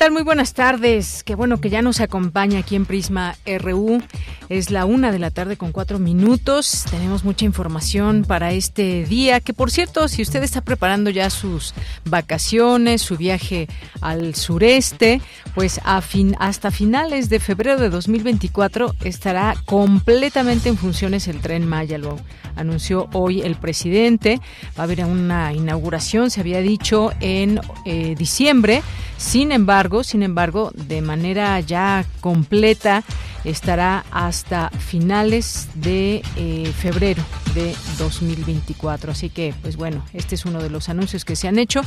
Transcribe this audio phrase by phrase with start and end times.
[0.00, 0.12] Tal?
[0.12, 1.22] Muy buenas tardes.
[1.24, 4.02] Qué bueno que ya nos acompaña aquí en Prisma RU.
[4.48, 6.86] Es la una de la tarde con cuatro minutos.
[6.90, 9.40] Tenemos mucha información para este día.
[9.40, 11.74] Que por cierto, si usted está preparando ya sus
[12.06, 13.68] vacaciones, su viaje
[14.00, 15.20] al sureste,
[15.54, 21.68] pues a fin, hasta finales de febrero de 2024 estará completamente en funciones el tren
[21.68, 21.98] Maya.
[21.98, 22.16] Lo
[22.56, 24.40] anunció hoy el presidente.
[24.78, 28.82] Va a haber una inauguración, se había dicho, en eh, diciembre.
[29.20, 33.02] Sin embargo, sin embargo, de manera ya completa
[33.44, 37.22] estará hasta finales de eh, febrero
[37.54, 39.12] de 2024.
[39.12, 41.82] Así que, pues bueno, este es uno de los anuncios que se han hecho.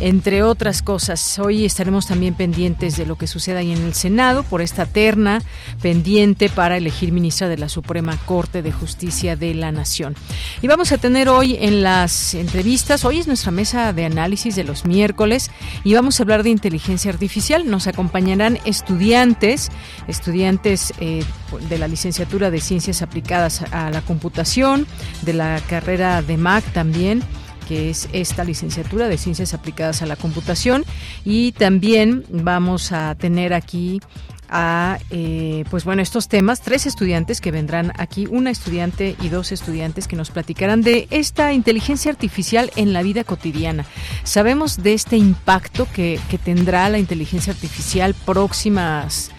[0.00, 4.42] Entre otras cosas, hoy estaremos también pendientes de lo que suceda ahí en el Senado
[4.42, 5.42] por esta terna
[5.80, 10.14] pendiente para elegir ministra de la Suprema Corte de Justicia de la Nación.
[10.62, 14.64] Y vamos a tener hoy en las entrevistas, hoy es nuestra mesa de análisis de
[14.64, 15.50] los miércoles
[15.84, 17.68] y vamos a hablar de inteligencia artificial.
[17.70, 19.70] Nos acompañarán estudiantes,
[20.08, 21.24] estudiantes eh,
[21.68, 24.86] de la licenciatura de Ciencias Aplicadas a la Computación,
[25.22, 27.22] de la carrera de MAC también
[27.66, 30.84] que es esta licenciatura de Ciencias Aplicadas a la Computación.
[31.24, 34.00] Y también vamos a tener aquí
[34.48, 39.50] a eh, pues bueno estos temas tres estudiantes que vendrán aquí una estudiante y dos
[39.52, 43.84] estudiantes que nos platicarán de esta inteligencia artificial en la vida cotidiana
[44.22, 49.32] sabemos de este impacto que, que tendrá la inteligencia artificial próximas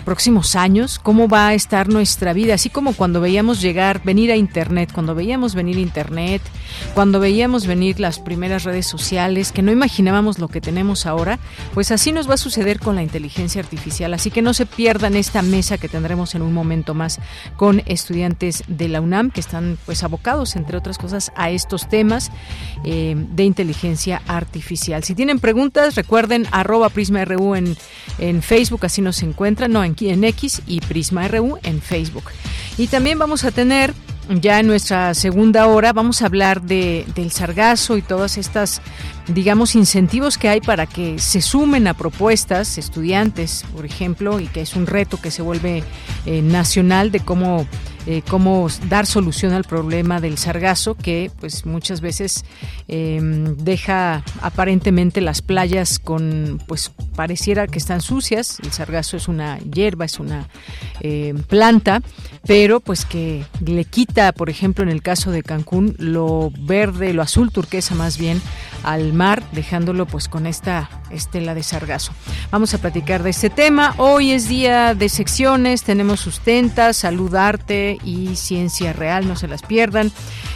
[0.00, 4.36] próximos años, cómo va a estar nuestra vida, así como cuando veíamos llegar, venir a
[4.36, 6.42] Internet, cuando veíamos venir Internet,
[6.94, 11.38] cuando veíamos venir las primeras redes sociales, que no imaginábamos lo que tenemos ahora,
[11.74, 14.14] pues así nos va a suceder con la inteligencia artificial.
[14.14, 17.20] Así que no se pierdan esta mesa que tendremos en un momento más
[17.56, 22.30] con estudiantes de la UNAM que están pues abocados, entre otras cosas, a estos temas
[22.84, 25.04] eh, de inteligencia artificial.
[25.04, 27.76] Si tienen preguntas, recuerden arroba PrismaRU en,
[28.18, 29.72] en Facebook, así nos encuentran.
[29.72, 32.24] No, en, X y Prisma RU en Facebook.
[32.78, 33.94] Y también vamos a tener
[34.40, 38.80] ya en nuestra segunda hora vamos a hablar de, del sargazo y todas estas,
[39.28, 44.62] digamos, incentivos que hay para que se sumen a propuestas estudiantes, por ejemplo, y que
[44.62, 45.84] es un reto que se vuelve
[46.26, 47.66] eh, nacional de cómo
[48.04, 52.44] eh, cómo dar solución al problema del sargazo que pues muchas veces
[52.88, 58.58] em, deja aparentemente las playas con pues pareciera que están sucias.
[58.58, 60.48] El sargazo es una hierba es una
[60.98, 62.02] em, planta
[62.44, 67.22] pero pues que le quita por ejemplo en el caso de Cancún lo verde lo
[67.22, 68.42] azul turquesa más bien
[68.82, 72.12] al mar dejándolo pues con esta estela de sargazo
[72.50, 77.98] vamos a platicar de este tema hoy es día de secciones tenemos sustenta salud arte
[78.04, 80.12] y Ciencia Real, no se las pierdan.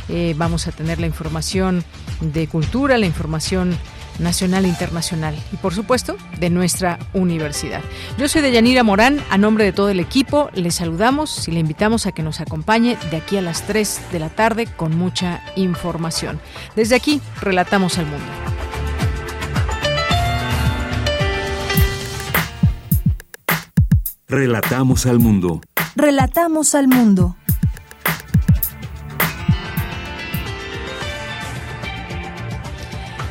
[0.08, 1.84] Eh, vamos a tener la información
[2.20, 3.76] de cultura, la información
[4.18, 7.82] nacional e internacional y por supuesto de nuestra universidad.
[8.18, 12.06] Yo soy Deyanira Morán, a nombre de todo el equipo les saludamos y le invitamos
[12.06, 16.40] a que nos acompañe de aquí a las 3 de la tarde con mucha información.
[16.74, 18.26] Desde aquí, relatamos al mundo.
[24.28, 25.60] Relatamos al mundo.
[25.94, 27.36] Relatamos al mundo.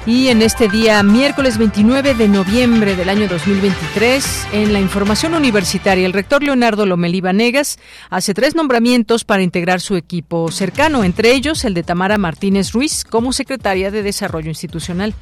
[0.07, 6.05] Y en este día, miércoles 29 de noviembre del año 2023, en la información universitaria,
[6.05, 7.79] el rector Leonardo Lomelí Vanegas
[8.11, 13.03] hace tres nombramientos para integrar su equipo cercano, entre ellos el de Tamara Martínez Ruiz
[13.03, 15.15] como secretaria de Desarrollo Institucional.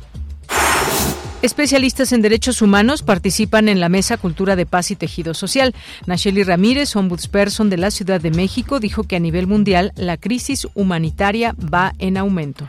[1.42, 5.74] Especialistas en derechos humanos participan en la Mesa Cultura de Paz y Tejido Social.
[6.08, 10.68] Nacheli Ramírez, ombudsperson de la Ciudad de México, dijo que a nivel mundial la crisis
[10.74, 12.68] humanitaria va en aumento.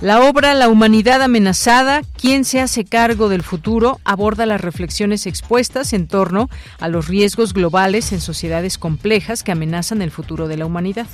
[0.00, 3.98] La obra La humanidad amenazada, ¿quién se hace cargo del futuro?
[4.04, 6.48] aborda las reflexiones expuestas en torno
[6.78, 11.08] a los riesgos globales en sociedades complejas que amenazan el futuro de la humanidad.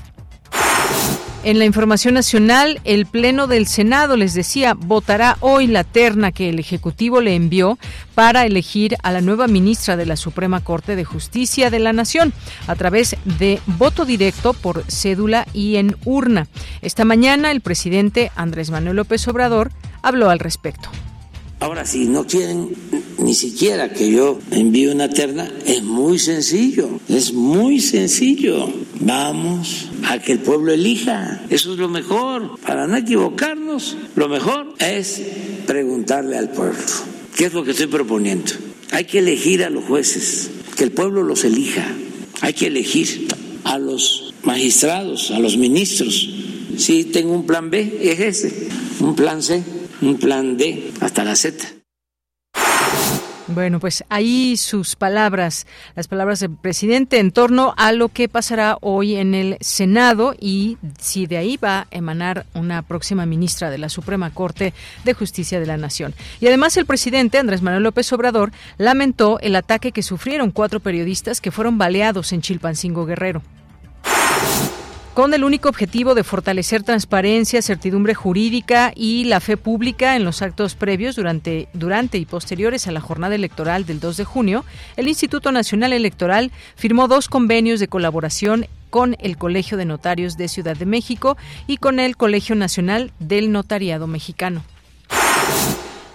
[1.45, 6.49] En la información nacional, el Pleno del Senado, les decía, votará hoy la terna que
[6.49, 7.79] el Ejecutivo le envió
[8.15, 12.33] para elegir a la nueva ministra de la Suprema Corte de Justicia de la Nación
[12.67, 16.47] a través de voto directo por cédula y en urna.
[16.81, 19.71] Esta mañana el presidente Andrés Manuel López Obrador
[20.01, 20.89] habló al respecto.
[21.61, 22.71] Ahora, si no quieren
[23.19, 28.69] ni siquiera que yo envíe una terna, es muy sencillo, es muy sencillo.
[29.01, 32.59] Vamos a que el pueblo elija, eso es lo mejor.
[32.61, 35.23] Para no equivocarnos, lo mejor es
[35.67, 36.79] preguntarle al pueblo.
[37.37, 38.53] ¿Qué es lo que estoy proponiendo?
[38.91, 41.87] Hay que elegir a los jueces, que el pueblo los elija.
[42.41, 43.29] Hay que elegir
[43.65, 46.31] a los magistrados, a los ministros.
[46.77, 48.69] Si tengo un plan B, es ese.
[49.01, 49.63] Un plan C
[50.05, 51.85] un plan D hasta la Z.
[53.47, 58.79] Bueno, pues ahí sus palabras, las palabras del presidente en torno a lo que pasará
[58.81, 63.77] hoy en el Senado y si de ahí va a emanar una próxima ministra de
[63.77, 64.73] la Suprema Corte
[65.05, 66.15] de Justicia de la Nación.
[66.41, 71.43] Y además el presidente Andrés Manuel López Obrador lamentó el ataque que sufrieron cuatro periodistas
[71.43, 73.43] que fueron baleados en Chilpancingo Guerrero
[75.15, 80.43] con el único objetivo de fortalecer transparencia, certidumbre jurídica y la fe pública en los
[80.43, 84.65] actos previos durante, durante y posteriores a la jornada electoral del 2 de junio,
[84.97, 90.49] el Instituto Nacional Electoral firmó dos convenios de colaboración con el Colegio de Notarios de
[90.49, 91.37] Ciudad de México
[91.69, 94.65] y con el Colegio Nacional del Notariado Mexicano.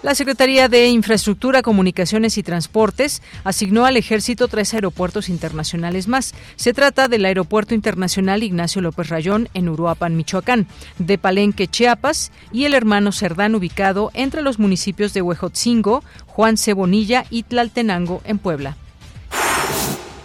[0.02, 6.32] La Secretaría de Infraestructura, Comunicaciones y Transportes asignó al ejército tres aeropuertos internacionales más.
[6.56, 10.66] Se trata del Aeropuerto Internacional Ignacio López Rayón en Uruapan, Michoacán,
[10.98, 17.26] de Palenque, Chiapas y el hermano Cerdán ubicado entre los municipios de Huejotzingo, Juan Cebonilla
[17.28, 18.78] y Tlaltenango en Puebla.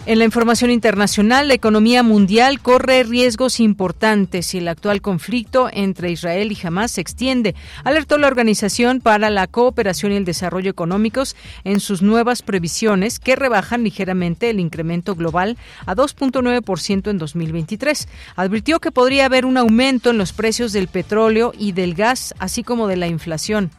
[0.06, 6.12] En la información internacional, la economía mundial corre riesgos importantes si el actual conflicto entre
[6.12, 11.34] Israel y Hamas se extiende, alertó la Organización para la Cooperación y el Desarrollo Económicos
[11.64, 18.06] en sus nuevas previsiones que rebajan ligeramente el incremento global a 2.9% en 2023.
[18.36, 22.62] Advirtió que podría haber un aumento en los precios del petróleo y del gas, así
[22.62, 23.72] como de la inflación.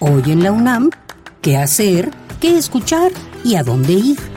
[0.00, 0.90] Hoy en la UNAM
[1.42, 2.10] qué hacer,
[2.40, 3.12] qué escuchar
[3.44, 4.31] y a dónde ir.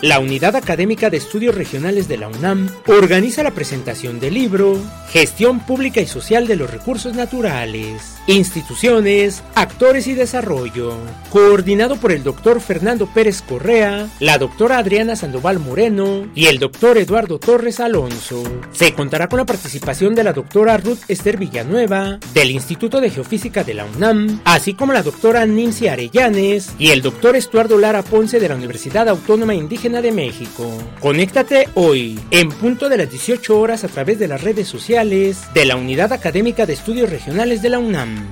[0.00, 4.80] La Unidad Académica de Estudios Regionales de la UNAM organiza la presentación del libro
[5.10, 10.94] Gestión Pública y Social de los Recursos Naturales, Instituciones, Actores y Desarrollo,
[11.30, 16.96] coordinado por el doctor Fernando Pérez Correa, la doctora Adriana Sandoval Moreno y el doctor
[16.96, 18.44] Eduardo Torres Alonso.
[18.70, 23.64] Se contará con la participación de la doctora Ruth Esther Villanueva, del Instituto de Geofísica
[23.64, 28.38] de la UNAM, así como la doctora Nincy Arellanes y el doctor Estuardo Lara Ponce
[28.38, 30.70] de la Universidad Autónoma Indígena de México.
[31.00, 35.64] Conéctate hoy, en punto de las 18 horas a través de las redes sociales de
[35.64, 38.28] la Unidad Académica de Estudios Regionales de la UNAM.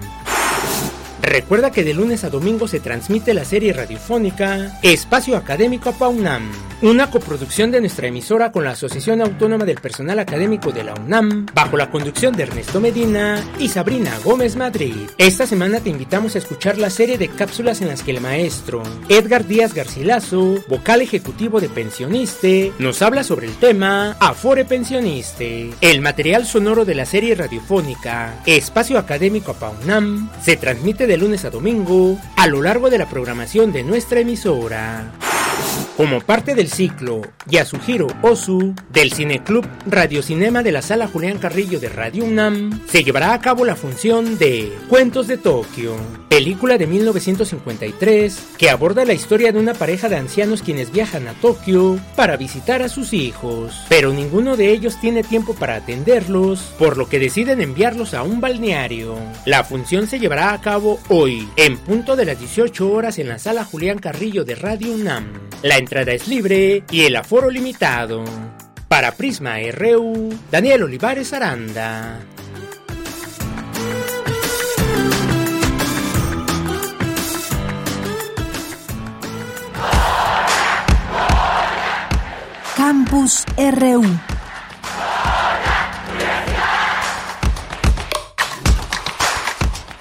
[1.26, 6.52] Recuerda que de lunes a domingo se transmite la serie radiofónica Espacio Académico PAUNAM,
[6.82, 11.46] una coproducción de nuestra emisora con la Asociación Autónoma del Personal Académico de la UNAM,
[11.52, 14.94] bajo la conducción de Ernesto Medina y Sabrina Gómez Madrid.
[15.18, 18.84] Esta semana te invitamos a escuchar la serie de cápsulas en las que el maestro
[19.08, 25.70] Edgar Díaz Garcilaso, vocal ejecutivo de Pensioniste, nos habla sobre el tema Afore Pensioniste.
[25.80, 31.50] El material sonoro de la serie radiofónica Espacio Académico PAUNAM se transmite de lunes a
[31.50, 35.12] domingo a lo largo de la programación de nuestra emisora.
[35.96, 39.66] Como parte del ciclo Yasuhiro Osu del Cineclub
[40.22, 44.38] Cinema de la Sala Julián Carrillo de Radio UNAM, se llevará a cabo la función
[44.38, 45.94] de Cuentos de Tokio,
[46.28, 51.32] película de 1953 que aborda la historia de una pareja de ancianos quienes viajan a
[51.34, 56.96] Tokio para visitar a sus hijos, pero ninguno de ellos tiene tiempo para atenderlos, por
[56.96, 59.16] lo que deciden enviarlos a un balneario.
[59.44, 63.38] La función se llevará a cabo hoy, en punto de las 18 horas en la
[63.38, 65.26] Sala Julián Carrillo de Radio UNAM.
[65.66, 68.22] La entrada es libre y el aforo limitado.
[68.86, 72.20] Para Prisma RU, Daniel Olivares Aranda.
[82.76, 84.35] Campus RU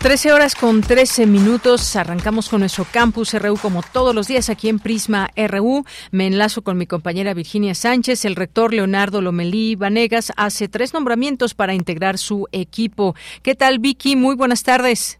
[0.06, 1.96] 13 horas con 13 minutos.
[1.96, 5.84] Arrancamos con nuestro campus RU como todos los días aquí en Prisma RU.
[6.12, 8.24] Me enlazo con mi compañera Virginia Sánchez.
[8.24, 13.16] El rector Leonardo Lomelí Vanegas hace tres nombramientos para integrar su equipo.
[13.42, 14.16] ¿Qué tal, Vicky?
[14.16, 15.20] Muy buenas tardes.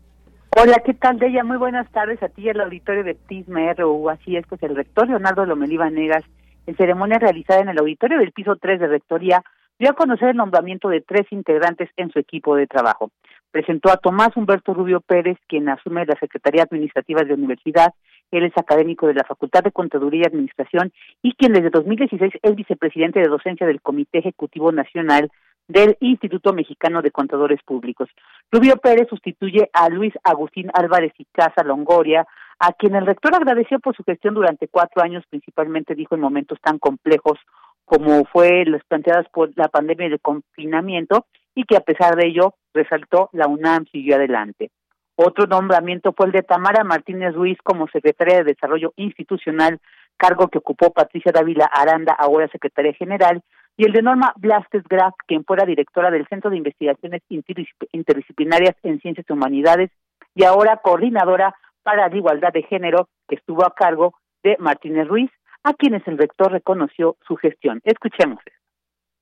[0.56, 1.44] Hola, ¿qué tal, Deya?
[1.44, 4.12] Muy buenas tardes a ti y al auditorio de Prisma RU.
[4.12, 6.24] Así es, pues el rector Leonardo Lomelí Vanegas,
[6.68, 9.42] en ceremonia realizada en el auditorio del piso 3 de Rectoría,
[9.80, 13.10] dio a conocer el nombramiento de tres integrantes en su equipo de trabajo.
[13.56, 17.94] Presentó a Tomás Humberto Rubio Pérez, quien asume la Secretaría Administrativa de la Universidad.
[18.30, 22.56] Él es académico de la Facultad de Contaduría y Administración y quien desde 2016 es
[22.56, 25.32] vicepresidente de docencia del Comité Ejecutivo Nacional
[25.70, 28.10] del Instituto Mexicano de Contadores Públicos.
[28.52, 32.28] Rubio Pérez sustituye a Luis Agustín Álvarez y Casa Longoria,
[32.60, 36.60] a quien el rector agradeció por su gestión durante cuatro años, principalmente dijo en momentos
[36.60, 37.40] tan complejos
[37.86, 42.56] como fue las planteadas por la pandemia de confinamiento y que a pesar de ello
[42.76, 44.70] resaltó la UNAM siguió adelante.
[45.16, 49.80] Otro nombramiento fue el de Tamara Martínez Ruiz como secretaria de Desarrollo Institucional,
[50.18, 53.42] cargo que ocupó Patricia Dávila Aranda, ahora secretaria general,
[53.78, 59.00] y el de Norma Blastes Graf, quien fuera directora del Centro de Investigaciones Interdisciplinarias en
[59.00, 59.92] Ciencias y Humanidades
[60.34, 64.14] y ahora coordinadora para la igualdad de género, que estuvo a cargo
[64.44, 65.32] de Martínez Ruiz,
[65.64, 67.82] a quienes el rector reconoció su gestión.
[67.84, 68.40] Escuchemos.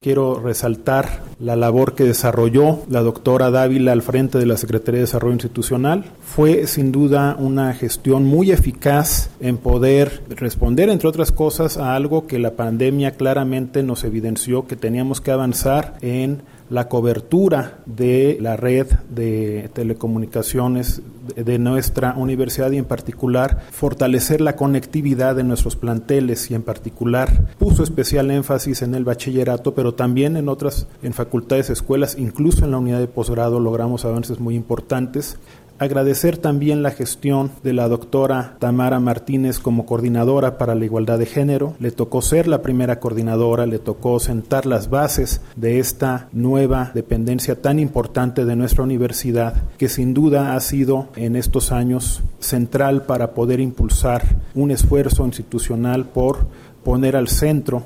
[0.04, 5.06] Quiero resaltar la labor que desarrolló la doctora Dávila al frente de la Secretaría de
[5.06, 6.04] Desarrollo Institucional.
[6.22, 12.28] Fue sin duda una gestión muy eficaz en poder responder, entre otras cosas, a algo
[12.28, 18.56] que la pandemia claramente nos evidenció que teníamos que avanzar en la cobertura de la
[18.56, 21.02] red de telecomunicaciones
[21.36, 27.54] de nuestra universidad y en particular fortalecer la conectividad de nuestros planteles y en particular
[27.58, 32.72] puso especial énfasis en el bachillerato, pero también en otras, en facultades, escuelas, incluso en
[32.72, 35.38] la unidad de posgrado logramos avances muy importantes.
[35.84, 41.26] Agradecer también la gestión de la doctora Tamara Martínez como coordinadora para la igualdad de
[41.26, 41.76] género.
[41.78, 47.62] Le tocó ser la primera coordinadora, le tocó sentar las bases de esta nueva dependencia
[47.62, 53.32] tan importante de nuestra universidad, que sin duda ha sido en estos años central para
[53.34, 54.24] poder impulsar
[54.56, 56.48] un esfuerzo institucional por
[56.86, 57.84] poner al centro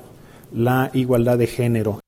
[0.54, 2.00] la igualdad de género.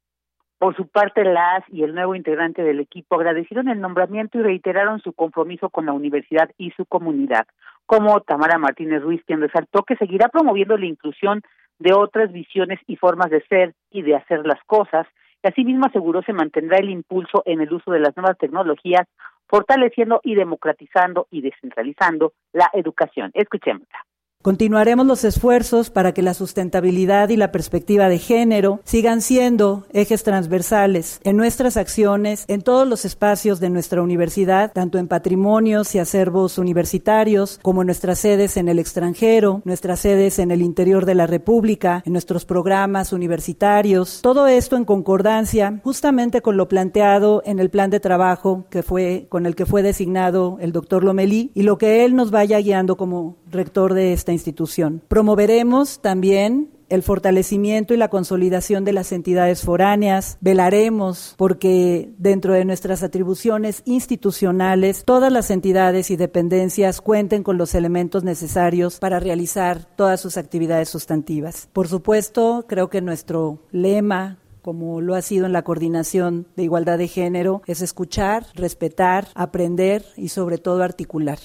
[0.59, 4.99] Por su parte, las y el nuevo integrante del equipo agradecieron el nombramiento y reiteraron
[4.99, 7.47] su compromiso con la universidad y su comunidad,
[7.85, 11.43] como Tamara Martínez Ruiz, quien resaltó que seguirá promoviendo la inclusión
[11.79, 15.07] de otras visiones y formas de ser y de hacer las cosas,
[15.41, 19.07] y asimismo aseguró se mantendrá el impulso en el uso de las nuevas tecnologías,
[19.47, 23.31] fortaleciendo y democratizando y descentralizando la educación.
[23.33, 24.08] Escuchémosla.
[24.41, 30.23] Continuaremos los esfuerzos para que la sustentabilidad y la perspectiva de género sigan siendo ejes
[30.23, 35.99] transversales en nuestras acciones, en todos los espacios de nuestra universidad, tanto en patrimonios y
[35.99, 41.15] acervos universitarios, como en nuestras sedes en el extranjero, nuestras sedes en el interior de
[41.15, 44.21] la República, en nuestros programas universitarios.
[44.21, 49.25] Todo esto en concordancia justamente con lo planteado en el plan de trabajo que fue
[49.27, 52.95] con el que fue designado el doctor Lomelí y lo que él nos vaya guiando
[52.95, 55.01] como rector de este institución.
[55.07, 60.37] Promoveremos también el fortalecimiento y la consolidación de las entidades foráneas.
[60.41, 67.75] Velaremos porque dentro de nuestras atribuciones institucionales todas las entidades y dependencias cuenten con los
[67.75, 71.69] elementos necesarios para realizar todas sus actividades sustantivas.
[71.73, 76.97] Por supuesto, creo que nuestro lema como lo ha sido en la coordinación de igualdad
[76.97, 81.39] de género, es escuchar, respetar, aprender y sobre todo articular.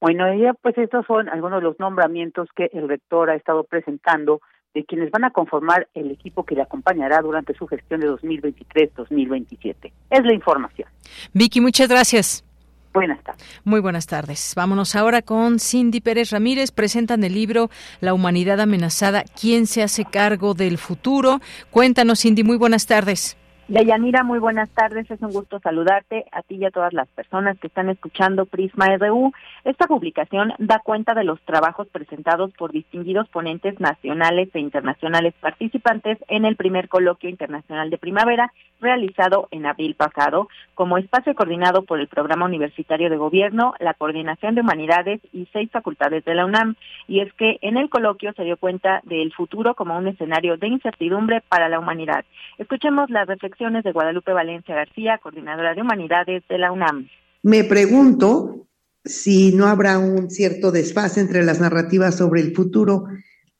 [0.00, 4.40] Bueno, ella, pues estos son algunos de los nombramientos que el rector ha estado presentando
[4.74, 9.92] de quienes van a conformar el equipo que le acompañará durante su gestión de 2023-2027.
[10.10, 10.88] Es la información.
[11.32, 12.44] Vicky, muchas gracias.
[12.92, 13.44] Buenas tardes.
[13.64, 14.54] Muy buenas tardes.
[14.54, 16.72] Vámonos ahora con Cindy Pérez Ramírez.
[16.72, 19.24] Presentan el libro La humanidad amenazada.
[19.38, 21.40] ¿Quién se hace cargo del futuro?
[21.70, 22.42] Cuéntanos, Cindy.
[22.42, 23.36] Muy buenas tardes.
[23.68, 25.10] Deyanira, muy buenas tardes.
[25.10, 28.96] Es un gusto saludarte a ti y a todas las personas que están escuchando Prisma
[28.96, 29.32] RU.
[29.64, 36.16] Esta publicación da cuenta de los trabajos presentados por distinguidos ponentes nacionales e internacionales participantes
[36.28, 41.98] en el primer coloquio internacional de primavera realizado en abril pasado, como espacio coordinado por
[41.98, 46.76] el Programa Universitario de Gobierno, la Coordinación de Humanidades y seis facultades de la UNAM.
[47.08, 50.68] Y es que en el coloquio se dio cuenta del futuro como un escenario de
[50.68, 52.24] incertidumbre para la humanidad.
[52.58, 57.08] Escuchemos la reflexión de Guadalupe Valencia García, coordinadora de Humanidades de la UNAM.
[57.42, 58.66] Me pregunto
[59.02, 63.06] si no habrá un cierto desfase entre las narrativas sobre el futuro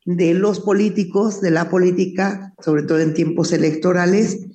[0.05, 4.47] de los políticos, de la política, sobre todo en tiempos electorales,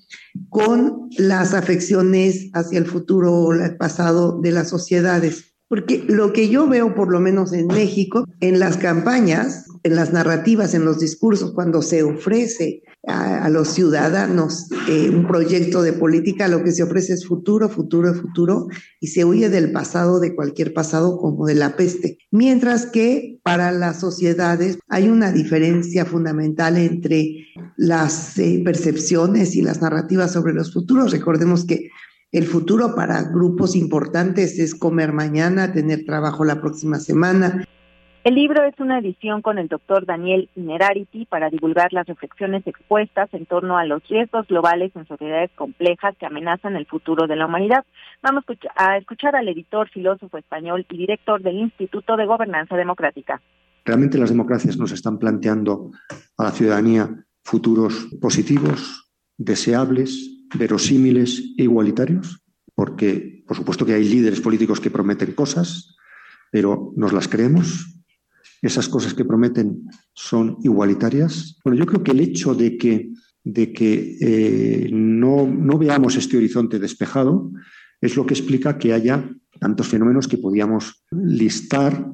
[0.50, 5.56] con las afecciones hacia el futuro o el pasado de las sociedades.
[5.68, 10.14] Porque lo que yo veo, por lo menos en México, en las campañas, en las
[10.14, 16.48] narrativas, en los discursos, cuando se ofrece a, los ciudadanos eh, un proyecto de política,
[16.48, 18.68] lo que se ofrece es futuro, futuro, futuro,
[19.00, 22.20] y se huye del pasado, de cualquier pasado como de la peste.
[22.30, 29.82] Mientras que para las sociedades hay una diferencia fundamental entre las eh, percepciones y las
[29.82, 31.12] narrativas sobre los futuros.
[31.12, 31.90] Recordemos que
[32.32, 37.66] el futuro para grupos importantes es comer mañana, tener trabajo la próxima semana,
[38.24, 43.34] el libro es una edición con el doctor Daniel Inerarity para divulgar las reflexiones expuestas
[43.34, 47.48] en torno a los riesgos globales en sociedades complejas que amenazan el futuro de la
[47.48, 47.84] humanidad.
[48.22, 48.44] Vamos
[48.76, 53.42] a escuchar al editor, filósofo español y director del Instituto de Gobernanza Democrática.
[53.86, 55.90] Realmente las democracias nos están planteando
[56.38, 57.10] a la ciudadanía
[57.44, 62.44] futuros positivos, deseables, verosímiles e igualitarios,
[62.76, 65.98] porque por supuesto que hay líderes políticos que prometen cosas,
[66.52, 68.01] pero ¿nos las creemos?
[68.62, 71.58] Esas cosas que prometen son igualitarias?
[71.64, 73.12] Bueno, yo creo que el hecho de que,
[73.44, 77.52] de que eh, no, no veamos este horizonte despejado
[78.00, 82.08] es lo que explica que haya tantos fenómenos que podíamos listar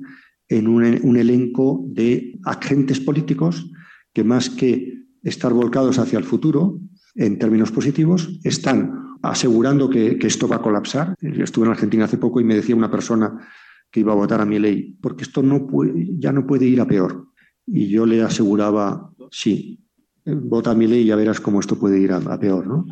[0.49, 3.69] en un, un, elenco de agentes políticos
[4.13, 6.79] que más que estar volcados hacia el futuro
[7.15, 11.15] en términos positivos, están asegurando que, que esto va a colapsar.
[11.19, 13.47] Estuve en Argentina hace poco y me decía una persona
[13.91, 16.81] que iba a votar a mi ley, porque esto no puede, ya no puede ir
[16.81, 17.27] a peor.
[17.65, 19.79] Y yo le aseguraba, sí,
[20.25, 22.85] vota a mi ley y ya verás cómo esto puede ir a, peor, ¿no?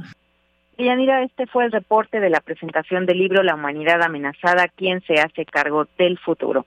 [0.78, 5.02] Y mira, este fue el reporte de la presentación del libro La humanidad amenazada, ¿quién
[5.08, 6.66] se hace cargo del futuro?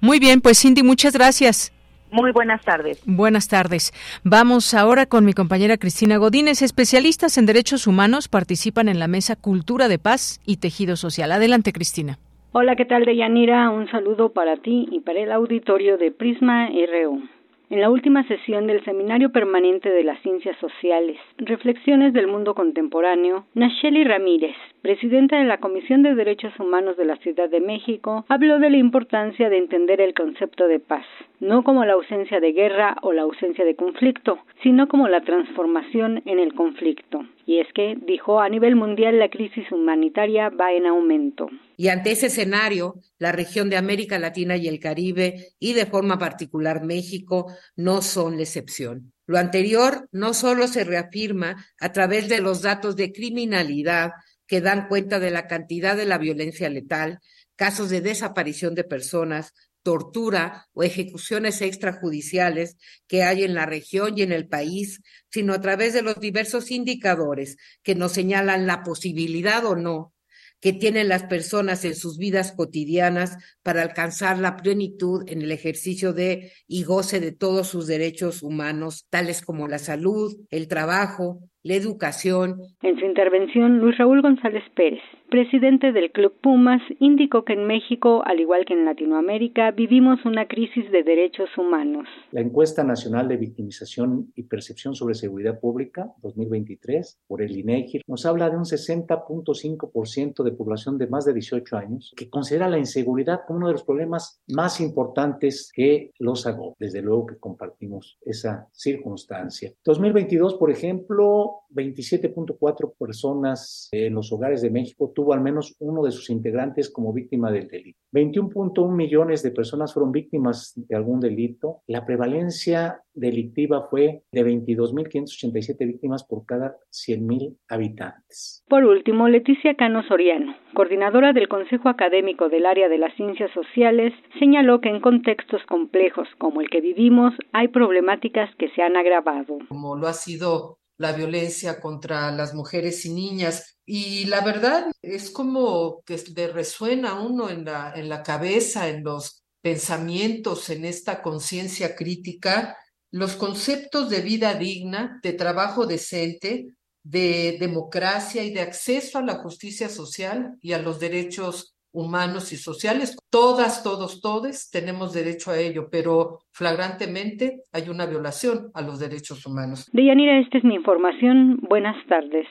[0.00, 1.72] Muy bien, pues Cindy, muchas gracias.
[2.10, 3.00] Muy buenas tardes.
[3.04, 3.92] Buenas tardes.
[4.22, 6.62] Vamos ahora con mi compañera Cristina Godínez.
[6.62, 11.32] Especialistas en derechos humanos participan en la mesa Cultura de Paz y Tejido Social.
[11.32, 12.18] Adelante, Cristina.
[12.58, 13.68] Hola, ¿qué tal, Deyanira?
[13.68, 17.20] Un saludo para ti y para el auditorio de Prisma RU.
[17.68, 23.44] En la última sesión del Seminario Permanente de las Ciencias Sociales, Reflexiones del Mundo Contemporáneo,
[23.52, 28.58] Nacheli Ramírez, presidenta de la Comisión de Derechos Humanos de la Ciudad de México, habló
[28.58, 31.04] de la importancia de entender el concepto de paz,
[31.40, 36.22] no como la ausencia de guerra o la ausencia de conflicto, sino como la transformación
[36.26, 37.20] en el conflicto.
[37.46, 41.48] Y es que, dijo, a nivel mundial la crisis humanitaria va en aumento.
[41.76, 46.18] Y ante ese escenario, la región de América Latina y el Caribe, y de forma
[46.18, 49.12] particular México, no son la excepción.
[49.26, 54.12] Lo anterior no solo se reafirma a través de los datos de criminalidad
[54.46, 57.18] que dan cuenta de la cantidad de la violencia letal,
[57.56, 59.52] casos de desaparición de personas,
[59.86, 65.60] tortura o ejecuciones extrajudiciales que hay en la región y en el país, sino a
[65.60, 70.12] través de los diversos indicadores que nos señalan la posibilidad o no
[70.60, 76.12] que tienen las personas en sus vidas cotidianas para alcanzar la plenitud en el ejercicio
[76.12, 81.74] de y goce de todos sus derechos humanos, tales como la salud, el trabajo, la
[81.74, 82.56] educación.
[82.82, 85.02] En su intervención, Luis Raúl González Pérez,
[85.36, 90.48] presidente del Club Pumas, indicó que en México, al igual que en Latinoamérica, vivimos una
[90.48, 92.08] crisis de derechos humanos.
[92.32, 98.24] La encuesta nacional de victimización y percepción sobre seguridad pública 2023 por el INEGI nos
[98.24, 103.40] habla de un 60.5% de población de más de 18 años que considera la inseguridad
[103.46, 106.76] como uno de los problemas más importantes que los hago.
[106.78, 109.74] Desde luego que compartimos esa circunstancia.
[109.84, 116.10] 2022, por ejemplo, 27.4 personas en los hogares de México tuvo al menos uno de
[116.10, 117.98] sus integrantes como víctima del delito.
[118.12, 121.82] 21.1 millones de personas fueron víctimas de algún delito.
[121.86, 128.64] La prevalencia delictiva fue de 22.587 víctimas por cada 100.000 habitantes.
[128.68, 134.12] Por último, Leticia Cano Soriano, coordinadora del Consejo Académico del Área de las Ciencias Sociales,
[134.38, 139.58] señaló que en contextos complejos como el que vivimos hay problemáticas que se han agravado.
[139.68, 143.76] Como lo ha sido la violencia contra las mujeres y niñas.
[143.84, 148.88] Y la verdad es como que le resuena a uno en la, en la cabeza,
[148.88, 152.76] en los pensamientos, en esta conciencia crítica,
[153.10, 159.36] los conceptos de vida digna, de trabajo decente, de democracia y de acceso a la
[159.36, 163.16] justicia social y a los derechos humanos y sociales.
[163.30, 169.46] Todas, todos, todos tenemos derecho a ello, pero flagrantemente hay una violación a los derechos
[169.46, 169.88] humanos.
[169.92, 171.58] Deyanira, esta es mi información.
[171.68, 172.46] Buenas tardes.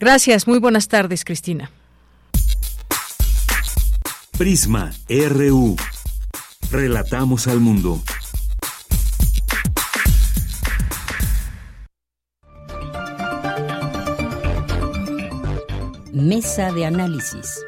[0.00, 1.70] Gracias, muy buenas tardes, Cristina.
[4.36, 5.76] Prisma RU.
[6.72, 8.00] Relatamos al mundo.
[16.12, 17.64] Mesa de análisis.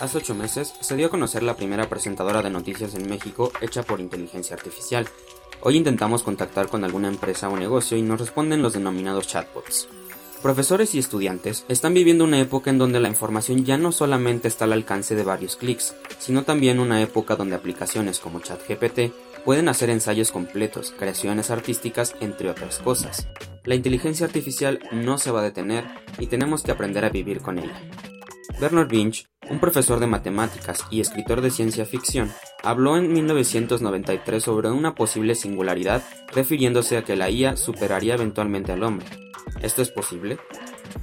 [0.00, 3.82] Hace ocho meses se dio a conocer la primera presentadora de noticias en México hecha
[3.82, 5.06] por inteligencia artificial.
[5.60, 9.88] Hoy intentamos contactar con alguna empresa o negocio y nos responden los denominados chatbots.
[10.40, 14.64] Profesores y estudiantes están viviendo una época en donde la información ya no solamente está
[14.64, 19.12] al alcance de varios clics, sino también una época donde aplicaciones como ChatGPT
[19.44, 23.28] pueden hacer ensayos completos, creaciones artísticas, entre otras cosas.
[23.64, 25.84] La inteligencia artificial no se va a detener
[26.18, 27.78] y tenemos que aprender a vivir con ella.
[28.58, 32.30] Bernard Binch, un profesor de matemáticas y escritor de ciencia ficción,
[32.62, 38.82] habló en 1993 sobre una posible singularidad refiriéndose a que la IA superaría eventualmente al
[38.82, 39.06] hombre.
[39.62, 40.38] ¿Esto es posible?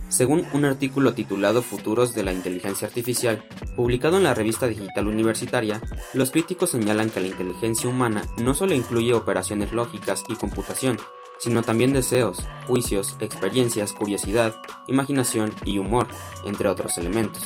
[0.09, 3.43] Según un artículo titulado Futuros de la Inteligencia Artificial,
[3.75, 5.81] publicado en la revista digital universitaria,
[6.13, 10.97] los críticos señalan que la inteligencia humana no solo incluye operaciones lógicas y computación,
[11.39, 14.55] sino también deseos, juicios, experiencias, curiosidad,
[14.87, 16.07] imaginación y humor,
[16.45, 17.43] entre otros elementos.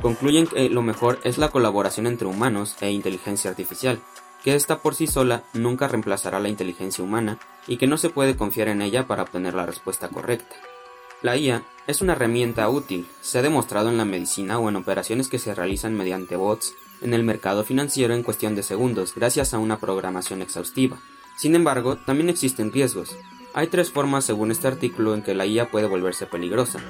[0.00, 4.00] Concluyen que lo mejor es la colaboración entre humanos e inteligencia artificial,
[4.42, 8.36] que ésta por sí sola nunca reemplazará la inteligencia humana y que no se puede
[8.36, 10.56] confiar en ella para obtener la respuesta correcta.
[11.22, 15.28] La IA es una herramienta útil, se ha demostrado en la medicina o en operaciones
[15.28, 19.58] que se realizan mediante bots en el mercado financiero en cuestión de segundos gracias a
[19.58, 20.98] una programación exhaustiva.
[21.36, 23.16] Sin embargo, también existen riesgos.
[23.56, 26.80] Hay tres formas según este artículo en que la IA puede volverse peligrosa.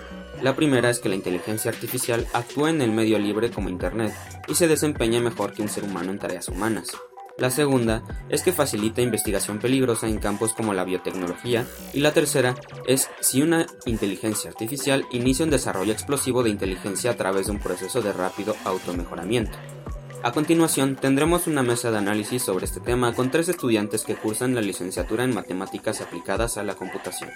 [0.42, 4.14] La primera es que la inteligencia artificial actúe en el medio libre como Internet
[4.48, 6.92] y se desempeñe mejor que un ser humano en tareas humanas.
[7.36, 12.54] La segunda es que facilita investigación peligrosa en campos como la biotecnología y la tercera
[12.86, 17.58] es si una inteligencia artificial inicia un desarrollo explosivo de inteligencia a través de un
[17.58, 19.58] proceso de rápido automejoramiento.
[20.24, 24.54] A continuación tendremos una mesa de análisis sobre este tema con tres estudiantes que cursan
[24.54, 27.28] la licenciatura en matemáticas aplicadas a la computación.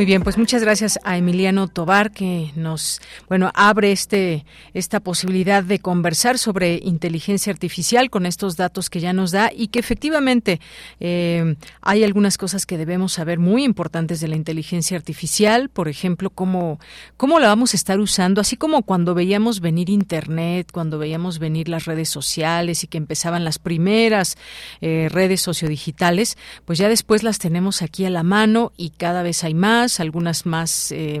[0.00, 5.62] Muy bien, pues muchas gracias a Emiliano Tobar que nos, bueno, abre este esta posibilidad
[5.62, 10.58] de conversar sobre inteligencia artificial con estos datos que ya nos da y que efectivamente
[11.00, 16.30] eh, hay algunas cosas que debemos saber muy importantes de la inteligencia artificial, por ejemplo,
[16.30, 16.80] cómo
[17.18, 21.68] cómo la vamos a estar usando, así como cuando veíamos venir Internet, cuando veíamos venir
[21.68, 24.38] las redes sociales y que empezaban las primeras
[24.80, 29.44] eh, redes sociodigitales, pues ya después las tenemos aquí a la mano y cada vez
[29.44, 31.20] hay más algunas más, eh,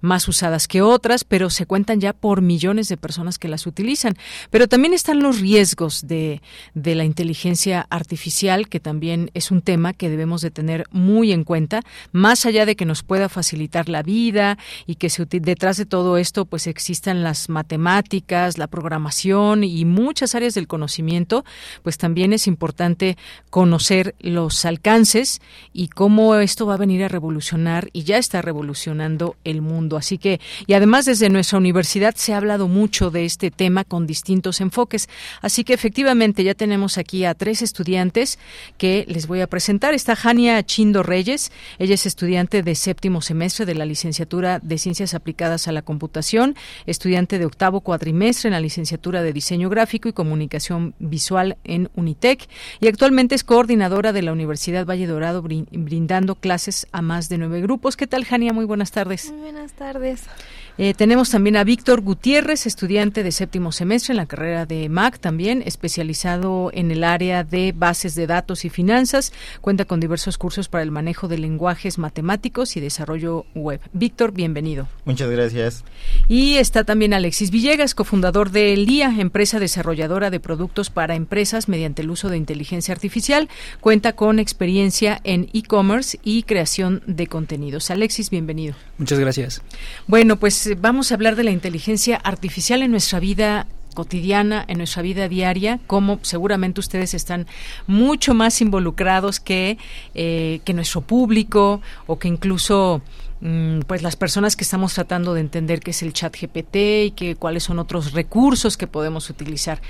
[0.00, 4.14] más usadas que otras, pero se cuentan ya por millones de personas que las utilizan.
[4.50, 6.42] Pero también están los riesgos de,
[6.74, 11.44] de la inteligencia artificial, que también es un tema que debemos de tener muy en
[11.44, 11.80] cuenta,
[12.12, 16.18] más allá de que nos pueda facilitar la vida y que se, detrás de todo
[16.18, 21.44] esto pues existan las matemáticas, la programación y muchas áreas del conocimiento,
[21.82, 23.16] pues también es importante
[23.50, 25.40] conocer los alcances
[25.72, 29.96] y cómo esto va a venir a revolucionar y ya está revolucionando el mundo.
[29.96, 34.06] Así que, y además desde nuestra universidad se ha hablado mucho de este tema con
[34.06, 35.08] distintos enfoques.
[35.40, 38.38] Así que efectivamente ya tenemos aquí a tres estudiantes
[38.76, 39.94] que les voy a presentar.
[39.94, 45.14] Está Jania Chindo Reyes, ella es estudiante de séptimo semestre de la licenciatura de Ciencias
[45.14, 50.12] Aplicadas a la Computación, estudiante de octavo cuatrimestre en la licenciatura de Diseño Gráfico y
[50.12, 52.48] Comunicación Visual en Unitec
[52.80, 57.60] y actualmente es coordinadora de la Universidad Valle Dorado brindando clases a más de nueve
[57.60, 58.54] grupos ¿Qué tal, Jania?
[58.54, 59.30] Muy buenas tardes.
[59.30, 60.22] Muy buenas tardes.
[60.76, 65.20] Eh, tenemos también a Víctor Gutiérrez, estudiante de séptimo semestre en la carrera de MAC,
[65.20, 69.32] también especializado en el área de bases de datos y finanzas.
[69.60, 73.80] Cuenta con diversos cursos para el manejo de lenguajes matemáticos y desarrollo web.
[73.92, 74.88] Víctor, bienvenido.
[75.04, 75.84] Muchas gracias.
[76.26, 82.02] Y está también Alexis Villegas, cofundador de LIA, empresa desarrolladora de productos para empresas mediante
[82.02, 83.48] el uso de inteligencia artificial.
[83.80, 87.92] Cuenta con experiencia en e-commerce y creación de contenidos.
[87.92, 88.74] Alexis, bienvenido.
[88.98, 89.62] Muchas gracias.
[90.08, 94.78] Bueno, pues eh, vamos a hablar de la inteligencia artificial en nuestra vida cotidiana, en
[94.78, 97.46] nuestra vida diaria, como seguramente ustedes están
[97.86, 99.78] mucho más involucrados que,
[100.14, 103.02] eh, que nuestro público o que incluso
[103.86, 107.36] pues las personas que estamos tratando de entender qué es el chat GPT y que
[107.36, 109.82] cuáles son otros recursos que podemos utilizar.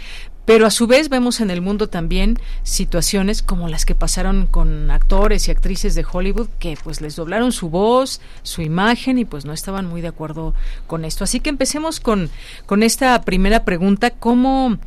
[0.45, 4.91] Pero a su vez vemos en el mundo también situaciones como las que pasaron con
[4.91, 9.45] actores y actrices de Hollywood que pues les doblaron su voz, su imagen y pues
[9.45, 10.53] no estaban muy de acuerdo
[10.87, 11.25] con esto.
[11.25, 12.31] Así que empecemos con,
[12.67, 14.79] con esta primera pregunta, ¿cómo,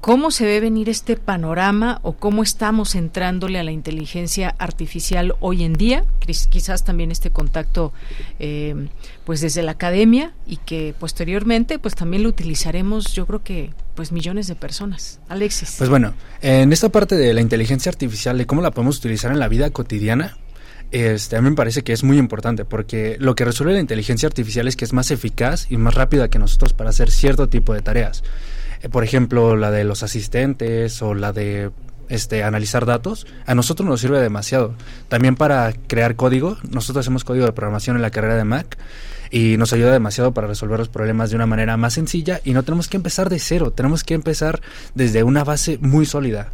[0.00, 5.64] ¿Cómo se ve venir este panorama o cómo estamos entrándole a la inteligencia artificial hoy
[5.64, 6.04] en día?
[6.50, 7.92] Quizás también este contacto
[8.38, 8.88] eh,
[9.24, 14.12] pues desde la academia y que posteriormente pues también lo utilizaremos yo creo que pues
[14.12, 15.18] millones de personas.
[15.28, 15.74] Alexis.
[15.78, 19.40] Pues bueno, en esta parte de la inteligencia artificial, de cómo la podemos utilizar en
[19.40, 20.38] la vida cotidiana,
[20.92, 24.28] este, a mí me parece que es muy importante porque lo que resuelve la inteligencia
[24.28, 27.74] artificial es que es más eficaz y más rápida que nosotros para hacer cierto tipo
[27.74, 28.22] de tareas.
[28.82, 31.70] Eh, por ejemplo, la de los asistentes o la de
[32.08, 34.74] este, analizar datos, a nosotros nos sirve demasiado.
[35.08, 38.78] También para crear código, nosotros hacemos código de programación en la carrera de Mac
[39.30, 42.62] y nos ayuda demasiado para resolver los problemas de una manera más sencilla y no
[42.62, 44.60] tenemos que empezar de cero, tenemos que empezar
[44.94, 46.48] desde una base muy sólida.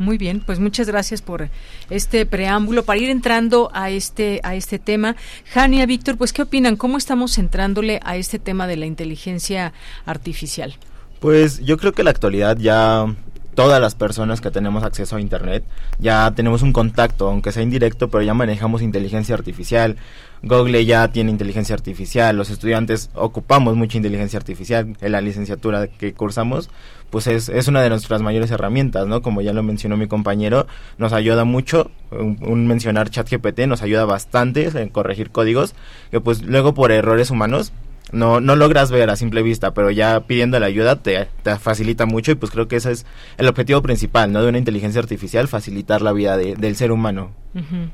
[0.00, 1.50] Muy bien, pues muchas gracias por
[1.90, 5.14] este preámbulo para ir entrando a este a este tema.
[5.52, 6.76] Jania, Víctor, pues qué opinan?
[6.76, 9.74] ¿Cómo estamos entrándole a este tema de la inteligencia
[10.06, 10.74] artificial?
[11.20, 13.14] Pues yo creo que la actualidad ya
[13.54, 15.64] todas las personas que tenemos acceso a Internet
[15.98, 19.98] ya tenemos un contacto, aunque sea indirecto, pero ya manejamos inteligencia artificial.
[20.42, 26.14] Google ya tiene inteligencia artificial, los estudiantes ocupamos mucha inteligencia artificial en la licenciatura que
[26.14, 26.70] cursamos,
[27.10, 29.20] pues es, es una de nuestras mayores herramientas, ¿no?
[29.20, 34.04] Como ya lo mencionó mi compañero, nos ayuda mucho, un, un mencionar ChatGPT nos ayuda
[34.06, 35.74] bastante en corregir códigos,
[36.10, 37.72] que pues luego por errores humanos
[38.12, 42.06] no, no logras ver a simple vista, pero ya pidiendo la ayuda te, te, facilita
[42.06, 43.06] mucho y pues creo que ese es
[43.38, 44.42] el objetivo principal, ¿no?
[44.42, 47.30] De una inteligencia artificial, facilitar la vida de, del ser humano.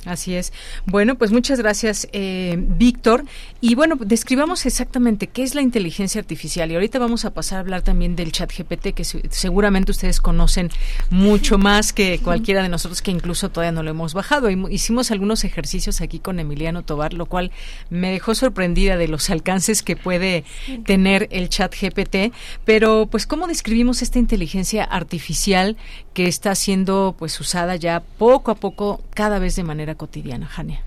[0.05, 0.53] Así es.
[0.85, 3.25] Bueno, pues muchas gracias, eh, Víctor.
[3.61, 6.71] Y bueno, describamos exactamente qué es la inteligencia artificial.
[6.71, 10.71] Y ahorita vamos a pasar a hablar también del chat GPT, que seguramente ustedes conocen
[11.11, 14.51] mucho más que cualquiera de nosotros, que incluso todavía no lo hemos bajado.
[14.51, 17.51] Hicimos algunos ejercicios aquí con Emiliano Tobar, lo cual
[17.91, 20.45] me dejó sorprendida de los alcances que puede
[20.85, 22.33] tener el chat GPT.
[22.65, 25.77] Pero, pues, ¿cómo describimos esta inteligencia artificial
[26.17, 30.81] que está siendo pues usada ya poco a poco cada vez de manera cotidiana, Jania?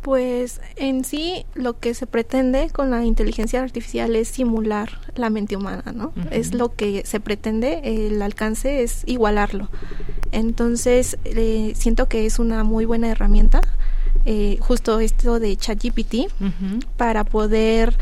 [0.00, 5.54] Pues en sí lo que se pretende con la inteligencia artificial es simular la mente
[5.54, 6.14] humana, ¿no?
[6.16, 6.28] Uh -huh.
[6.30, 9.68] Es lo que se pretende, el alcance es igualarlo.
[10.32, 13.60] Entonces eh, siento que es una muy buena herramienta,
[14.24, 16.86] eh, justo esto de ChatGPT, uh -huh.
[16.96, 17.98] para poder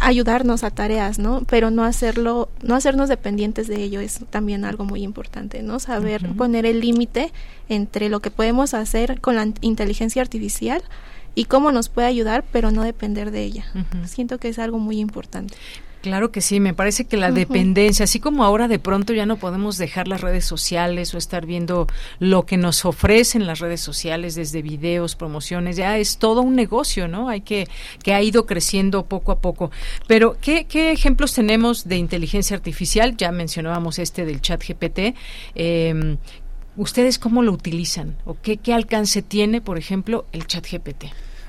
[0.00, 1.42] ayudarnos a tareas, ¿no?
[1.48, 5.80] Pero no hacerlo, no hacernos dependientes de ello es también algo muy importante, ¿no?
[5.80, 6.36] Saber uh -huh.
[6.36, 7.32] poner el límite
[7.68, 10.82] entre lo que podemos hacer con la inteligencia artificial
[11.34, 13.66] y cómo nos puede ayudar, pero no depender de ella.
[13.74, 14.06] Uh -huh.
[14.06, 15.54] Siento que es algo muy importante.
[16.06, 17.34] Claro que sí, me parece que la uh -huh.
[17.34, 21.46] dependencia, así como ahora de pronto ya no podemos dejar las redes sociales o estar
[21.46, 21.88] viendo
[22.20, 27.08] lo que nos ofrecen las redes sociales desde videos, promociones, ya es todo un negocio,
[27.08, 27.28] ¿no?
[27.28, 27.66] Hay que
[28.04, 29.72] que ha ido creciendo poco a poco.
[30.06, 33.16] Pero ¿qué, qué ejemplos tenemos de inteligencia artificial?
[33.16, 35.16] Ya mencionábamos este del Chat GPT.
[35.56, 36.16] Eh,
[36.76, 41.06] ¿Ustedes cómo lo utilizan o qué, qué alcance tiene, por ejemplo, el Chat GPT?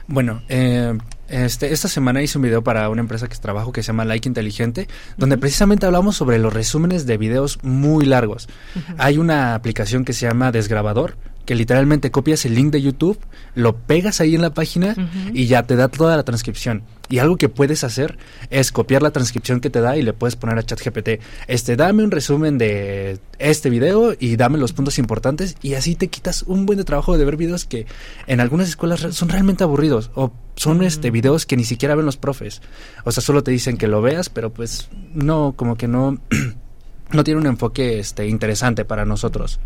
[0.08, 3.88] Bueno, eh, este, esta semana hice un video para una empresa que trabajo que se
[3.88, 5.42] llama Like Inteligente, donde uh -huh.
[5.42, 8.48] precisamente hablamos sobre los resúmenes de videos muy largos.
[8.76, 8.96] Uh -huh.
[8.98, 11.16] Hay una aplicación que se llama Desgrabador,
[11.48, 13.18] que literalmente copias el link de YouTube,
[13.56, 15.32] lo pegas ahí en la página uh -huh.
[15.34, 16.84] y ya te da toda la transcripción.
[17.10, 18.18] Y algo que puedes hacer
[18.50, 22.04] es copiar la transcripción que te da y le puedes poner a ChatGPT, este, dame
[22.04, 26.66] un resumen de este video y dame los puntos importantes y así te quitas un
[26.66, 27.86] buen de trabajo de ver videos que
[28.28, 32.18] en algunas escuelas son realmente aburridos o son este videos que ni siquiera ven los
[32.18, 32.62] profes.
[33.06, 36.20] O sea, solo te dicen que lo veas, pero pues no, como que no
[37.12, 39.60] no tiene un enfoque este interesante para nosotros.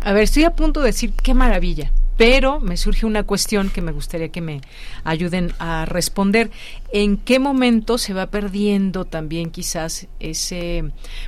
[0.00, 3.82] A ver, estoy a punto de decir qué maravilla, pero me surge una cuestión que
[3.82, 4.60] me gustaría que me
[5.04, 6.50] ayuden a responder.
[6.92, 10.84] ¿En qué momento se va perdiendo también quizás ese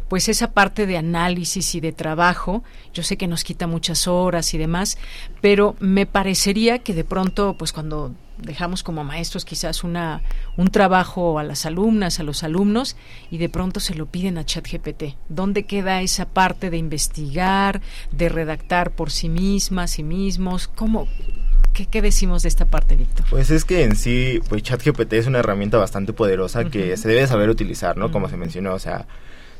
[0.08, 2.62] pues esa parte de análisis y de trabajo?
[2.94, 4.98] Yo sé que nos quita muchas horas y demás,
[5.40, 10.22] pero me parecería que de pronto pues cuando dejamos como maestros quizás una
[10.56, 12.96] un trabajo a las alumnas, a los alumnos
[13.30, 15.16] y de pronto se lo piden a ChatGPT.
[15.28, 17.80] ¿Dónde queda esa parte de investigar,
[18.12, 20.68] de redactar por sí mismas, sí mismos?
[20.68, 21.08] ¿Cómo
[21.72, 23.26] ¿Qué, ¿Qué, decimos de esta parte, Víctor?
[23.30, 26.70] Pues es que en sí, pues ChatGPT es una herramienta bastante poderosa uh -huh.
[26.70, 28.06] que se debe saber utilizar, ¿no?
[28.06, 28.12] Uh -huh.
[28.12, 29.06] Como se mencionó, o sea,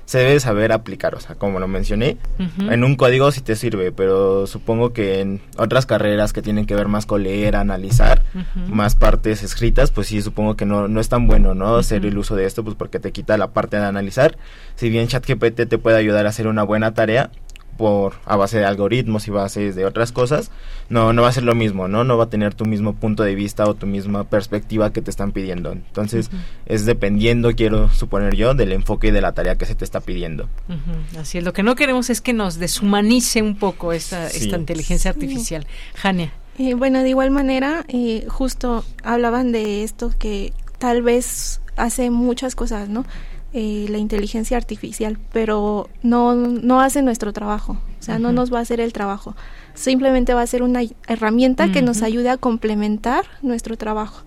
[0.08, 2.72] se debe saber aplicar, o sea, como lo mencioné, uh -huh.
[2.72, 6.74] en un código sí te sirve, pero supongo que en otras carreras que tienen que
[6.74, 8.68] ver más con leer, analizar, uh -huh.
[8.68, 11.76] más partes escritas, pues sí, supongo que no, no es tan bueno, ¿no?
[11.76, 14.38] Hacer el uso de esto, pues porque te quita la parte de analizar.
[14.76, 17.30] Si bien ChatGPT te puede ayudar a hacer una buena tarea,
[17.78, 20.50] por a base de algoritmos y bases de otras cosas,
[20.90, 22.04] no no va a ser lo mismo, ¿no?
[22.04, 25.10] No va a tener tu mismo punto de vista o tu misma perspectiva que te
[25.10, 25.72] están pidiendo.
[25.72, 26.40] Entonces, uh -huh.
[26.66, 30.48] es dependiendo, quiero suponer yo, del enfoque de la tarea que se te está pidiendo.
[30.68, 31.20] Uh -huh.
[31.20, 34.44] Así es, lo que no queremos es que nos deshumanice un poco esta, sí.
[34.44, 35.62] esta inteligencia artificial.
[35.62, 35.68] Sí.
[35.94, 36.32] Jania.
[36.58, 42.56] Eh, bueno, de igual manera, eh, justo hablaban de esto que tal vez hace muchas
[42.56, 43.04] cosas, ¿no?
[43.52, 47.78] Eh, la inteligencia artificial, pero no, no hace nuestro trabajo.
[47.98, 49.34] O sea, no nos va a hacer el trabajo.
[49.74, 54.24] Simplemente va a ser una herramienta que nos ayude a complementar nuestro trabajo.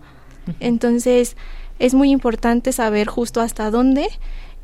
[0.60, 1.38] Entonces,
[1.80, 4.08] es muy importante saber justo hasta dónde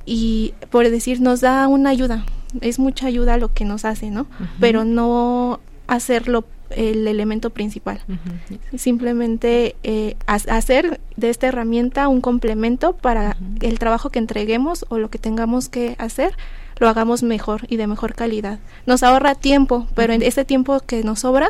[0.06, 2.26] y por decir nos da una ayuda,
[2.62, 4.28] es mucha ayuda lo que nos hace, ¿no?
[4.60, 8.02] Pero no hacerlo el elemento principal.
[8.76, 15.10] Simplemente eh, hacer de esta herramienta un complemento para el trabajo que entreguemos o lo
[15.10, 16.36] que tengamos que hacer
[16.80, 18.60] lo hagamos mejor y de mejor calidad.
[18.86, 21.50] Nos ahorra tiempo, pero en ese tiempo que nos sobra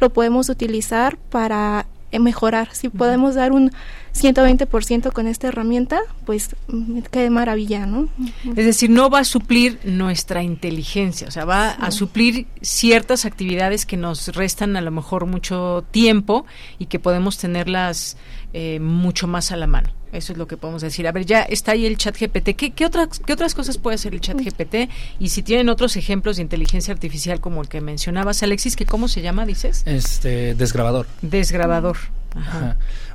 [0.00, 2.68] lo podemos utilizar para mejorar.
[2.72, 3.72] Si podemos dar un
[4.14, 8.08] 120% con esta herramienta, pues mm, qué maravilla, ¿no?
[8.44, 13.86] Es decir, no va a suplir nuestra inteligencia, o sea, va a suplir ciertas actividades
[13.86, 16.46] que nos restan a lo mejor mucho tiempo
[16.78, 18.16] y que podemos tenerlas
[18.52, 19.90] eh, mucho más a la mano.
[20.16, 21.06] Eso es lo que podemos decir.
[21.06, 22.56] A ver, ya está ahí el chat GPT.
[22.56, 24.90] ¿Qué, qué, otras, ¿Qué otras cosas puede hacer el chat GPT?
[25.20, 29.08] Y si tienen otros ejemplos de inteligencia artificial como el que mencionabas, Alexis, que ¿cómo
[29.08, 29.82] se llama, dices?
[29.84, 31.06] Este, desgrabador.
[31.22, 31.98] Desgrabador.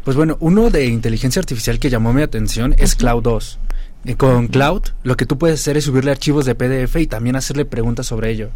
[0.04, 3.60] Pues bueno, uno de inteligencia artificial que llamó mi atención es Cloud 2.
[4.06, 7.36] Eh, con Cloud, lo que tú puedes hacer es subirle archivos de PDF y también
[7.36, 8.50] hacerle preguntas sobre ello.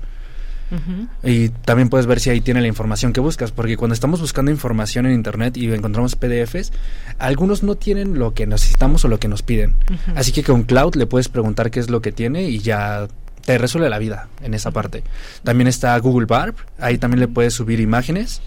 [1.24, 4.52] Y también puedes ver si ahí tiene la información que buscas, porque cuando estamos buscando
[4.52, 6.72] información en Internet y encontramos PDFs,
[7.20, 9.76] algunos no tienen lo que necesitamos o lo que nos piden.
[10.16, 13.08] Así que con Cloud le puedes preguntar qué es lo que tiene y ya
[13.46, 15.04] te resuelve la vida en esa parte.
[15.44, 18.42] También está Google Barb, ahí también le puedes subir imágenes.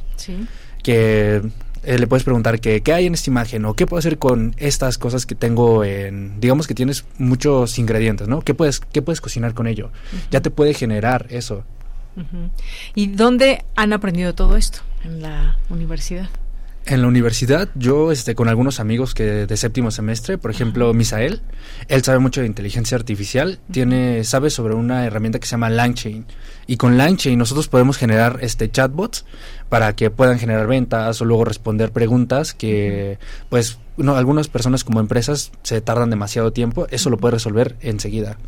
[0.82, 1.42] Que
[1.84, 4.98] eh, le puedes preguntar qué hay en esta imagen o qué puedo hacer con estas
[4.98, 8.42] cosas que tengo en, digamos que tienes muchos ingredientes, ¿no?
[8.42, 9.90] ¿Qué puedes, qué puedes cocinar con ello?
[10.30, 11.64] Ya te puede generar eso.
[12.94, 14.80] ¿Y dónde han aprendido todo esto?
[15.04, 16.28] En la universidad.
[16.90, 21.42] En la universidad, yo este, con algunos amigos que de séptimo semestre, por ejemplo, Misael,
[21.88, 26.24] él sabe mucho de inteligencia artificial, tiene, sabe sobre una herramienta que se llama LangChain.
[26.66, 29.26] Y con LangChain nosotros podemos generar este chatbots
[29.68, 33.18] para que puedan generar ventas o luego responder preguntas que,
[33.50, 38.38] pues, no, algunas personas como empresas se tardan demasiado tiempo, eso lo puede resolver enseguida.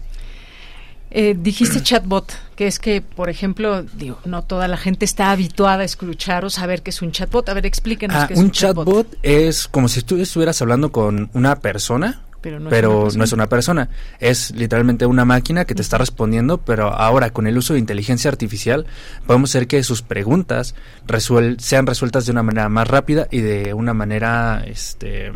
[1.10, 5.82] Eh, dijiste chatbot, que es que, por ejemplo, digo, no toda la gente está habituada
[5.82, 7.48] a escuchar o saber qué es un chatbot.
[7.48, 9.18] A ver, explíquenos ah, qué es un, un chatbot.
[9.22, 13.90] es como si tú estuvieras hablando con una persona, pero, no, es una persona.
[14.18, 18.30] Es literalmente una máquina que te está respondiendo, pero ahora con el uso de inteligencia
[18.30, 18.86] artificial
[19.26, 20.74] podemos hacer que sus preguntas
[21.58, 25.32] sean resueltas de una manera más rápida y de una manera, este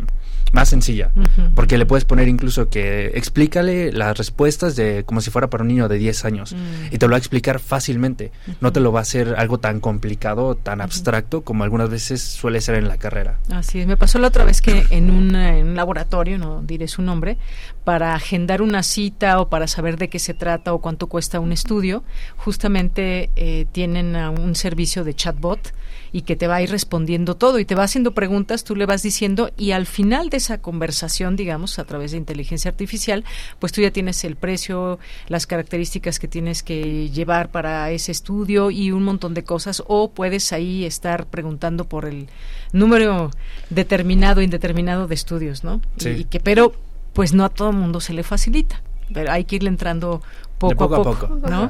[0.53, 1.11] más sencilla,
[1.53, 5.67] porque le puedes poner incluso que explícale las respuestas de como si fuera para un
[5.67, 6.93] niño de 10 años mm.
[6.93, 8.31] y te lo va a explicar fácilmente,
[8.61, 12.61] no te lo va a hacer algo tan complicado, tan abstracto como algunas veces suele
[12.61, 13.39] ser en la carrera.
[13.51, 16.87] Así es, me pasó la otra vez que en un, en un laboratorio, no diré
[16.87, 17.37] su nombre,
[17.83, 21.51] para agendar una cita o para saber de qué se trata o cuánto cuesta un
[21.51, 22.03] estudio,
[22.37, 25.73] justamente eh, tienen un servicio de chatbot
[26.15, 28.85] y que te va a ir respondiendo todo y te va haciendo preguntas, tú le
[28.85, 33.25] vas diciendo y al final de esa conversación, digamos, a través de inteligencia artificial,
[33.59, 34.97] pues tú ya tienes el precio,
[35.27, 40.11] las características que tienes que llevar para ese estudio y un montón de cosas o
[40.11, 42.29] puedes ahí estar preguntando por el
[42.71, 43.29] número
[43.69, 45.81] determinado, indeterminado de estudios, ¿no?
[45.97, 46.11] Sí.
[46.11, 46.71] Y, que pero
[47.11, 48.81] pues no a todo el mundo se le facilita
[49.13, 50.21] pero hay que irle entrando
[50.57, 51.69] poco, poco a poco, ¿no?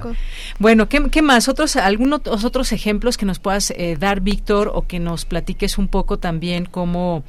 [0.60, 1.48] Bueno, ¿qué, ¿qué, más?
[1.48, 5.88] ¿Otros, algunos otros ejemplos que nos puedas eh, dar, Víctor, o que nos platiques un
[5.88, 7.24] poco también cómo,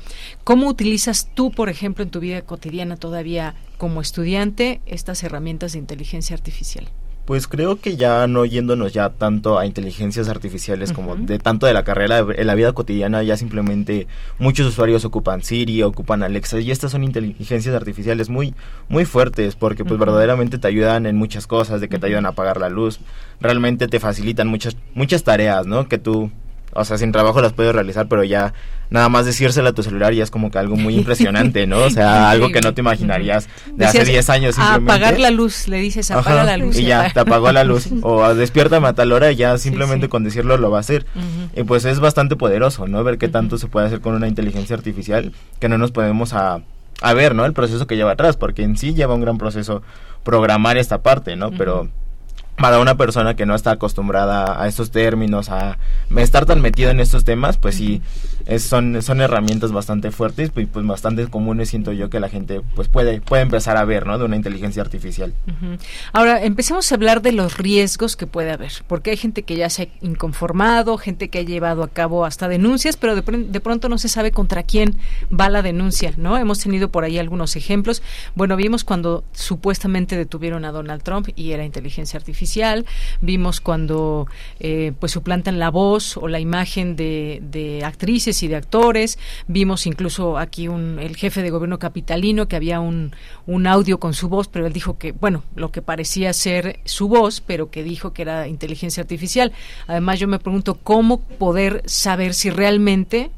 [0.45, 5.79] cómo utilizas tú, por ejemplo, en tu vida cotidiana todavía como estudiante estas herramientas de
[5.79, 6.89] inteligencia artificial?
[7.27, 11.75] Pues creo que ya no yéndonos ya tanto a inteligencias artificiales como de tanto de
[11.75, 14.07] la carrera, en la vida cotidiana ya simplemente
[14.39, 18.55] muchos usuarios ocupan Siri, ocupan Alexa y estas son inteligencias artificiales muy
[18.89, 22.31] muy fuertes porque pues verdaderamente te ayudan en muchas cosas, de que te ayudan a
[22.31, 23.01] apagar la luz,
[23.41, 25.89] realmente te facilitan muchas muchas tareas, ¿no?
[25.89, 26.31] Que tú
[26.77, 28.53] o sea, sin trabajo las puedes realizar, pero ya
[28.91, 31.79] nada más decírsela a tu celular ya es como que algo muy impresionante, ¿no?
[31.81, 34.93] O sea, algo que no te imaginarías de hace 10 años simplemente.
[34.93, 36.79] apagar la luz, le dices, apaga la luz.
[36.79, 37.89] Y ya, te apagó la luz.
[38.03, 41.07] O despiértame a tal hora y ya simplemente con decirlo lo va a hacer.
[41.55, 43.03] Y pues es bastante poderoso, ¿no?
[43.05, 46.61] Ver qué tanto se puede hacer con una inteligencia artificial que no nos podemos a,
[47.01, 47.45] a ver, ¿no?
[47.45, 49.83] El proceso que lleva atrás, porque en sí lleva un gran proceso
[50.25, 51.51] programar esta parte, ¿no?
[51.53, 51.89] Pero
[52.57, 55.79] para una persona que no está acostumbrada a estos términos, a
[56.17, 58.03] estar tan metido en estos temas, pues sí,
[58.47, 62.61] es, son, son herramientas bastante fuertes y pues bastante comunes siento yo que la gente
[62.75, 64.19] pues puede, puede empezar a ver, ¿no?
[64.19, 65.35] De una inteligencia artificial.
[66.13, 69.71] Ahora, empecemos a hablar de los riesgos que puede haber, porque hay gente que ya
[69.71, 73.89] se ha inconformado, gente que ha llevado a cabo hasta denuncias, pero de, de pronto
[73.89, 74.97] no se sabe contra quién
[75.29, 76.37] va la denuncia, ¿no?
[76.37, 78.03] Hemos tenido por ahí algunos ejemplos.
[78.35, 82.87] Bueno, vimos cuando supuestamente detuvieron a Donald Trump y era inteligencia artificial,
[83.21, 84.27] vimos cuando
[84.61, 89.87] eh, pues suplantan la voz o la imagen de, de, actrices y de actores, vimos
[89.87, 93.15] incluso aquí un, el jefe de gobierno capitalino que había un,
[93.47, 97.09] un audio con su voz, pero él dijo que, bueno, lo que parecía ser su
[97.09, 99.53] voz, pero que dijo que era inteligencia artificial.
[99.87, 103.31] Además, yo me pregunto cómo poder saber si realmente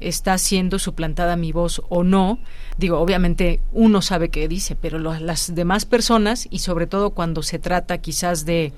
[0.00, 2.38] está siendo suplantada mi voz o no.
[2.76, 7.58] Digo, obviamente uno sabe qué dice, pero las demás personas y sobre todo cuando se
[7.58, 8.72] trata quizás de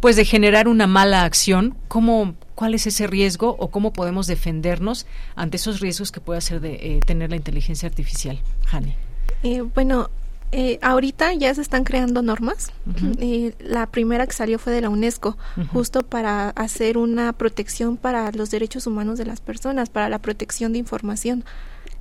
[0.00, 5.06] pues de generar una mala acción, ¿cómo cuál es ese riesgo o cómo podemos defendernos
[5.36, 8.40] ante esos riesgos que puede hacer de eh, tener la inteligencia artificial?
[8.66, 8.96] Jane.
[9.44, 10.10] Eh, bueno,
[10.50, 12.72] eh, ahorita ya se están creando normas.
[13.20, 15.36] Eh, la primera que salió fue de la UNESCO,
[15.72, 20.72] justo para hacer una protección para los derechos humanos de las personas, para la protección
[20.72, 21.44] de información.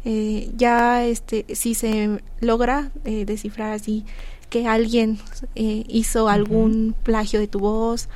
[0.06, 4.06] Eh, ya, este, si se logra descifrar así
[4.50, 5.20] que alguien
[5.56, 8.08] eh, hizo algún plagio de tu voz,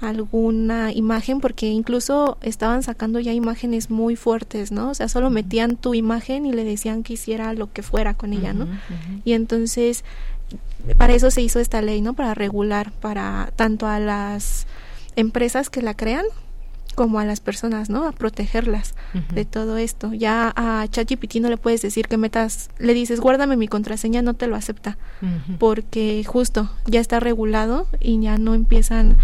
[0.00, 4.90] alguna imagen, porque incluso estaban sacando ya imágenes muy fuertes, ¿no?
[4.90, 8.32] O sea, solo metían tu imagen y le decían que hiciera lo que fuera con
[8.32, 8.66] ella, ¿no?
[9.24, 10.04] Y entonces,
[10.96, 12.14] para eso se hizo esta ley, ¿no?
[12.14, 14.66] Para regular, para tanto a las
[15.14, 16.24] empresas que la crean
[16.98, 18.08] como a las personas, ¿no?
[18.08, 18.96] A protegerlas
[19.32, 20.12] de todo esto.
[20.12, 24.34] Ya a ChatGPT no le puedes decir que metas, le dices, guárdame mi contraseña, no
[24.34, 24.98] te lo acepta,
[25.60, 29.16] porque justo ya está regulado y ya no empiezan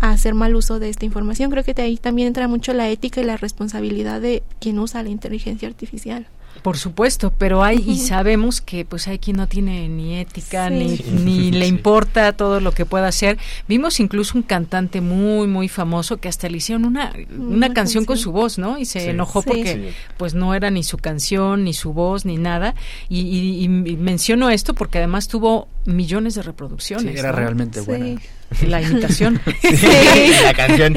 [0.00, 1.50] a hacer mal uso de esta información.
[1.50, 5.02] Creo que de ahí también entra mucho la ética y la responsabilidad de quien usa
[5.02, 6.26] la inteligencia artificial.
[6.62, 10.96] Por supuesto, pero hay y sabemos que pues hay quien no tiene ni ética ni,
[10.96, 13.38] ni le importa todo lo que pueda hacer.
[13.66, 18.16] Vimos incluso un cantante muy muy famoso que hasta le hicieron una una, canción, con
[18.16, 18.78] su voz, ¿no?
[18.78, 22.74] Y se enojó porque pues no era ni su canción ni su voz ni nada.
[23.08, 27.18] Y, menciono esto porque además tuvo millones de reproducciones.
[27.18, 28.20] era realmente buena.
[28.68, 29.40] La imitación.
[30.44, 30.96] la canción.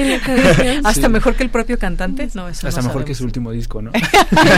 [0.84, 2.30] Hasta mejor que el propio cantante.
[2.34, 3.92] No, Hasta mejor que su último disco, ¿no?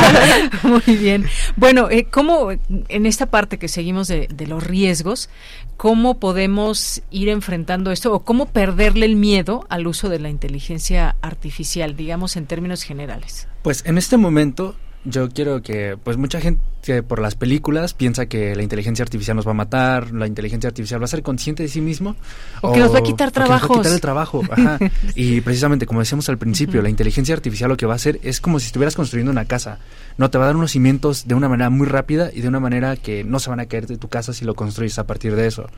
[0.64, 1.26] Muy bien.
[1.56, 5.30] Bueno, eh, ¿cómo en esta parte que seguimos de, de los riesgos,
[5.78, 11.16] cómo podemos ir enfrentando esto o cómo perderle el miedo al uso de la inteligencia
[11.22, 13.48] artificial, digamos en términos generales?
[13.62, 14.76] Pues en este momento
[15.06, 16.62] yo quiero que, pues mucha gente
[17.08, 21.02] por las películas piensa que la inteligencia artificial nos va a matar, la inteligencia artificial
[21.02, 22.16] va a ser consciente de sí mismo.
[22.62, 23.76] O, que nos va a quitar trabajo.
[23.76, 24.42] quitar el trabajo.
[24.52, 24.80] Ajá.
[25.16, 28.42] y precisamente, como decíamos al principio, la inteligencia artificial lo que va a hacer es
[28.42, 29.80] como si estuvieras construyendo una casa.
[30.18, 32.60] No, te va a dar unos cimientos de una manera muy rápida y de una
[32.60, 35.36] manera que no se van a caer de tu casa si lo construyes a partir
[35.36, 35.70] de eso.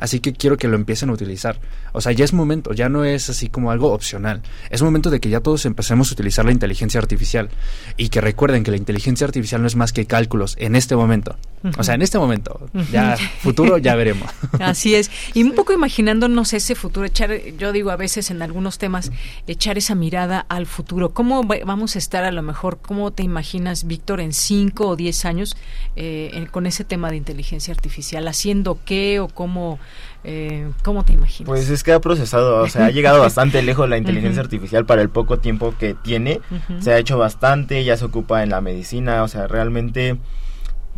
[0.00, 1.60] Así que quiero que lo empiecen a utilizar.
[1.92, 4.42] O sea, ya es momento, ya no es así como algo opcional.
[4.70, 7.50] Es momento de que ya todos empecemos a utilizar la inteligencia artificial
[7.96, 11.36] y que recuerden que la inteligencia artificial no es más que cálculos en este momento.
[11.78, 12.68] O sea, en este momento.
[12.92, 14.28] Ya futuro ya veremos.
[14.60, 15.10] Así es.
[15.32, 19.10] Y un poco imaginándonos ese futuro, echar, yo digo a veces en algunos temas,
[19.46, 21.14] echar esa mirada al futuro.
[21.14, 22.78] ¿Cómo vamos a estar a lo mejor?
[22.82, 25.56] ¿Cómo te imaginas, Víctor, en 5 o 10 años
[25.96, 28.28] eh, con ese tema de inteligencia artificial?
[28.28, 29.78] ¿Haciendo qué o cómo
[30.24, 31.46] eh, ¿Cómo te imaginas?
[31.46, 35.02] Pues es que ha procesado, o sea, ha llegado bastante lejos la inteligencia artificial para
[35.02, 36.40] el poco tiempo que tiene.
[36.80, 40.18] Se ha hecho bastante, ya se ocupa en la medicina, o sea, realmente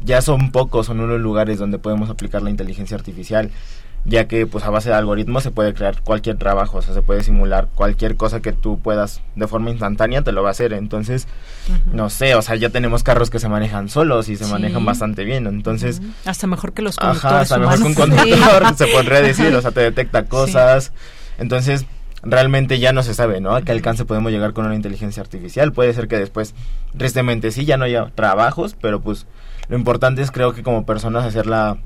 [0.05, 3.51] ya son pocos, son unos lugares donde podemos aplicar la inteligencia artificial
[4.07, 7.03] ya que pues a base de algoritmos se puede crear cualquier trabajo, o sea, se
[7.03, 10.73] puede simular cualquier cosa que tú puedas de forma instantánea, te lo va a hacer.
[10.73, 11.27] Entonces,
[11.93, 15.25] no sé, o sea, ya tenemos carros que se manejan solos y se manejan bastante
[15.25, 16.01] bien, entonces...
[16.25, 19.61] Hasta mejor que los conductores Ajá, hasta mejor que un conductor, se podría decir, o
[19.61, 20.93] sea, te detecta cosas.
[21.39, 21.85] Entonces,
[22.23, 23.55] realmente ya no se sabe, ¿no?
[23.55, 25.73] A qué alcance podemos llegar con una inteligencia artificial.
[25.73, 26.55] Puede ser que después,
[26.97, 29.27] tristemente, sí, ya no haya trabajos, pero pues
[29.69, 31.79] lo importante es creo que como personas hacer la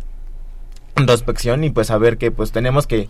[0.97, 3.09] introspección y pues saber que pues tenemos que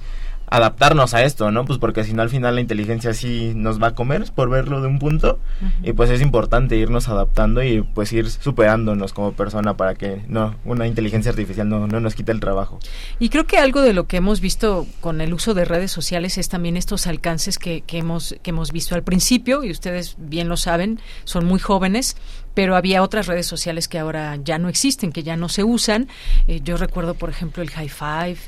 [0.50, 1.64] adaptarnos a esto, ¿no?
[1.64, 4.82] Pues porque si no al final la inteligencia sí nos va a comer por verlo
[4.82, 5.38] de un punto
[5.84, 10.56] y pues es importante irnos adaptando y pues ir superándonos como persona para que no
[10.64, 12.80] una inteligencia artificial no, no nos quite el trabajo.
[13.20, 16.36] Y creo que algo de lo que hemos visto con el uso de redes sociales
[16.36, 20.48] es también estos alcances que, que hemos que hemos visto al principio y ustedes bien
[20.48, 22.16] lo saben, son muy jóvenes
[22.54, 26.08] pero había otras redes sociales que ahora ya no existen, que ya no se usan.
[26.48, 28.38] Eh, yo recuerdo, por ejemplo, el High Five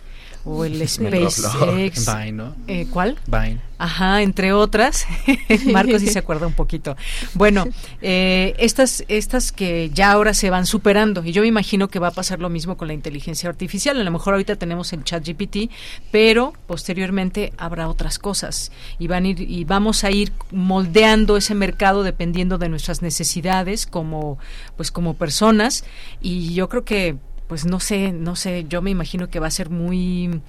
[0.45, 2.07] o el SpaceX.
[2.07, 2.55] Vine, ¿no?
[2.67, 3.17] Eh, ¿Cuál?
[3.27, 3.61] Vine.
[3.79, 5.07] Ajá, entre otras.
[5.73, 6.97] Marcos sí se acuerda un poquito.
[7.35, 7.67] Bueno,
[8.01, 12.09] eh, estas, estas que ya ahora se van superando, y yo me imagino que va
[12.09, 14.01] a pasar lo mismo con la inteligencia artificial.
[14.01, 15.69] A lo mejor ahorita tenemos el chat GPT,
[16.13, 18.71] pero posteriormente habrá otras cosas.
[19.01, 24.39] Y, van ir, y vamos a ir moldeando ese mercado dependiendo de nuestras necesidades como,
[24.77, 25.85] pues como personas.
[26.21, 27.17] Y yo creo que
[27.53, 30.41] pues no sé, no sé, yo me imagino que va a ser muy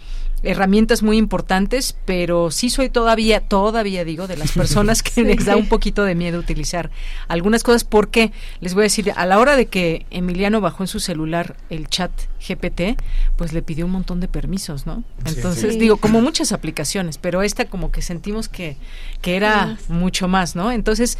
[0.41, 5.57] herramientas muy importantes, pero sí soy todavía, todavía digo, de las personas que les da
[5.57, 6.91] un poquito de miedo utilizar
[7.27, 8.31] algunas cosas, porque
[8.61, 11.89] les voy a decir, a la hora de que Emiliano bajó en su celular el
[11.89, 12.11] chat
[12.47, 12.97] GPT,
[13.35, 15.03] pues le pidió un montón de permisos, ¿no?
[15.25, 18.77] Entonces, digo, como muchas aplicaciones, pero esta como que sentimos que,
[19.21, 20.71] que era mucho más, ¿no?
[20.71, 21.17] Entonces,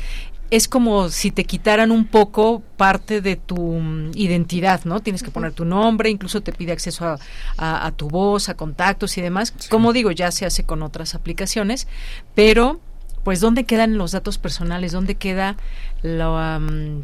[0.56, 5.00] es como si te quitaran un poco parte de tu mm, identidad, ¿no?
[5.00, 7.18] Tienes que poner tu nombre, incluso te pide acceso
[7.58, 9.52] a, tu voz, a contactos y demás.
[9.72, 11.88] Como digo, ya se hace con otras aplicaciones,
[12.36, 12.80] pero
[13.24, 15.58] pues dónde quedan los datos personales, dónde queda
[16.04, 16.38] lo,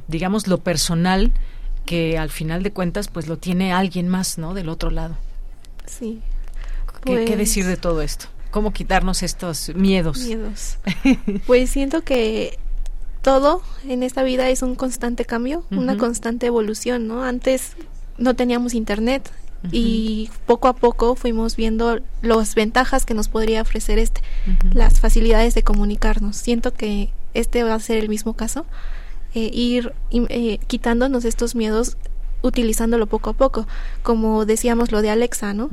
[0.07, 1.31] digamos lo personal
[1.87, 4.53] que al final de cuentas pues lo tiene alguien más, ¿no?
[4.53, 5.17] Del otro lado.
[5.87, 6.21] Sí.
[7.03, 8.27] ¿Qué, ¿Qué, decir de todo esto?
[8.51, 10.19] ¿Cómo quitarnos estos miedos?
[10.19, 10.77] Miedos.
[11.47, 12.59] pues siento que
[13.29, 17.23] todo en esta vida es un constante cambio, una constante evolución, ¿no?
[17.23, 17.73] Antes
[18.17, 19.31] no teníamos internet
[19.71, 24.21] y poco a poco fuimos viendo las ventajas que nos podría ofrecer este,
[24.73, 26.37] las facilidades de comunicarnos.
[26.37, 28.65] Siento que este va a ser el mismo caso,
[29.35, 31.97] eh, ir eh, quitándonos estos miedos
[32.41, 33.67] utilizándolo poco a poco.
[34.03, 35.69] Como decíamos lo de Alexa, ¿no?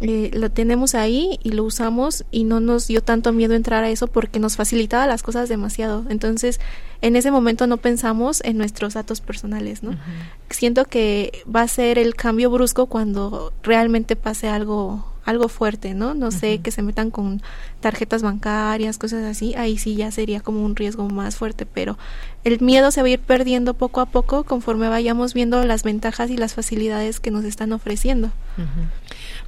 [0.00, 3.90] Eh, lo tenemos ahí y lo usamos y no nos dio tanto miedo entrar a
[3.90, 6.04] eso porque nos facilitaba las cosas demasiado.
[6.08, 6.60] Entonces,
[7.00, 9.96] en ese momento no pensamos en nuestros datos personales, ¿no?
[10.50, 16.14] Siento que va a ser el cambio brusco cuando realmente pase algo algo fuerte, ¿no?
[16.14, 17.42] No sé, que se metan con
[17.80, 21.98] tarjetas bancarias, cosas así, ahí sí ya sería como un riesgo más fuerte, pero
[22.44, 26.30] el miedo se va a ir perdiendo poco a poco conforme vayamos viendo las ventajas
[26.30, 28.30] y las facilidades que nos están ofreciendo.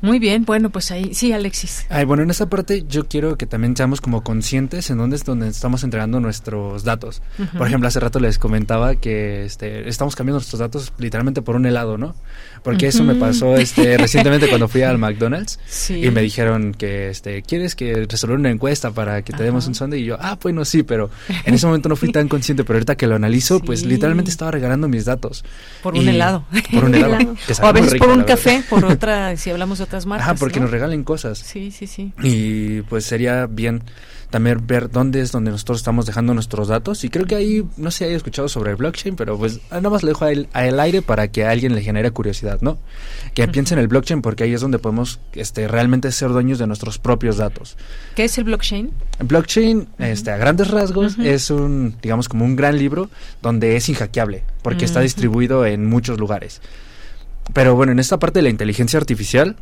[0.04, 1.86] Muy bien, bueno, pues ahí sí, Alexis.
[1.88, 5.24] Ay, bueno, en esa parte yo quiero que también seamos como conscientes en dónde es
[5.24, 7.22] donde estamos entregando nuestros datos.
[7.56, 11.64] Por ejemplo, hace rato les comentaba que este, estamos cambiando nuestros datos literalmente por un
[11.64, 12.14] helado, ¿no?
[12.62, 17.40] Porque eso me pasó este recientemente cuando fui al McDonald's y me dijeron que este,
[17.40, 19.98] ¿quieres que resolver una encuesta para que te demos un sonde?
[19.98, 21.08] Y yo, ah, bueno, sí, pero
[21.46, 24.50] en ese momento no fui tan consciente, pero ahorita que lo analizo, pues literalmente estaba
[24.50, 25.46] regalando mis datos.
[25.82, 26.44] Por un helado.
[26.70, 27.34] Por un helado.
[27.62, 30.28] o a veces por un café, por otra, si hablamos de otras marcas.
[30.28, 31.38] Ah, porque nos regalen cosas.
[31.38, 32.12] Sí, sí, sí.
[32.22, 33.82] Y pues sería bien
[34.30, 37.04] también ver dónde es donde nosotros estamos dejando nuestros datos.
[37.04, 39.90] Y creo que ahí, no sé si haya escuchado sobre el blockchain, pero pues nada
[39.90, 42.78] más lo dejo al aire para que a alguien le genere curiosidad, ¿no?
[43.34, 46.66] Que piense en el blockchain porque ahí es donde podemos este, realmente ser dueños de
[46.66, 47.76] nuestros propios datos.
[48.16, 48.90] ¿Qué es el blockchain?
[49.20, 53.88] El blockchain, este, a grandes rasgos, es un, digamos, como un gran libro donde es
[53.88, 56.60] inhackeable porque está distribuido en muchos lugares.
[57.52, 59.56] Pero bueno, en esta parte de la inteligencia artificial,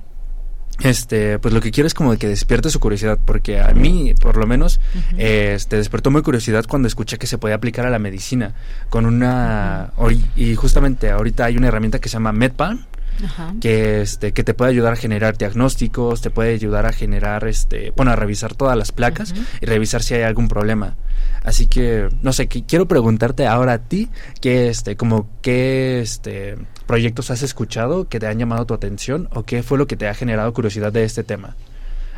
[0.81, 4.37] este, pues lo que quiero es como que despierte su curiosidad, porque a mí, por
[4.37, 4.81] lo menos,
[5.17, 8.55] este, despertó muy curiosidad cuando escuché que se podía aplicar a la medicina
[8.89, 9.93] con una,
[10.35, 12.85] y justamente ahorita hay una herramienta que se llama MedPalm,
[13.61, 17.93] que este que te puede ayudar a generar diagnósticos, te puede ayudar a generar este,
[17.97, 20.97] bueno, a revisar todas las placas y revisar si hay algún problema.
[21.45, 24.09] Así que no sé, quiero preguntarte ahora a ti
[24.41, 26.57] que este como qué este
[26.87, 30.09] proyectos has escuchado que te han llamado tu atención o qué fue lo que te
[30.09, 31.57] ha generado curiosidad de este tema.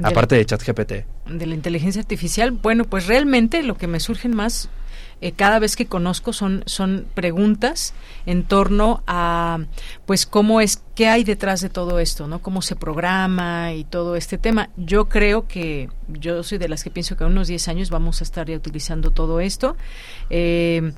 [0.02, 0.92] aparte de ChatGPT.
[1.28, 4.68] De la inteligencia artificial, bueno, pues realmente lo que me surgen más
[5.24, 7.94] eh, cada vez que conozco son, son preguntas
[8.26, 9.58] en torno a,
[10.04, 12.42] pues, cómo es, qué hay detrás de todo esto, ¿no?
[12.42, 14.68] Cómo se programa y todo este tema.
[14.76, 18.20] Yo creo que, yo soy de las que pienso que en unos 10 años vamos
[18.20, 19.78] a estar ya utilizando todo esto.
[20.28, 20.92] Eh,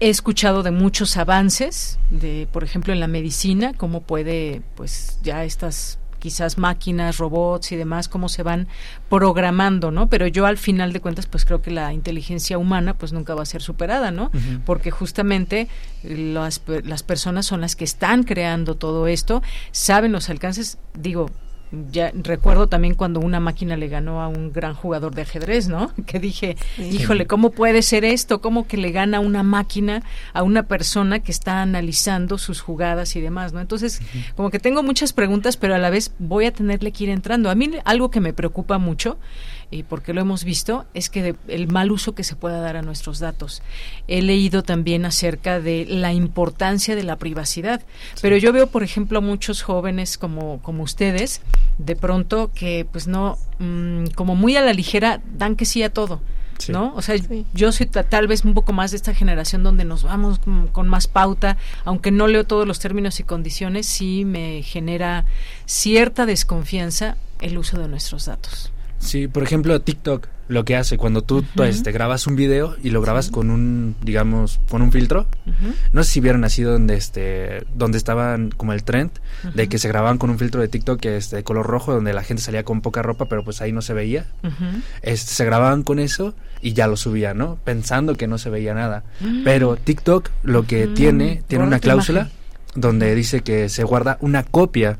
[0.00, 5.44] he escuchado de muchos avances, de, por ejemplo, en la medicina, cómo puede, pues, ya
[5.44, 8.68] estas quizás máquinas, robots y demás, cómo se van
[9.08, 10.08] programando, ¿no?
[10.08, 13.42] Pero yo al final de cuentas, pues creo que la inteligencia humana, pues nunca va
[13.42, 14.30] a ser superada, ¿no?
[14.64, 15.66] Porque justamente
[16.04, 19.42] las, las personas son las que están creando todo esto,
[19.72, 21.30] saben los alcances, digo,
[21.90, 25.92] ya recuerdo también cuando una máquina le ganó a un gran jugador de ajedrez, ¿no?
[26.06, 28.40] Que dije, híjole, ¿cómo puede ser esto?
[28.40, 30.02] ¿Cómo que le gana una máquina
[30.32, 33.60] a una persona que está analizando sus jugadas y demás, ¿no?
[33.60, 34.00] Entonces,
[34.34, 37.50] como que tengo muchas preguntas, pero a la vez voy a tenerle que ir entrando.
[37.50, 39.18] A mí algo que me preocupa mucho
[39.70, 42.82] y porque lo hemos visto, es que el mal uso que se pueda dar a
[42.82, 43.62] nuestros datos.
[44.08, 47.82] He leído también acerca de la importancia de la privacidad,
[48.20, 51.40] pero yo veo, por ejemplo, muchos jóvenes como, como ustedes,
[51.78, 55.92] de pronto que pues no, mm, como muy a la ligera, dan que sí a
[55.92, 56.20] todo.
[56.68, 56.92] ¿no?
[56.94, 57.16] O sea,
[57.54, 60.88] yo soy tal vez un poco más de esta generación donde nos vamos con, con,
[60.88, 61.56] más pauta,
[61.86, 65.24] aunque no leo todos los términos y condiciones, sí me genera
[65.64, 68.72] cierta desconfianza el uso de nuestros datos.
[68.98, 70.28] Sí, por ejemplo, TikTok.
[70.50, 74.60] Lo que hace cuando tú este, grabas un video y lo grabas con un, digamos,
[74.68, 75.26] con un filtro.
[75.92, 79.12] No sé si vieron así donde, este, donde estaban como el trend
[79.54, 82.12] de que se grababan con un filtro de TikTok que es de color rojo, donde
[82.12, 84.26] la gente salía con poca ropa, pero pues ahí no se veía.
[85.02, 87.56] este, se grababan con eso y ya lo subían, ¿no?
[87.62, 89.04] Pensando que no se veía nada.
[89.20, 89.44] Mm.
[89.44, 92.28] Pero TikTok lo que tiene, tiene una cláusula
[92.74, 94.98] donde dice que se guarda una copia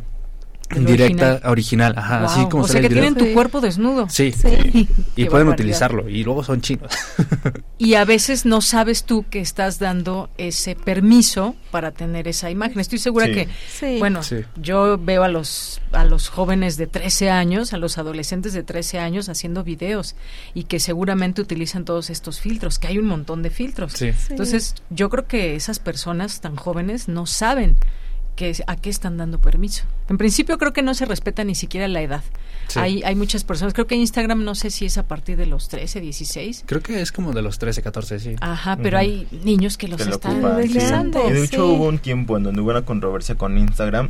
[0.79, 4.09] directa original, ajá, así como o sea que tienen tu cuerpo desnudo.
[4.09, 4.35] Sí.
[5.17, 6.93] Y pueden utilizarlo y luego son chinos.
[7.79, 12.81] y a veces no sabes tú que estás dando ese permiso para tener esa imagen.
[12.81, 13.49] Estoy segura que
[13.99, 14.21] bueno,
[14.57, 18.99] yo veo a los a los jóvenes de 13 años, a los adolescentes de 13
[18.99, 20.15] años haciendo videos
[20.55, 24.01] y que seguramente utilizan todos estos filtros, que hay un montón de filtros.
[24.01, 27.77] Entonces, yo creo que esas personas tan jóvenes no saben
[28.67, 29.85] a qué están dando permiso.
[30.09, 32.23] En principio creo que no se respeta ni siquiera la edad.
[32.77, 35.69] Hay, hay muchas personas, creo que Instagram no sé si es a partir de los
[35.69, 36.65] 13, 16.
[36.67, 38.37] Creo que es como de los 13, 14, sí.
[38.41, 41.29] Ajá, pero hay niños que los están utilizando.
[41.29, 44.09] Y de hecho hubo un tiempo en donde hubo una controversia con Instagram,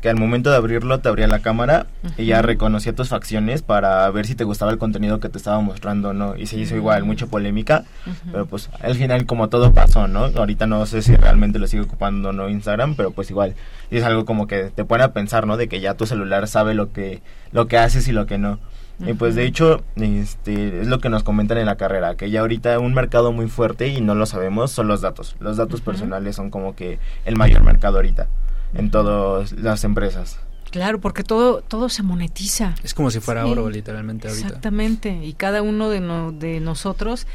[0.00, 4.08] que al momento de abrirlo te abría la cámara y ya reconocía tus facciones para
[4.10, 6.36] ver si te gustaba el contenido que te estaba mostrando, ¿no?
[6.36, 7.84] Y se hizo igual, mucha polémica,
[8.30, 10.26] pero pues al final como todo pasó, ¿no?
[10.26, 13.54] Ahorita no sé si realmente lo sigue ocupando o no Instagram, pero pues igual
[13.90, 15.56] y es algo como que te pone a pensar, ¿no?
[15.56, 18.58] De que ya tu celular sabe lo que, lo que haces y lo que no.
[18.98, 22.40] Y pues de hecho, este, es lo que nos comentan en la carrera, que ya
[22.40, 25.36] ahorita un mercado muy fuerte y no lo sabemos son los datos.
[25.38, 28.26] Los datos personales son como que el mayor mercado ahorita
[28.74, 30.38] en todas las empresas.
[30.70, 32.74] Claro, porque todo todo se monetiza.
[32.82, 34.46] Es como si fuera oro, literalmente ahorita.
[34.46, 36.00] Exactamente, y cada uno de,
[36.38, 37.26] de nosotros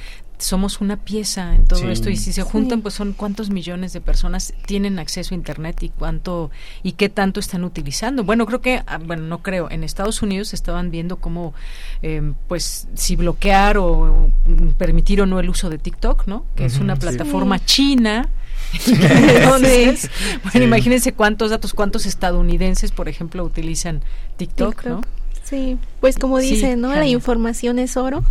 [0.42, 4.02] somos una pieza en todo esto y si se juntan pues son cuántos millones de
[4.02, 6.52] personas tienen acceso a internet y cuánto
[6.84, 8.24] y qué tanto están utilizando.
[8.24, 11.54] Bueno creo que ah, bueno no creo en Estados Unidos estaban viendo cómo
[12.02, 14.32] em, pues si bloquear o
[14.78, 18.30] permitir o no el uso de TikTok no que es una plataforma china.
[18.88, 20.10] Entonces,
[20.44, 24.02] bueno, imagínense cuántos datos, cuántos estadounidenses, por ejemplo, utilizan
[24.38, 25.02] TikTok, ¿no?
[25.44, 26.96] Sí, pues como dicen, ¿no?
[26.96, 28.24] La información es oro.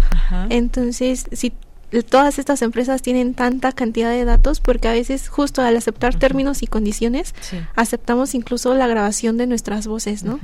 [0.49, 1.53] Entonces, si
[2.09, 6.63] todas estas empresas tienen tanta cantidad de datos porque a veces justo al aceptar términos
[6.63, 7.35] y condiciones
[7.75, 10.39] aceptamos incluso la grabación de nuestras voces, ¿no?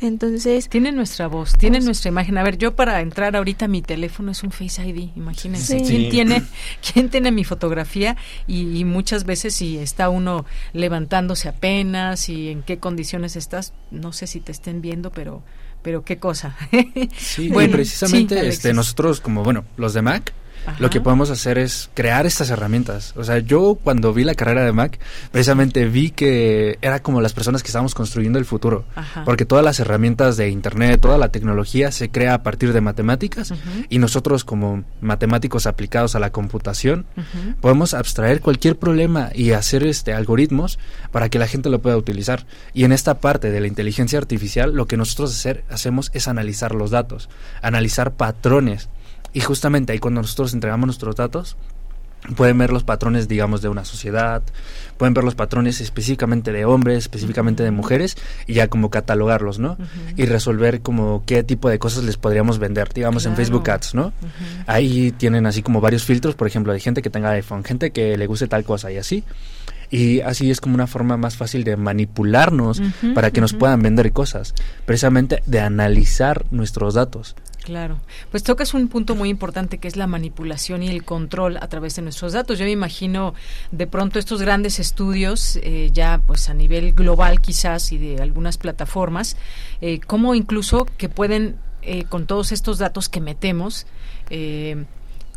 [0.00, 2.38] Entonces tienen nuestra voz, tienen nuestra imagen.
[2.38, 5.82] A ver, yo para entrar ahorita mi teléfono es un Face ID, imagínense.
[5.82, 6.42] ¿Quién tiene
[6.92, 8.16] quién tiene mi fotografía
[8.46, 14.26] y, muchas veces si está uno levantándose apenas y en qué condiciones estás, no sé
[14.26, 15.42] si te estén viendo, pero
[15.82, 16.56] pero qué cosa.
[17.16, 20.32] sí, bueno, precisamente este nosotros como bueno, los de Mac
[20.78, 23.14] lo que podemos hacer es crear estas herramientas.
[23.16, 24.98] O sea, yo cuando vi la carrera de Mac,
[25.30, 28.84] precisamente vi que era como las personas que estábamos construyendo el futuro.
[29.24, 33.52] Porque todas las herramientas de Internet, toda la tecnología se crea a partir de matemáticas
[33.88, 37.06] y nosotros como matemáticos aplicados a la computación
[37.60, 40.78] podemos abstraer cualquier problema y hacer este algoritmos
[41.10, 42.46] para que la gente lo pueda utilizar.
[42.74, 46.74] Y en esta parte de la inteligencia artificial, lo que nosotros hacer, hacemos es analizar
[46.74, 47.28] los datos,
[47.62, 48.88] analizar patrones
[49.32, 51.56] y justamente ahí cuando nosotros entregamos nuestros datos,
[52.36, 54.42] pueden ver los patrones, digamos, de una sociedad,
[54.98, 58.16] pueden ver los patrones específicamente de hombres, específicamente de mujeres,
[58.46, 59.78] y ya como catalogarlos, ¿no?
[60.16, 64.12] Y resolver como qué tipo de cosas les podríamos vender, digamos, en Facebook Ads, ¿no?
[64.66, 68.16] Ahí tienen así como varios filtros, por ejemplo, de gente que tenga iPhone, gente que
[68.16, 69.24] le guste tal cosa y así.
[69.90, 72.80] Y así es como una forma más fácil de manipularnos
[73.14, 74.54] para que nos puedan vender cosas,
[74.86, 77.34] precisamente de analizar nuestros datos.
[77.70, 78.00] Claro,
[78.32, 81.94] pues tocas un punto muy importante que es la manipulación y el control a través
[81.94, 82.58] de nuestros datos.
[82.58, 83.32] Yo me imagino
[83.70, 88.58] de pronto estos grandes estudios, eh, ya pues a nivel global quizás y de algunas
[88.58, 89.36] plataformas,
[89.80, 93.86] eh, cómo incluso que pueden eh, con todos estos datos que metemos,
[94.30, 94.84] eh,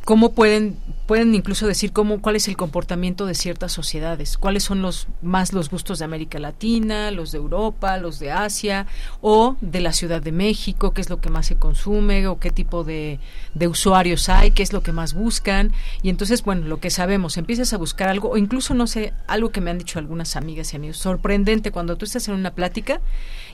[0.06, 4.82] cómo pueden pueden incluso decir cómo cuál es el comportamiento de ciertas sociedades, cuáles son
[4.82, 8.88] los más los gustos de América Latina, los de Europa, los de Asia
[9.20, 12.52] o de la Ciudad de México, qué es lo que más se consume o qué
[12.52, 13.20] tipo de,
[13.54, 15.74] de usuarios hay, qué es lo que más buscan.
[16.02, 19.52] Y entonces bueno lo que sabemos empiezas a buscar algo o incluso no sé algo
[19.52, 23.02] que me han dicho algunas amigas y amigos sorprendente cuando tú estás en una plática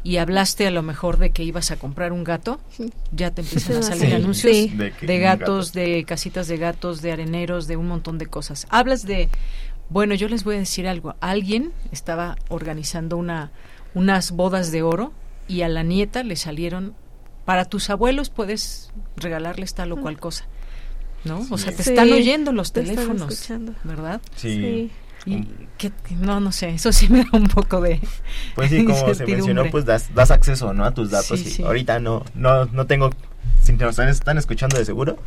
[0.04, 2.60] y hablaste a lo mejor de que ibas a comprar un gato,
[3.12, 7.78] ya te empiezan a salir anuncios de, gatos, de casitas de gatos, de areneros, de
[7.78, 8.68] un montón de cosas.
[8.70, 9.30] Hablas de,
[9.90, 13.52] bueno, yo les voy a decir algo, alguien estaba organizando una
[13.94, 15.12] unas bodas de oro
[15.48, 16.94] y a la nieta le salieron
[17.46, 20.46] para tus abuelos puedes regalarles tal o cual cosa.
[21.26, 21.46] ¿No?
[21.50, 23.50] O sea, te están oyendo los teléfonos,
[23.84, 24.22] ¿verdad?
[24.36, 24.92] sí.
[25.26, 25.48] Y
[25.78, 28.00] que, no, no sé, eso sí me da un poco de.
[28.56, 30.86] Pues sí, como se mencionó, pues das, das acceso, ¿no?
[30.86, 31.60] A tus datos.
[31.60, 33.12] y ahorita no, no, no tengo
[33.62, 35.18] si nos están, escuchando de seguro,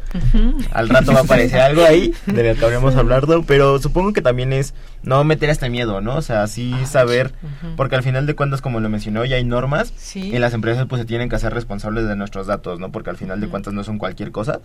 [0.72, 4.22] al rato va a aparecer algo ahí de lo que habríamos hablado, pero supongo que
[4.22, 6.16] también es no meter este miedo, ¿no?
[6.16, 7.32] O sea, sí ah, saber,
[7.76, 11.00] porque al final de cuentas, como lo mencionó, ya hay normas y las empresas pues
[11.00, 12.90] se tienen que hacer responsables de nuestros datos, ¿no?
[12.90, 14.60] Porque al final de cuentas no son cualquier cosa.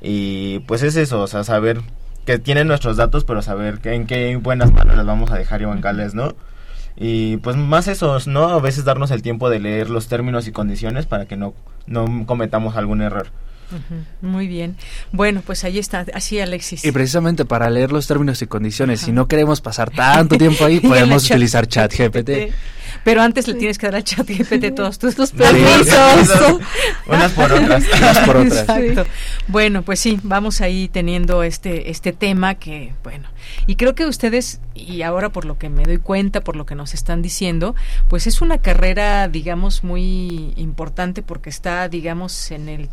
[0.00, 1.82] Y pues es eso, o sea, saber
[2.24, 5.64] que tienen nuestros datos, pero saber en qué buenas manos las vamos a dejar y
[5.64, 6.34] bancales, ¿no?
[6.96, 8.48] Y pues más eso, ¿no?
[8.48, 11.54] A veces darnos el tiempo de leer los términos y condiciones para que no,
[11.86, 13.28] no cometamos algún error.
[14.20, 14.76] Muy bien.
[15.12, 16.84] Bueno, pues ahí está, así Alexis.
[16.84, 20.80] Y precisamente para leer los términos y condiciones, si no queremos pasar tanto tiempo ahí,
[20.80, 22.52] podemos utilizar ChatGPT.
[23.04, 26.30] Pero antes le tienes que dar a ChatGPT todos tus, permisos.
[27.06, 27.84] Unas por otras.
[27.98, 28.68] Unas por otras.
[28.68, 29.06] Exacto.
[29.48, 33.28] Bueno, pues sí, vamos ahí teniendo este, este tema que, bueno,
[33.66, 36.74] y creo que ustedes, y ahora por lo que me doy cuenta, por lo que
[36.74, 37.74] nos están diciendo,
[38.08, 42.88] pues es una carrera, digamos, muy importante porque está, digamos, en el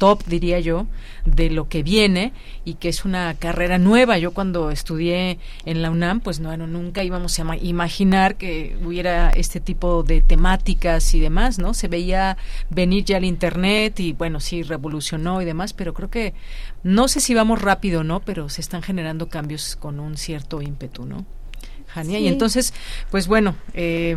[0.00, 0.86] top, diría yo,
[1.26, 2.32] de lo que viene
[2.64, 4.16] y que es una carrera nueva.
[4.18, 9.60] Yo cuando estudié en la UNAM, pues no, nunca íbamos a imaginar que hubiera este
[9.60, 11.74] tipo de temáticas y demás, ¿no?
[11.74, 12.38] Se veía
[12.70, 16.32] venir ya el Internet y bueno, sí, revolucionó y demás, pero creo que
[16.82, 18.20] no sé si vamos rápido, ¿no?
[18.20, 21.26] Pero se están generando cambios con un cierto ímpetu, ¿no?
[21.88, 22.72] Jania, y entonces,
[23.10, 24.16] pues bueno, eh,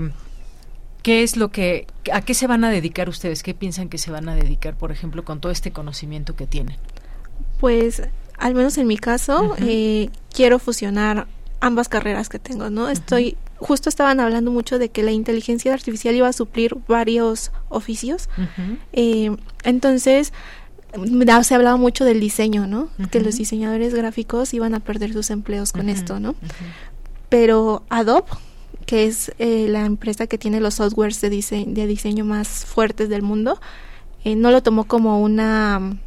[1.04, 3.44] ¿Qué es lo que, a qué se van a dedicar ustedes?
[3.44, 6.78] ¿Qué piensan que se van a dedicar, por ejemplo, con todo este conocimiento que tienen?
[7.60, 8.02] Pues,
[8.38, 11.28] al menos en mi caso, eh, quiero fusionar
[11.60, 12.90] ambas carreras que tengo, ¿no?
[12.90, 18.30] Estoy, justo estaban hablando mucho de que la inteligencia artificial iba a suplir varios oficios.
[18.94, 19.36] Eh,
[19.66, 20.32] entonces,
[21.44, 22.88] se ha hablado mucho del diseño, ¿no?
[23.12, 26.36] Que los diseñadores gráficos iban a perder sus empleos con esto, ¿no?
[27.28, 28.28] Pero Adobe
[28.86, 33.22] que es eh, la empresa que tiene los softwares de, de diseño más fuertes del
[33.22, 33.60] mundo,
[34.24, 35.98] eh, no lo tomó como una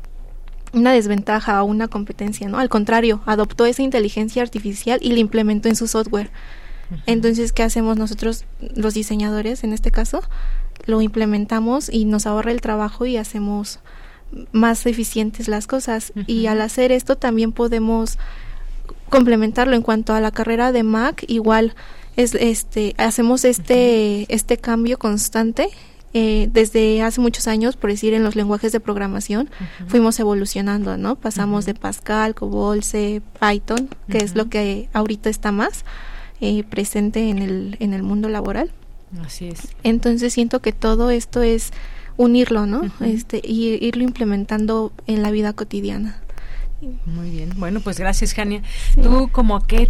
[0.72, 2.58] una desventaja o una competencia, ¿no?
[2.58, 6.30] Al contrario, adoptó esa inteligencia artificial y la implementó en su software.
[7.06, 10.22] Entonces, ¿qué hacemos nosotros, los diseñadores, en este caso?
[10.84, 13.80] Lo implementamos y nos ahorra el trabajo y hacemos
[14.52, 16.12] más eficientes las cosas.
[16.26, 18.18] Y al hacer esto también podemos
[19.08, 21.74] complementarlo en cuanto a la carrera de Mac, igual
[22.16, 25.68] es este hacemos este este cambio constante
[26.18, 29.50] eh, desde hace muchos años, por decir en los lenguajes de programación,
[29.86, 31.16] fuimos evolucionando, ¿no?
[31.16, 35.84] Pasamos de Pascal, COBOL, C, Python, que es lo que ahorita está más
[36.40, 38.72] eh, presente en el, en el mundo laboral.
[39.22, 39.74] Así es.
[39.82, 41.72] Entonces siento que todo esto es
[42.16, 42.90] unirlo, ¿no?
[43.00, 46.22] Este, y irlo implementando en la vida cotidiana.
[47.06, 47.50] Muy bien.
[47.56, 48.62] Bueno, pues gracias, Jania.
[49.02, 49.88] ¿Tú como qué,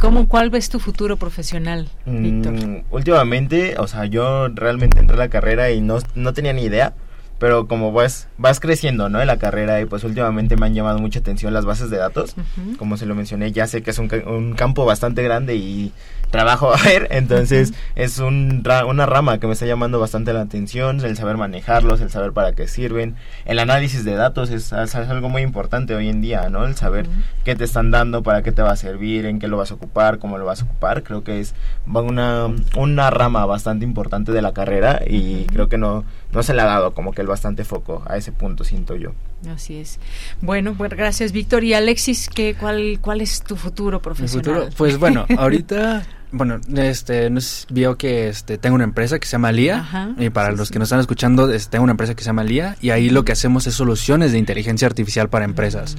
[0.00, 2.52] cómo, cuál ves tu futuro profesional, Víctor?
[2.52, 6.62] Mm, últimamente, o sea, yo realmente entré a la carrera y no, no tenía ni
[6.62, 6.94] idea
[7.38, 9.20] pero como vas, vas creciendo, ¿no?
[9.20, 12.36] En la carrera y pues últimamente me han llamado mucha atención las bases de datos,
[12.78, 15.92] como se lo mencioné, ya sé que es un, un, campo bastante grande y
[16.34, 20.98] trabajo a ver, entonces es un, una rama que me está llamando bastante la atención,
[21.04, 23.14] el saber manejarlos, el saber para qué sirven,
[23.44, 26.66] el análisis de datos es, algo muy importante hoy en día, ¿no?
[26.66, 27.06] El saber
[27.44, 29.74] qué te están dando, para qué te va a servir, en qué lo vas a
[29.74, 31.54] ocupar, cómo lo vas a ocupar, creo que es
[31.86, 36.04] una, una rama bastante importante de la carrera y creo que no
[36.34, 39.12] no se le ha dado como que el bastante foco a ese punto, siento yo.
[39.48, 40.00] Así es.
[40.40, 41.62] Bueno, pues gracias, Víctor.
[41.64, 44.70] Y Alexis, ¿qué, cuál, ¿cuál es tu futuro profesional?
[44.76, 46.04] pues bueno, ahorita
[46.34, 50.14] bueno, este, nos vio que este, tengo una empresa que se llama LIA.
[50.18, 52.76] y para los que nos están escuchando, este, tengo una empresa que se llama LIA.
[52.80, 55.96] Y ahí lo que hacemos es soluciones de inteligencia artificial para empresas.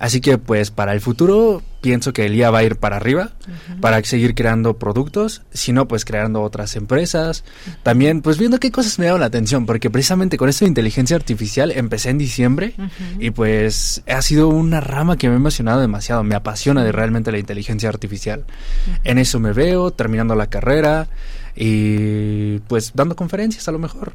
[0.00, 3.32] Así que, pues, para el futuro, pienso que LIA va a ir para arriba,
[3.82, 5.42] para seguir creando productos.
[5.52, 7.44] Si no, pues, creando otras empresas.
[7.82, 9.66] También, pues, viendo qué cosas me llaman la atención.
[9.66, 12.72] Porque precisamente con esto de inteligencia artificial empecé en diciembre.
[13.18, 16.24] Y, pues, ha sido una rama que me ha emocionado demasiado.
[16.24, 18.44] Me apasiona de realmente la inteligencia artificial.
[19.04, 21.08] En eso me veo terminando la carrera
[21.62, 24.12] y pues dando conferencias a lo mejor.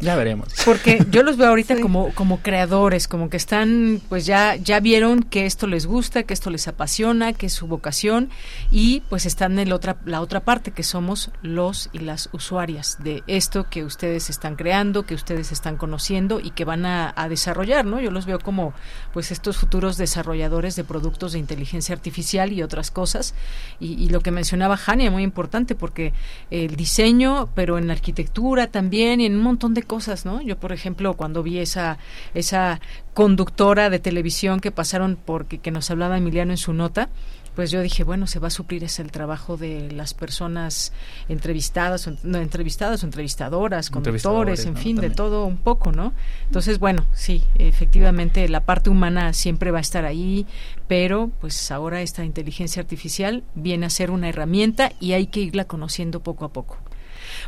[0.00, 0.48] Ya veremos.
[0.64, 5.22] Porque yo los veo ahorita como, como creadores, como que están, pues ya, ya vieron
[5.22, 8.30] que esto les gusta, que esto les apasiona, que es su vocación
[8.70, 12.96] y pues están en la otra, la otra parte que somos los y las usuarias
[13.04, 17.84] de esto que ustedes están creando, que ustedes están conociendo y que van a, desarrollar,
[17.84, 18.00] ¿no?
[18.00, 18.72] Yo los veo como
[19.12, 23.34] pues estos futuros desarrolladores de productos de inteligencia artificial y otras cosas.
[23.78, 26.14] Y, lo que mencionaba Jania, muy importante porque
[26.50, 30.40] el diseño, pero en la arquitectura también y en un montón de cosas, ¿no?
[30.40, 31.98] Yo, por ejemplo, cuando vi esa,
[32.32, 32.80] esa
[33.12, 37.10] conductora de televisión que pasaron porque que nos hablaba Emiliano en su nota,
[37.58, 40.92] pues yo dije, bueno, se va a suplir ese el trabajo de las personas
[41.28, 46.12] entrevistadas, o, no, entrevistadas o entrevistadoras, conductores, en fin, de todo un poco, ¿no?
[46.46, 50.46] Entonces, bueno, sí, efectivamente la parte humana siempre va a estar ahí,
[50.86, 55.64] pero pues ahora esta inteligencia artificial viene a ser una herramienta y hay que irla
[55.64, 56.78] conociendo poco a poco.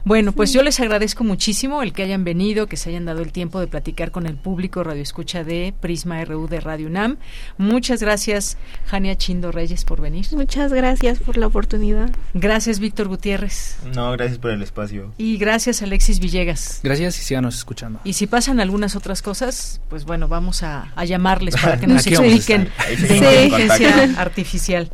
[0.05, 3.33] Bueno, pues yo les agradezco muchísimo el que hayan venido, que se hayan dado el
[3.33, 7.19] tiempo de platicar con el público Radio Escucha de Prisma RU de Radio UNAM.
[7.59, 10.27] Muchas gracias, Jania Chindo Reyes, por venir.
[10.33, 12.11] Muchas gracias por la oportunidad.
[12.33, 13.79] Gracias, Víctor Gutiérrez.
[13.95, 15.13] No, gracias por el espacio.
[15.19, 16.81] Y gracias, Alexis Villegas.
[16.83, 18.01] Gracias y síganos escuchando.
[18.05, 22.71] Y si pasan algunas otras cosas, pues bueno, vamos a, llamarles para que nos expliquen
[22.89, 24.91] de inteligencia artificial.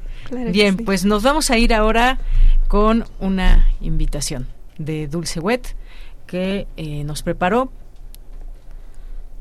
[0.50, 2.18] Bien, pues nos vamos a ir ahora
[2.66, 4.48] con una invitación
[4.78, 5.76] de Dulce Wet
[6.26, 7.70] que eh, nos preparó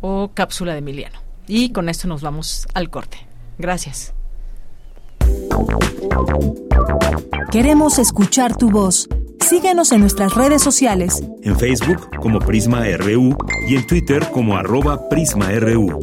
[0.02, 1.20] o cápsula de Emiliano.
[1.48, 3.18] Y con esto nos vamos al corte.
[3.58, 4.14] Gracias.
[7.52, 9.08] Queremos escuchar tu voz.
[9.40, 11.24] Síguenos en nuestras redes sociales.
[11.44, 16.00] En Facebook como Prisma RU y en Twitter como arroba PrismaRU.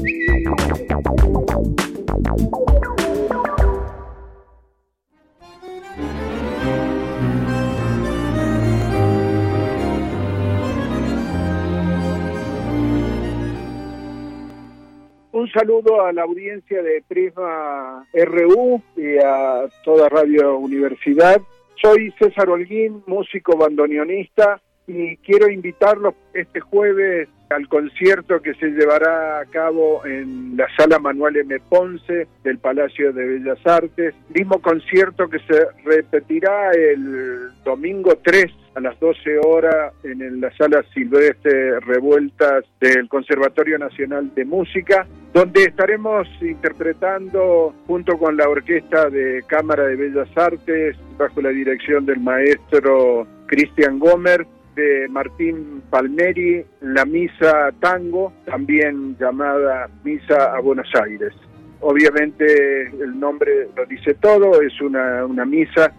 [15.42, 21.42] Un saludo a la audiencia de Prisma RU y a toda Radio Universidad.
[21.82, 29.40] Soy César Holguín, músico bandoneonista, y quiero invitarlos este jueves al concierto que se llevará
[29.40, 31.58] a cabo en la sala Manuel M.
[31.68, 38.80] Ponce del Palacio de Bellas Artes, mismo concierto que se repetirá el domingo 3 a
[38.80, 46.26] las 12 horas en la sala Silvestre Revueltas del Conservatorio Nacional de Música, donde estaremos
[46.40, 53.26] interpretando junto con la Orquesta de Cámara de Bellas Artes, bajo la dirección del maestro
[53.46, 61.34] Cristian Gomer, de Martín Palmeri, la Misa Tango, también llamada Misa a Buenos Aires.
[61.80, 65.92] Obviamente el nombre lo dice todo, es una, una misa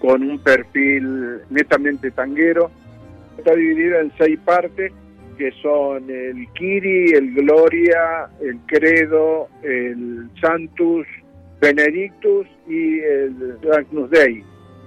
[0.00, 2.70] con un perfil netamente tanguero.
[3.38, 4.92] Está dividida en seis partes,
[5.38, 11.06] que son el Kiri, el Gloria, el Credo, el Santus,
[11.60, 14.44] Benedictus y el Agnus Dei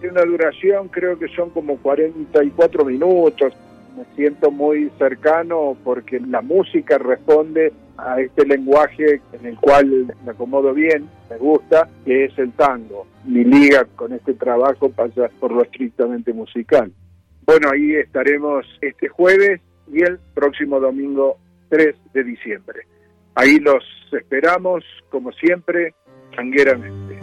[0.08, 3.54] una duración, creo que son como 44 minutos.
[3.98, 10.32] Me siento muy cercano porque la música responde a este lenguaje en el cual me
[10.32, 13.08] acomodo bien, me gusta, que es el tango.
[13.26, 16.92] Mi liga con este trabajo pasa por lo estrictamente musical.
[17.46, 21.38] Bueno, ahí estaremos este jueves y el próximo domingo
[21.70, 22.82] 3 de diciembre.
[23.36, 25.94] Ahí los esperamos, como siempre,
[26.36, 27.20] sangueramente.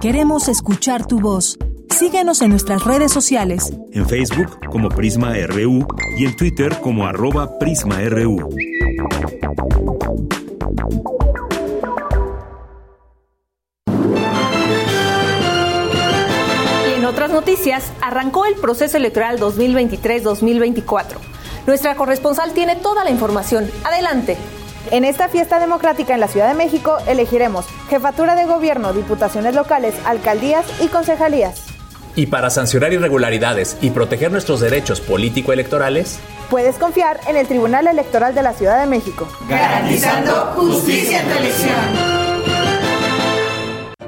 [0.00, 1.58] Queremos escuchar tu voz.
[1.88, 3.72] Síguenos en nuestras redes sociales.
[3.92, 5.86] En Facebook como Prisma RU
[6.18, 8.48] y en Twitter como arroba PrismaRU.
[16.88, 21.04] Y en otras noticias, arrancó el proceso electoral 2023-2024.
[21.66, 23.70] Nuestra corresponsal tiene toda la información.
[23.84, 24.36] Adelante.
[24.90, 29.94] En esta fiesta democrática en la Ciudad de México elegiremos jefatura de gobierno, diputaciones locales,
[30.04, 31.66] alcaldías y concejalías.
[32.14, 36.18] Y para sancionar irregularidades y proteger nuestros derechos político-electorales,
[36.50, 39.26] puedes confiar en el Tribunal Electoral de la Ciudad de México.
[39.48, 42.21] Garantizando justicia en tu elección.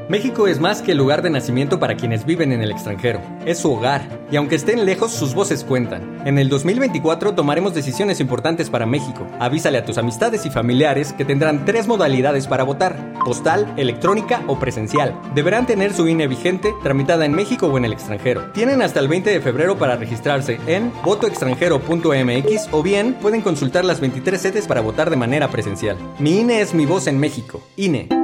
[0.07, 3.23] México es más que el lugar de nacimiento para quienes viven en el extranjero.
[3.47, 6.21] Es su hogar, y aunque estén lejos, sus voces cuentan.
[6.27, 9.27] En el 2024 tomaremos decisiones importantes para México.
[9.41, 14.59] Avísale a tus amistades y familiares que tendrán tres modalidades para votar: postal, electrónica o
[14.59, 15.19] presencial.
[15.35, 18.53] Deberán tener su INE vigente, tramitada en México o en el extranjero.
[18.53, 24.01] Tienen hasta el 20 de febrero para registrarse en votoextranjero.mx o bien pueden consultar las
[24.01, 25.97] 23 sedes para votar de manera presencial.
[26.19, 27.63] Mi INE es mi voz en México.
[27.77, 28.24] INE.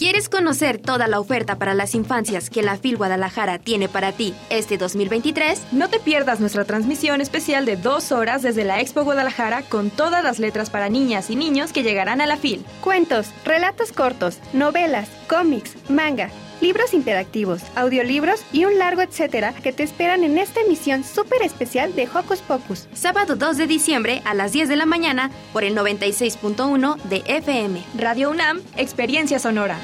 [0.00, 4.32] ¿Quieres conocer toda la oferta para las infancias que la FIL Guadalajara tiene para ti
[4.48, 5.72] este 2023?
[5.72, 10.24] No te pierdas nuestra transmisión especial de dos horas desde la Expo Guadalajara con todas
[10.24, 12.64] las letras para niñas y niños que llegarán a la FIL.
[12.80, 16.30] Cuentos, relatos cortos, novelas, cómics, manga
[16.60, 21.94] libros interactivos, audiolibros y un largo etcétera que te esperan en esta emisión súper especial
[21.94, 22.88] de Hocus Pocus.
[22.92, 27.82] Sábado 2 de diciembre a las 10 de la mañana por el 96.1 de FM.
[27.96, 29.78] Radio UNAM, Experiencia Sonora.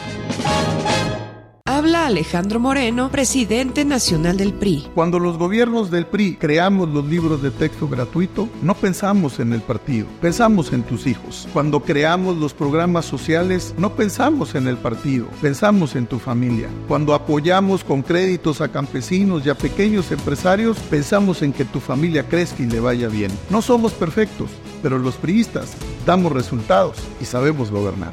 [1.67, 4.87] Habla Alejandro Moreno, presidente nacional del PRI.
[4.95, 9.61] Cuando los gobiernos del PRI creamos los libros de texto gratuito, no pensamos en el
[9.61, 11.49] partido, pensamos en tus hijos.
[11.53, 16.69] Cuando creamos los programas sociales, no pensamos en el partido, pensamos en tu familia.
[16.87, 22.29] Cuando apoyamos con créditos a campesinos y a pequeños empresarios, pensamos en que tu familia
[22.29, 23.33] crezca y le vaya bien.
[23.51, 24.51] No somos perfectos,
[24.83, 25.73] pero los priistas
[26.07, 28.13] damos resultados y sabemos gobernar.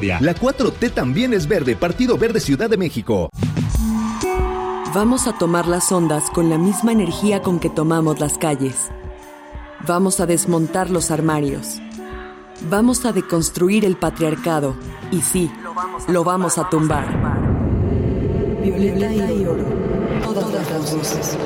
[0.01, 3.29] La 4T también es verde, Partido Verde Ciudad de México.
[4.95, 8.89] Vamos a tomar las ondas con la misma energía con que tomamos las calles.
[9.87, 11.79] Vamos a desmontar los armarios.
[12.69, 14.75] Vamos a deconstruir el patriarcado.
[15.11, 15.51] Y sí,
[16.07, 17.05] lo vamos a tumbar.
[18.63, 19.65] Violeta y oro.
[20.23, 21.37] Todas las voces.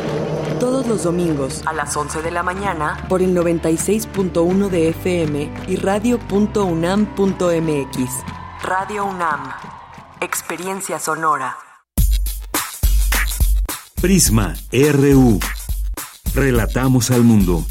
[0.62, 5.76] Todos los domingos a las 11 de la mañana por el 96.1 de FM y
[5.76, 8.45] radio.unam.mx.
[8.68, 9.41] Radio UNAM.
[10.22, 11.55] Experiencia sonora.
[14.01, 15.39] Prisma RU.
[16.34, 17.63] Relatamos al mundo.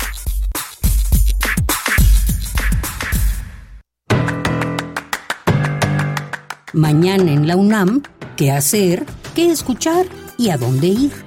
[6.73, 8.05] Mañana en la UNAM,
[8.37, 9.05] ¿qué hacer?
[9.35, 10.07] ¿Qué escuchar?
[10.39, 11.24] ¿Y a dónde ir?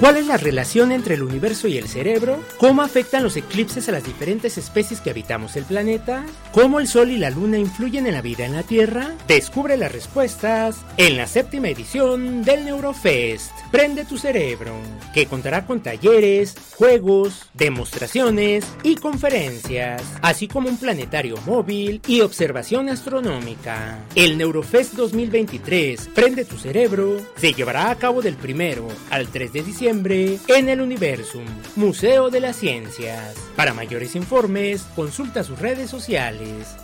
[0.00, 2.42] ¿Cuál es la relación entre el universo y el cerebro?
[2.58, 6.26] ¿Cómo afectan los eclipses a las diferentes especies que habitamos el planeta?
[6.52, 9.12] ¿Cómo el Sol y la Luna influyen en la vida en la Tierra?
[9.28, 13.52] Descubre las respuestas en la séptima edición del Neurofest.
[13.70, 14.74] Prende tu cerebro,
[15.14, 22.88] que contará con talleres, juegos, demostraciones y conferencias, así como un planetario móvil y observación
[22.88, 23.98] astronómica.
[24.16, 29.62] El Neurofest 2023, Prende tu cerebro, se llevará a cabo del primero al 3 de
[29.62, 31.44] diciembre en el Universum,
[31.76, 33.34] Museo de las Ciencias.
[33.54, 36.74] Para mayores informes, consulta sus redes sociales.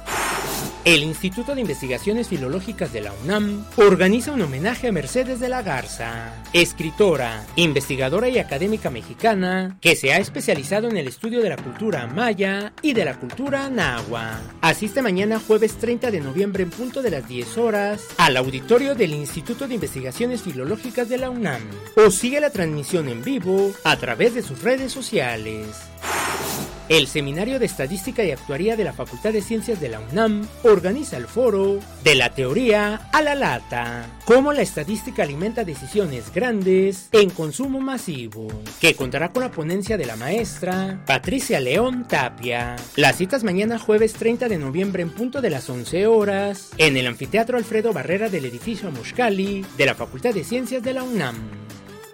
[0.87, 5.61] El Instituto de Investigaciones Filológicas de la UNAM organiza un homenaje a Mercedes de la
[5.61, 11.59] Garza, escritora, investigadora y académica mexicana que se ha especializado en el estudio de la
[11.59, 14.41] cultura maya y de la cultura nahua.
[14.63, 19.13] Asiste mañana jueves 30 de noviembre en punto de las 10 horas al auditorio del
[19.13, 21.61] Instituto de Investigaciones Filológicas de la UNAM
[21.95, 25.67] o sigue la transmisión en vivo a través de sus redes sociales.
[26.91, 31.17] El Seminario de Estadística y Actuaría de la Facultad de Ciencias de la UNAM organiza
[31.17, 37.31] el foro De la teoría a la lata, cómo la estadística alimenta decisiones grandes en
[37.31, 38.49] consumo masivo,
[38.81, 42.75] que contará con la ponencia de la maestra Patricia León Tapia.
[42.97, 47.07] Las citas mañana jueves 30 de noviembre en punto de las 11 horas en el
[47.07, 51.37] Anfiteatro Alfredo Barrera del edificio Amushkali de la Facultad de Ciencias de la UNAM.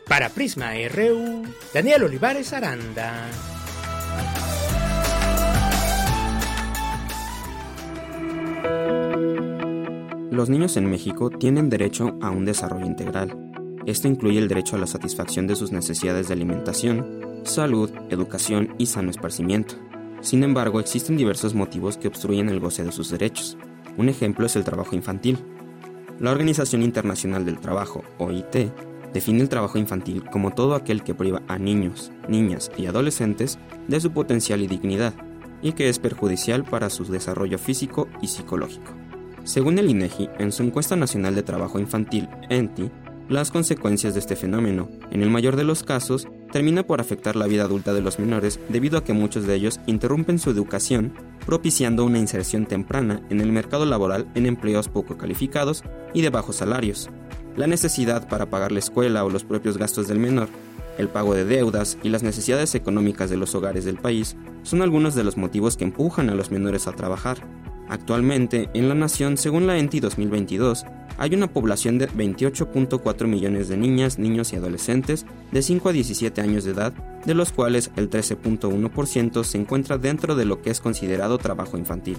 [0.07, 3.27] Para Prisma RU, Daniel Olivares Aranda.
[10.31, 13.53] Los niños en México tienen derecho a un desarrollo integral.
[13.87, 18.87] Esto incluye el derecho a la satisfacción de sus necesidades de alimentación, salud, educación y
[18.87, 19.77] sano esparcimiento.
[20.21, 23.57] Sin embargo, existen diversos motivos que obstruyen el goce de sus derechos.
[23.97, 25.39] Un ejemplo es el trabajo infantil.
[26.19, 28.73] La Organización Internacional del Trabajo, OIT,
[29.15, 33.59] define el trabajo infantil como todo aquel que priva a niños, niñas y adolescentes
[33.89, 35.15] de su potencial y dignidad,
[35.63, 39.06] y que es perjudicial para su desarrollo físico y psicológico.
[39.47, 42.91] Según el INEGI, en su encuesta nacional de trabajo infantil, ENTI,
[43.29, 47.47] las consecuencias de este fenómeno, en el mayor de los casos, termina por afectar la
[47.47, 51.15] vida adulta de los menores debido a que muchos de ellos interrumpen su educación,
[51.47, 56.57] propiciando una inserción temprana en el mercado laboral en empleos poco calificados y de bajos
[56.57, 57.09] salarios.
[57.55, 60.49] La necesidad para pagar la escuela o los propios gastos del menor,
[60.99, 65.15] el pago de deudas y las necesidades económicas de los hogares del país son algunos
[65.15, 67.39] de los motivos que empujan a los menores a trabajar.
[67.89, 70.85] Actualmente, en la nación, según la ENTI 2022,
[71.19, 76.41] hay una población de 28.4 millones de niñas, niños y adolescentes de 5 a 17
[76.41, 76.93] años de edad,
[77.25, 82.19] de los cuales el 13.1% se encuentra dentro de lo que es considerado trabajo infantil.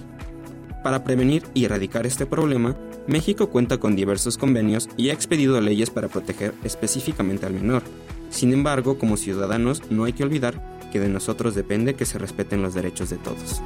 [0.82, 5.90] Para prevenir y erradicar este problema, México cuenta con diversos convenios y ha expedido leyes
[5.90, 7.82] para proteger específicamente al menor.
[8.30, 12.62] Sin embargo, como ciudadanos no hay que olvidar que de nosotros depende que se respeten
[12.62, 13.60] los derechos de todos.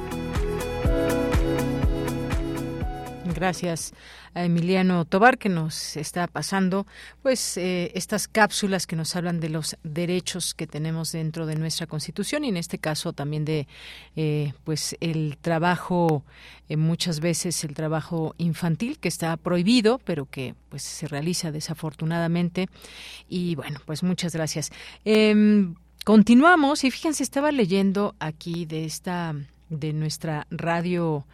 [3.33, 3.93] Gracias
[4.35, 6.85] a Emiliano Tobar que nos está pasando
[7.21, 11.87] pues eh, estas cápsulas que nos hablan de los derechos que tenemos dentro de nuestra
[11.87, 13.67] Constitución y en este caso también de
[14.15, 16.23] eh, pues el trabajo
[16.69, 22.69] eh, muchas veces el trabajo infantil que está prohibido pero que pues se realiza desafortunadamente
[23.29, 24.71] y bueno pues muchas gracias.
[25.05, 25.75] Em,
[26.05, 29.35] continuamos y fíjense estaba leyendo aquí de esta
[29.79, 31.25] de nuestra radio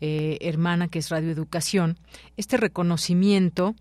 [0.00, 1.98] eh, hermana, que es Radio Educación,
[2.36, 3.74] este reconocimiento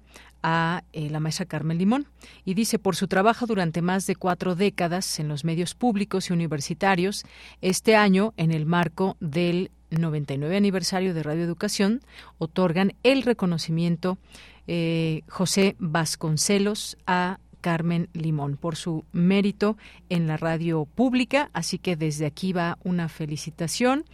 [0.44, 2.08] a eh, la maestra Carmen Limón.
[2.46, 6.34] Y dice por su trabajo durante más de cuatro décadas en los medios públicos y
[6.34, 7.26] universitarios,
[7.62, 12.02] este año en el marco del 99 aniversario de Radio Educación
[12.38, 14.18] otorgan el reconocimiento
[14.68, 19.76] eh, José Vasconcelos a Carmen Limón por su mérito
[20.08, 21.50] en la radio pública.
[21.52, 24.06] Así que desde aquí va una felicitación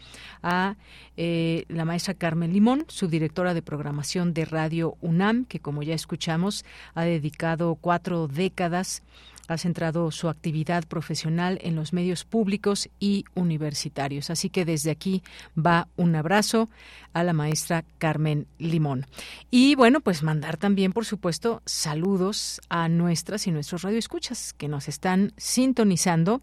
[0.41, 0.75] a
[1.17, 6.65] eh, la maestra Carmen Limón, subdirectora de programación de Radio UNAM, que como ya escuchamos
[6.95, 9.03] ha dedicado cuatro décadas
[9.47, 14.29] ha centrado su actividad profesional en los medios públicos y universitarios.
[14.29, 15.23] Así que desde aquí
[15.57, 16.69] va un abrazo
[17.13, 19.05] a la maestra Carmen Limón.
[19.51, 24.87] Y bueno, pues mandar también, por supuesto, saludos a nuestras y nuestros radioescuchas que nos
[24.87, 26.41] están sintonizando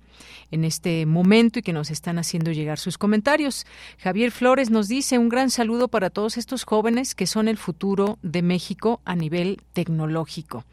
[0.50, 3.66] en este momento y que nos están haciendo llegar sus comentarios.
[3.98, 8.18] Javier Flores nos dice un gran saludo para todos estos jóvenes que son el futuro
[8.22, 10.64] de México a nivel tecnológico.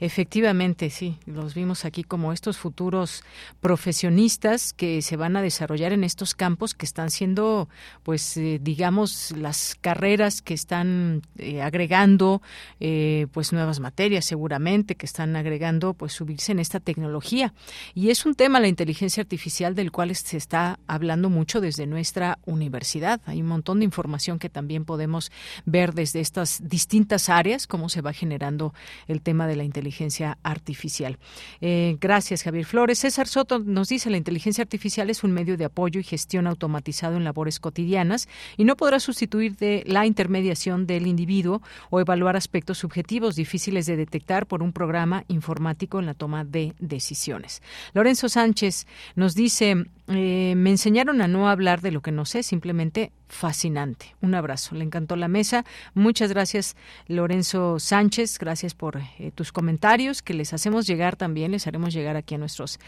[0.00, 3.24] Efectivamente, sí, los vimos aquí como estos futuros
[3.60, 7.68] profesionistas que se van a desarrollar en estos campos que están siendo,
[8.02, 12.42] pues, eh, digamos, las carreras que están eh, agregando,
[12.80, 17.54] eh, pues, nuevas materias seguramente, que están agregando, pues, subirse en esta tecnología.
[17.94, 22.38] Y es un tema, la inteligencia artificial, del cual se está hablando mucho desde nuestra
[22.44, 23.20] universidad.
[23.26, 25.32] Hay un montón de información que también podemos
[25.64, 28.74] ver desde estas distintas áreas, cómo se va generando
[29.08, 31.18] el tema de la inteligencia artificial.
[31.64, 32.98] Eh, gracias, Javier Flores.
[32.98, 37.16] César Soto nos dice la inteligencia artificial es un medio de apoyo y gestión automatizado
[37.16, 42.78] en labores cotidianas y no podrá sustituir de la intermediación del individuo o evaluar aspectos
[42.78, 47.62] subjetivos difíciles de detectar por un programa informático en la toma de decisiones.
[47.94, 52.42] Lorenzo Sánchez nos dice eh, me enseñaron a no hablar de lo que no sé,
[52.42, 54.14] simplemente fascinante.
[54.20, 54.74] Un abrazo.
[54.74, 55.64] Le encantó la mesa.
[55.94, 56.76] Muchas gracias,
[57.08, 58.38] Lorenzo Sánchez.
[58.38, 61.50] Gracias por eh, tus comentarios que les hacemos llegar también.
[61.50, 62.78] Les haremos llegar aquí a nuestros,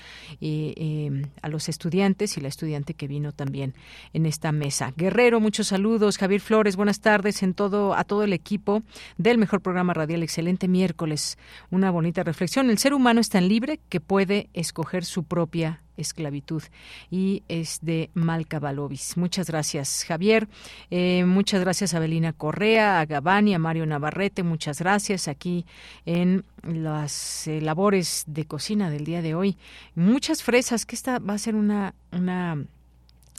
[0.40, 3.74] eh, a los estudiantes y la estudiante que vino también
[4.12, 4.92] en esta mesa.
[4.96, 6.18] Guerrero, muchos saludos.
[6.18, 8.82] Javier Flores, buenas tardes en todo, a todo el equipo
[9.16, 10.22] del mejor programa radial.
[10.22, 11.38] Excelente miércoles.
[11.70, 12.68] Una bonita reflexión.
[12.68, 16.62] El ser humano es tan libre que puede escoger su propia esclavitud
[17.10, 19.16] y es de Malca Balovis.
[19.16, 20.48] Muchas gracias, Javier.
[20.90, 24.42] Eh, muchas gracias a Belina Correa, a Gabani, a Mario Navarrete.
[24.42, 25.66] Muchas gracias aquí
[26.06, 29.56] en las eh, labores de cocina del día de hoy.
[29.94, 32.64] Muchas fresas, que esta va a ser una, una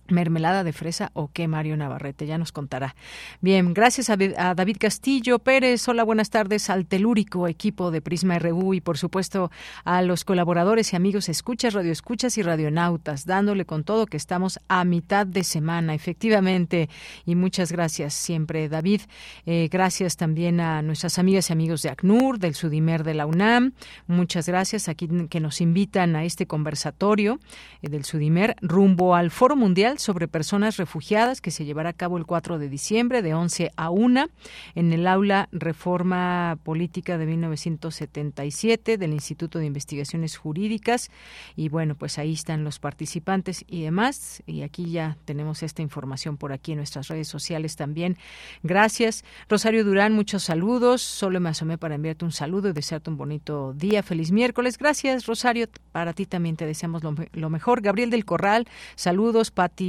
[0.08, 2.95] mermelada de fresa o qué, Mario Navarrete, ya nos contará.
[3.41, 5.88] Bien, gracias a, David Castillo Pérez.
[5.88, 9.51] Hola, buenas tardes al telúrico equipo de Prisma RU y por supuesto
[9.84, 14.84] a los colaboradores y amigos escuchas, radioescuchas y radionautas, dándole con todo que estamos a
[14.86, 16.89] mitad de semana, efectivamente.
[17.26, 19.01] Y muchas gracias siempre, David.
[19.45, 23.74] Eh, gracias también a nuestras amigas y amigos de ACNUR, del Sudimer de la UNAM.
[24.08, 27.39] Muchas gracias aquí que nos invitan a este conversatorio
[27.82, 32.18] eh, del Sudimer rumbo al Foro Mundial sobre Personas Refugiadas que se llevará a cabo
[32.18, 34.28] el 4 de diciembre de 11 a 1
[34.76, 41.10] en el aula Reforma Política de 1977 del Instituto de Investigaciones Jurídicas.
[41.56, 44.43] Y bueno, pues ahí están los participantes y demás.
[44.46, 48.18] Y aquí ya tenemos esta información por aquí en nuestras redes sociales también.
[48.64, 49.24] Gracias.
[49.48, 51.02] Rosario Durán, muchos saludos.
[51.02, 54.04] Solo me asomé para enviarte un saludo y desearte un bonito día.
[54.04, 54.78] Feliz miércoles.
[54.78, 55.68] Gracias, Rosario.
[55.91, 57.82] Para ti también te deseamos lo, lo mejor.
[57.82, 59.51] Gabriel del Corral, saludos.
[59.51, 59.84] Pati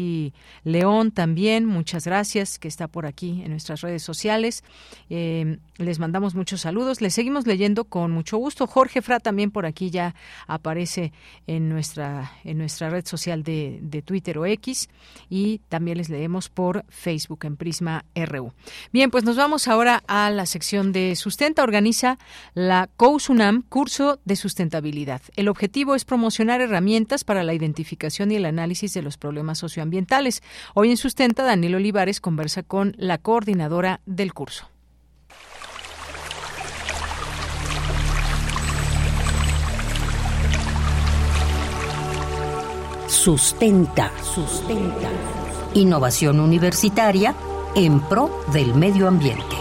[0.64, 4.64] León también, muchas gracias, que está por aquí en nuestras redes sociales.
[5.10, 7.00] Eh, les mandamos muchos saludos.
[7.00, 8.66] Les seguimos leyendo con mucho gusto.
[8.66, 10.14] Jorge Fra también por aquí ya
[10.46, 11.12] aparece
[11.46, 14.88] en nuestra, en nuestra red social de, de Twitter o X
[15.28, 18.52] y también les leemos por Facebook en Prisma RU.
[18.92, 21.62] Bien, pues nos vamos ahora a la sección de Sustenta.
[21.62, 22.18] Organiza
[22.54, 25.22] la COUSUNAM Curso de Sustentabilidad.
[25.36, 29.85] El objetivo es promocionar herramientas para la identificación y el análisis de los problemas socioambientales
[30.74, 34.68] Hoy en Sustenta, Daniel Olivares conversa con la coordinadora del curso.
[43.08, 45.10] Sustenta, sustenta.
[45.74, 47.34] Innovación universitaria
[47.74, 49.56] en pro del medio ambiente.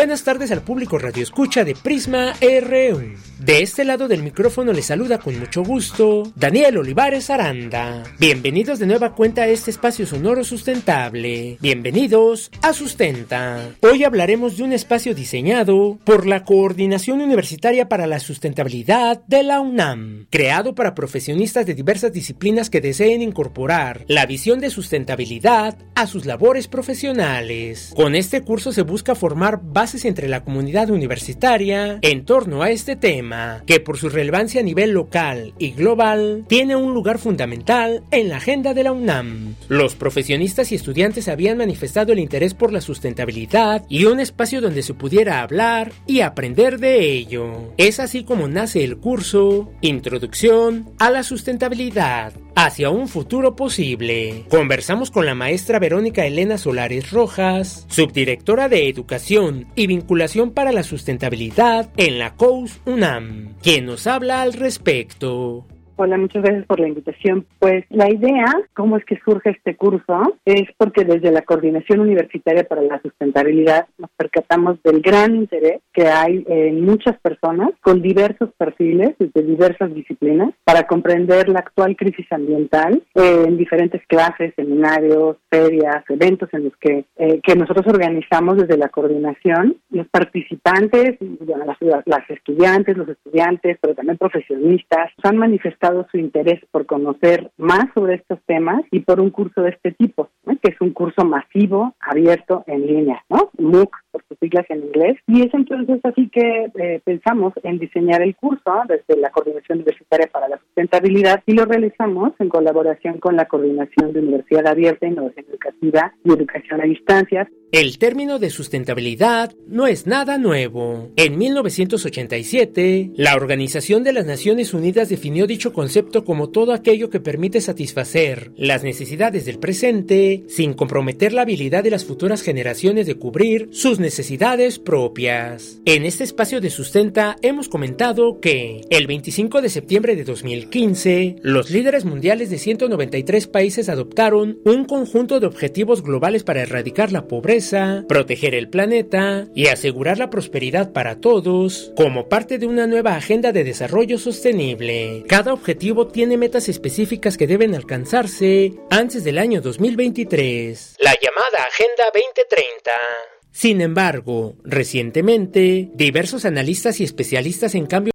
[0.00, 3.18] Buenas tardes al público Radio Escucha de Prisma RU.
[3.38, 8.02] De este lado del micrófono les saluda con mucho gusto Daniel Olivares Aranda.
[8.18, 11.58] Bienvenidos de nueva cuenta a este espacio sonoro sustentable.
[11.60, 13.72] Bienvenidos a Sustenta.
[13.80, 19.60] Hoy hablaremos de un espacio diseñado por la Coordinación Universitaria para la Sustentabilidad de la
[19.60, 26.06] UNAM, creado para profesionistas de diversas disciplinas que deseen incorporar la visión de sustentabilidad a
[26.06, 27.90] sus labores profesionales.
[27.94, 32.96] Con este curso se busca formar bases entre la comunidad universitaria en torno a este
[32.96, 38.28] tema, que por su relevancia a nivel local y global tiene un lugar fundamental en
[38.28, 39.56] la agenda de la UNAM.
[39.68, 44.82] Los profesionistas y estudiantes habían manifestado el interés por la sustentabilidad y un espacio donde
[44.82, 47.72] se pudiera hablar y aprender de ello.
[47.76, 54.44] Es así como nace el curso Introducción a la Sustentabilidad hacia un futuro posible.
[54.48, 60.82] Conversamos con la maestra Verónica Elena Solares Rojas, subdirectora de Educación y Vinculación para la
[60.82, 65.66] Sustentabilidad en la COUS UNAM, quien nos habla al respecto.
[66.02, 67.44] Hola, muchas gracias por la invitación.
[67.58, 72.64] Pues la idea, cómo es que surge este curso, es porque desde la Coordinación Universitaria
[72.64, 78.48] para la Sustentabilidad nos percatamos del gran interés que hay en muchas personas con diversos
[78.56, 86.02] perfiles de diversas disciplinas para comprender la actual crisis ambiental en diferentes clases, seminarios, ferias,
[86.08, 89.76] eventos en los que, eh, que nosotros organizamos desde la coordinación.
[89.90, 96.86] Los participantes, las, las estudiantes, los estudiantes, pero también profesionistas, han manifestado su interés por
[96.86, 100.92] conocer más sobre estos temas y por un curso de este tipo, que es un
[100.92, 103.50] curso masivo, abierto, en línea, ¿no?
[103.58, 105.18] MOOC, por sus siglas en inglés.
[105.26, 110.28] Y es entonces así que eh, pensamos en diseñar el curso desde la Coordinación Universitaria
[110.32, 115.46] para la Sustentabilidad y lo realizamos en colaboración con la Coordinación de Universidad Abierta, Innovación
[115.48, 117.48] Educativa y Educación a Distancia.
[117.72, 121.10] El término de sustentabilidad no es nada nuevo.
[121.14, 127.20] En 1987, la Organización de las Naciones Unidas definió dicho concepto como todo aquello que
[127.20, 133.14] permite satisfacer las necesidades del presente sin comprometer la habilidad de las futuras generaciones de
[133.14, 135.80] cubrir sus necesidades propias.
[135.84, 141.70] En este espacio de sustenta hemos comentado que el 25 de septiembre de 2015, los
[141.70, 147.60] líderes mundiales de 193 países adoptaron un conjunto de objetivos globales para erradicar la pobreza
[148.08, 153.52] proteger el planeta y asegurar la prosperidad para todos como parte de una nueva agenda
[153.52, 155.24] de desarrollo sostenible.
[155.28, 160.96] Cada objetivo tiene metas específicas que deben alcanzarse antes del año 2023.
[161.00, 163.39] La llamada Agenda 2030.
[163.52, 168.12] Sin embargo, recientemente, diversos analistas y especialistas en cambio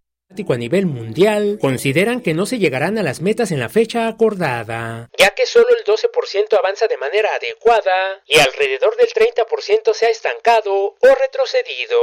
[0.50, 5.10] a nivel mundial consideran que no se llegarán a las metas en la fecha acordada,
[5.18, 10.10] ya que solo el 12% avanza de manera adecuada y alrededor del 30% se ha
[10.10, 11.98] estancado o retrocedido.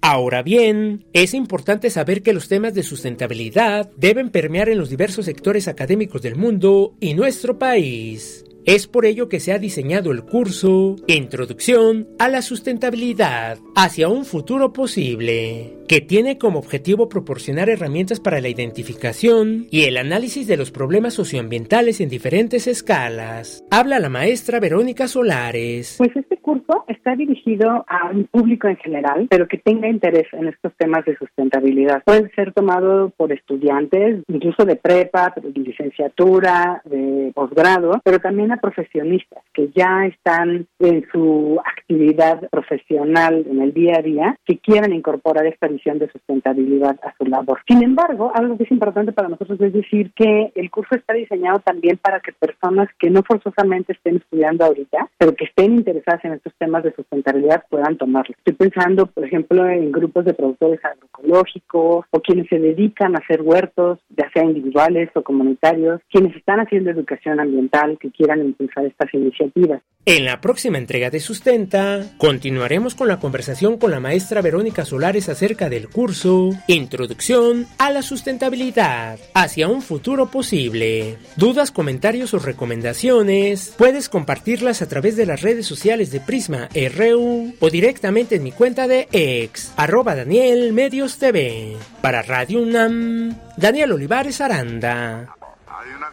[0.00, 5.24] Ahora bien, es importante saber que los temas de sustentabilidad deben permear en los diversos
[5.24, 8.44] sectores académicos del mundo y nuestro país.
[8.66, 14.24] Es por ello que se ha diseñado el curso Introducción a la Sustentabilidad hacia un
[14.24, 20.56] futuro posible, que tiene como objetivo proporcionar herramientas para la identificación y el análisis de
[20.56, 23.64] los problemas socioambientales en diferentes escalas.
[23.70, 25.94] Habla la maestra Verónica Solares.
[25.98, 30.48] Pues este curso está dirigido a un público en general, pero que tenga interés en
[30.48, 32.02] estos temas de sustentabilidad.
[32.04, 37.05] Puede ser tomado por estudiantes, incluso de prepa, de licenciatura, de
[37.36, 44.02] posgrado, pero también profesionistas que ya están en su actividad profesional en el día a
[44.02, 47.60] día, que quieran incorporar esta visión de sustentabilidad a su labor.
[47.68, 51.58] Sin embargo, algo que es importante para nosotros es decir que el curso está diseñado
[51.60, 56.32] también para que personas que no forzosamente estén estudiando ahorita, pero que estén interesadas en
[56.32, 58.34] estos temas de sustentabilidad puedan tomarlo.
[58.38, 63.42] Estoy pensando, por ejemplo, en grupos de productores agroecológicos o quienes se dedican a hacer
[63.42, 69.12] huertos, ya sea individuales o comunitarios, quienes están haciendo educación ambiental, que quieran impulsar estas
[69.14, 69.82] iniciativas.
[70.08, 75.28] En la próxima entrega de Sustenta, continuaremos con la conversación con la maestra Verónica Solares
[75.28, 81.18] acerca del curso Introducción a la Sustentabilidad hacia un futuro posible.
[81.34, 87.54] Dudas, comentarios o recomendaciones, puedes compartirlas a través de las redes sociales de Prisma RU
[87.58, 91.76] o directamente en mi cuenta de ex, arroba Daniel Medios TV.
[92.00, 95.35] Para Radio UNAM, Daniel Olivares Aranda.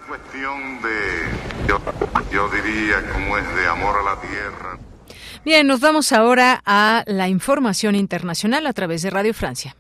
[0.08, 1.68] Cuestión de
[2.32, 4.78] yo, diría como es de amor a la tierra.
[5.46, 9.76] Bien, nos vamos ahora a la información internacional a través de Radio Francia.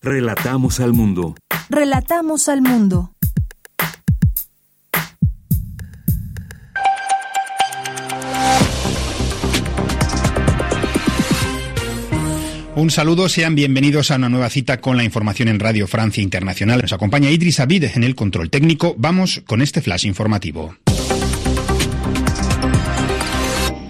[0.00, 1.34] Relatamos al mundo.
[1.68, 3.10] Relatamos al mundo.
[12.76, 16.82] Un saludo, sean bienvenidos a una nueva cita con la información en Radio Francia Internacional.
[16.82, 18.94] Nos acompaña Idris Abid en el control técnico.
[18.98, 20.76] Vamos con este flash informativo.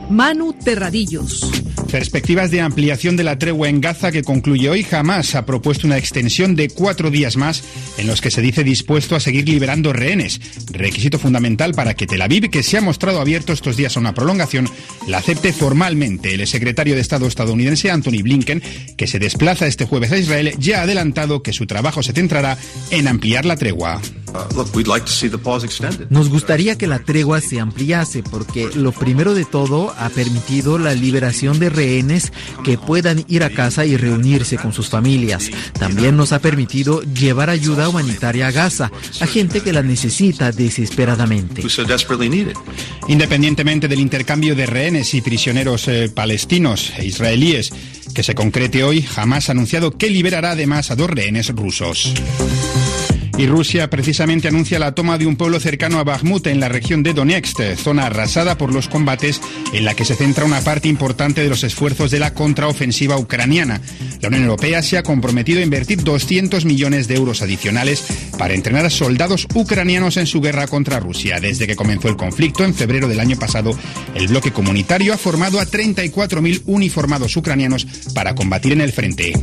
[0.09, 1.41] Manu Terradillos.
[1.91, 4.83] Perspectivas de ampliación de la tregua en Gaza que concluye hoy.
[4.83, 7.63] Jamás ha propuesto una extensión de cuatro días más
[7.97, 10.41] en los que se dice dispuesto a seguir liberando rehenes.
[10.71, 14.15] Requisito fundamental para que Tel Aviv, que se ha mostrado abierto estos días a una
[14.15, 14.69] prolongación,
[15.07, 16.35] la acepte formalmente.
[16.35, 18.63] El secretario de Estado estadounidense Anthony Blinken,
[18.97, 22.59] que se desplaza este jueves a Israel, ya ha adelantado que su trabajo se centrará
[22.91, 24.01] en ampliar la tregua.
[26.11, 30.95] Nos gustaría que la tregua se ampliase porque lo primero de todo ha permitido la
[30.95, 32.33] liberación de rehenes
[32.65, 35.51] que puedan ir a casa y reunirse con sus familias.
[35.79, 38.91] También nos ha permitido llevar ayuda humanitaria a Gaza,
[39.21, 41.63] a gente que la necesita desesperadamente.
[43.09, 47.73] Independientemente del intercambio de rehenes y prisioneros eh, palestinos e israelíes
[48.15, 52.15] que se concrete hoy, jamás ha anunciado que liberará además a dos rehenes rusos.
[53.39, 57.03] Y Rusia precisamente anuncia la toma de un pueblo cercano a Bakhmut en la región
[57.03, 59.43] de Donetsk, zona arrasada por los combates
[59.75, 63.83] en la que se centra una parte importante de los esfuerzos de la contraofensiva ucraniana.
[64.23, 68.07] La Unión Europea se ha comprometido a invertir 200 millones de euros adicionales
[68.39, 71.39] para entrenar a soldados ucranianos en su guerra contra Rusia.
[71.39, 73.77] Desde que comenzó el conflicto en febrero del año pasado,
[74.15, 79.35] el bloque comunitario ha formado a 34.000 uniformados ucranianos para combatir en el frente.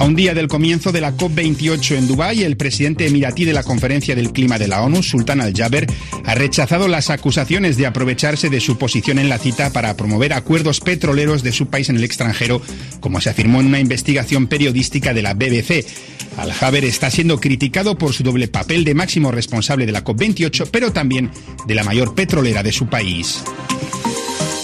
[0.00, 3.62] A un día del comienzo de la COP28 en Dubái, el presidente emiratí de la
[3.62, 5.86] Conferencia del Clima de la ONU, Sultan Al-Jaber,
[6.24, 10.80] ha rechazado las acusaciones de aprovecharse de su posición en la cita para promover acuerdos
[10.80, 12.62] petroleros de su país en el extranjero,
[13.00, 15.84] como se afirmó en una investigación periodística de la BBC.
[16.38, 20.94] Al-Jaber está siendo criticado por su doble papel de máximo responsable de la COP28, pero
[20.94, 21.30] también
[21.66, 23.44] de la mayor petrolera de su país.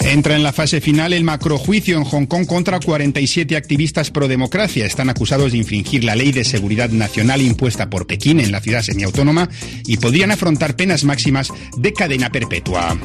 [0.07, 4.85] Entra en la fase final el macrojuicio en Hong Kong contra 47 activistas pro democracia.
[4.85, 8.83] Están acusados de infringir la ley de seguridad nacional impuesta por Pekín en la ciudad
[8.83, 9.49] semiautónoma
[9.85, 12.97] y podrían afrontar penas máximas de cadena perpetua.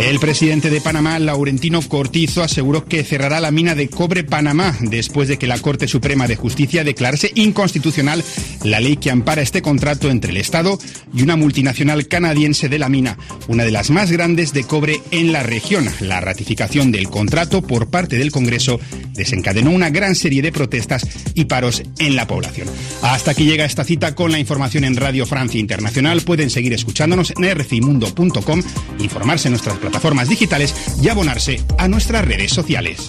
[0.00, 5.28] El presidente de Panamá, Laurentino Cortizo, aseguró que cerrará la mina de cobre Panamá después
[5.28, 8.24] de que la Corte Suprema de Justicia declarase inconstitucional
[8.64, 10.78] la ley que ampara este contrato entre el Estado
[11.14, 15.32] y una multinacional canadiense de la mina, una de las más grandes de cobre en
[15.32, 15.88] la región.
[16.00, 18.80] La ratificación del contrato por parte del Congreso
[19.12, 22.66] desencadenó una gran serie de protestas y paros en la población.
[23.02, 26.22] Hasta aquí llega esta cita con la información en Radio Francia Internacional.
[26.22, 28.62] Pueden seguir escuchándonos en rcimundo.com,
[28.98, 33.06] informarse en nuestras plataformas digitales y abonarse a nuestras redes sociales.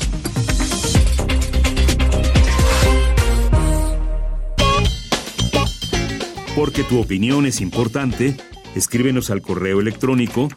[6.56, 8.36] Porque tu opinión es importante,
[8.76, 10.50] escríbenos al correo electrónico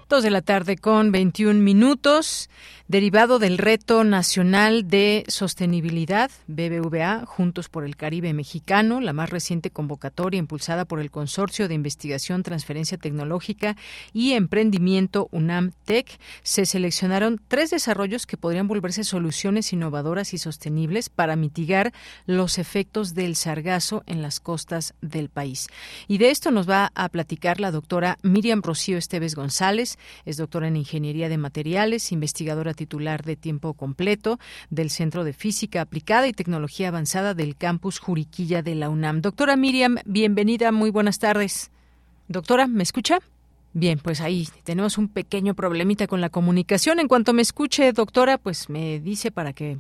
[0.10, 2.50] Dos de la tarde con 21 minutos
[2.92, 9.70] derivado del reto nacional de sostenibilidad BBVA Juntos por el Caribe Mexicano, la más reciente
[9.70, 13.78] convocatoria impulsada por el Consorcio de Investigación, Transferencia Tecnológica
[14.12, 21.08] y Emprendimiento UNAM Tech, se seleccionaron tres desarrollos que podrían volverse soluciones innovadoras y sostenibles
[21.08, 21.94] para mitigar
[22.26, 25.70] los efectos del sargazo en las costas del país.
[26.10, 30.68] Y de esto nos va a platicar la doctora Miriam Rocío Esteves González, es doctora
[30.68, 34.40] en Ingeniería de Materiales, investigadora titular de tiempo completo
[34.72, 39.22] del Centro de Física Aplicada y Tecnología Avanzada del Campus Juriquilla de la UNAM.
[39.22, 41.70] Doctora Miriam, bienvenida, muy buenas tardes.
[42.28, 43.20] Doctora, ¿me escucha?
[43.74, 47.00] Bien, pues ahí tenemos un pequeño problemita con la comunicación.
[47.00, 49.78] En cuanto me escuche, doctora, pues me dice para que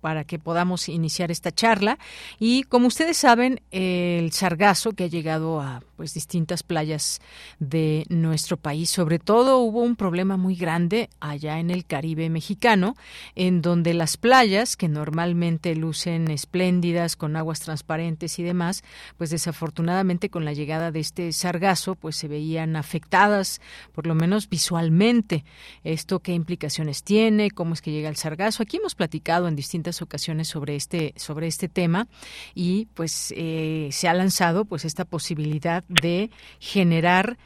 [0.00, 1.98] para que podamos iniciar esta charla.
[2.40, 7.20] Y como ustedes saben, el sargazo que ha llegado a pues distintas playas
[7.58, 12.96] de nuestro país, sobre todo hubo un problema muy grande allá en el Caribe mexicano,
[13.34, 18.82] en donde las playas que normalmente lucen espléndidas con aguas transparentes y demás,
[19.16, 23.60] pues desafortunadamente con la llegada de este sargazo, pues se veían afectadas,
[23.92, 25.44] por lo menos visualmente.
[25.82, 28.62] Esto qué implicaciones tiene, cómo es que llega el sargazo.
[28.62, 32.08] Aquí hemos platicado en distintas ocasiones sobre este, sobre este tema
[32.54, 37.36] y pues eh, se ha lanzado pues esta posibilidad de generar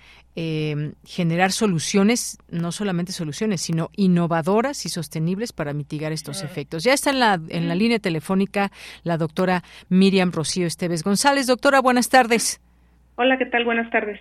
[0.40, 6.84] eh, generar soluciones, no solamente soluciones, sino innovadoras y sostenibles para mitigar estos efectos.
[6.84, 8.70] Ya está en la, en la línea telefónica
[9.02, 11.48] la doctora Miriam Rocío Esteves González.
[11.48, 12.60] Doctora, buenas tardes.
[13.16, 13.64] Hola, ¿qué tal?
[13.64, 14.20] Buenas tardes.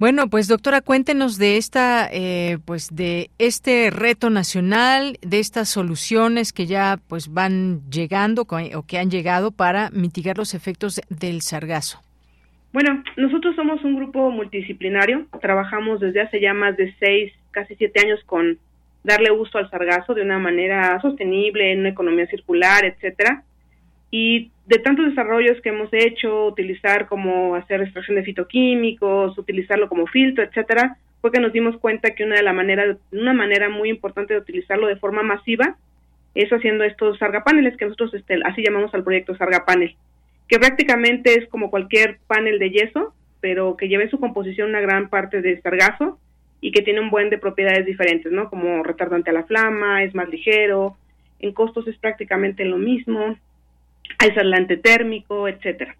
[0.00, 6.52] Bueno, pues doctora, cuéntenos de esta, eh, pues de este reto nacional, de estas soluciones
[6.52, 12.02] que ya pues van llegando o que han llegado para mitigar los efectos del sargazo.
[12.74, 18.00] Bueno, nosotros somos un grupo multidisciplinario, trabajamos desde hace ya más de seis, casi siete
[18.04, 18.58] años con
[19.04, 23.44] darle uso al sargazo de una manera sostenible, en una economía circular, etcétera.
[24.10, 30.08] Y de tantos desarrollos que hemos hecho, utilizar como hacer extracción de fitoquímicos, utilizarlo como
[30.08, 33.88] filtro, etcétera, fue que nos dimos cuenta que una de la manera, una manera muy
[33.88, 35.76] importante de utilizarlo de forma masiva
[36.34, 39.94] es haciendo estos sargapaneles que nosotros este, así llamamos al proyecto sargapanel,
[40.48, 44.80] que prácticamente es como cualquier panel de yeso, pero que lleva en su composición una
[44.80, 46.18] gran parte de sargazo
[46.60, 48.48] y que tiene un buen de propiedades diferentes, ¿no?
[48.48, 50.96] Como retardante a la flama, es más ligero,
[51.40, 53.36] en costos es prácticamente lo mismo,
[54.18, 55.96] aislante térmico, etcétera.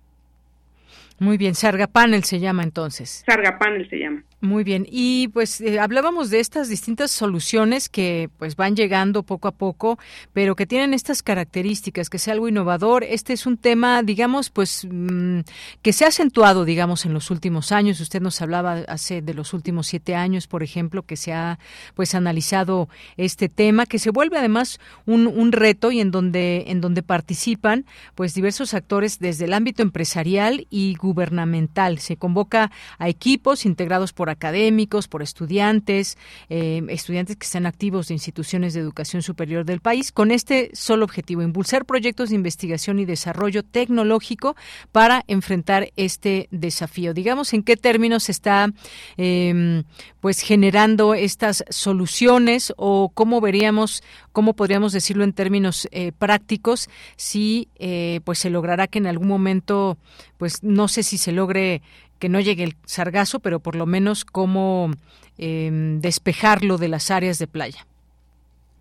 [1.19, 3.25] Muy bien, Sarga Panel se llama entonces.
[3.27, 4.25] Sarga Panel se llama.
[4.45, 9.49] Muy bien, y pues eh, hablábamos de estas distintas soluciones que pues van llegando poco
[9.49, 9.99] a poco,
[10.35, 13.05] pero que tienen estas características, que sea algo innovador.
[13.05, 15.41] Este es un tema, digamos, pues mm,
[15.81, 18.01] que se ha acentuado, digamos, en los últimos años.
[18.01, 21.59] Usted nos hablaba hace de los últimos siete años, por ejemplo, que se ha
[21.95, 26.83] pues analizado este tema, que se vuelve además un, un reto y en donde en
[26.83, 31.99] donde participan pues diversos actores desde el ámbito empresarial y gubernamental.
[31.99, 38.15] Se convoca a equipos integrados por académicos, por estudiantes, eh, estudiantes que están activos de
[38.15, 43.05] instituciones de educación superior del país, con este solo objetivo, impulsar proyectos de investigación y
[43.05, 44.57] desarrollo tecnológico
[44.93, 47.15] para enfrentar este desafío.
[47.15, 48.71] Digamos, ¿en qué términos está
[49.17, 49.85] em,
[50.21, 54.03] pues generando estas soluciones o cómo veríamos,
[54.33, 59.29] cómo podríamos decirlo en términos eh, prácticos, si eh, pues se logrará que en algún
[59.29, 59.99] momento,
[60.39, 61.83] pues no sé si se logre
[62.19, 64.91] que no llegue el sargazo, pero por lo menos cómo
[65.39, 67.87] em, despejarlo de las áreas de playa.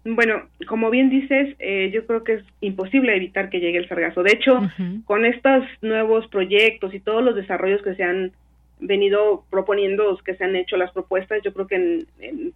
[0.06, 4.22] Bueno, como bien dices, eh, yo creo que es imposible evitar que llegue el sargazo.
[4.22, 4.60] De hecho,
[5.06, 8.34] con estos nuevos proyectos y todos los desarrollos que se han
[8.82, 12.06] venido proponiendo, que se han hecho las propuestas, yo creo que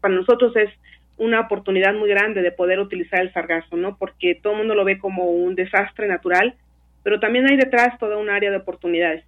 [0.01, 0.69] para nosotros es
[1.17, 3.97] una oportunidad muy grande de poder utilizar el sargazo, ¿no?
[3.97, 6.55] Porque todo el mundo lo ve como un desastre natural,
[7.03, 9.23] pero también hay detrás toda un área de oportunidades.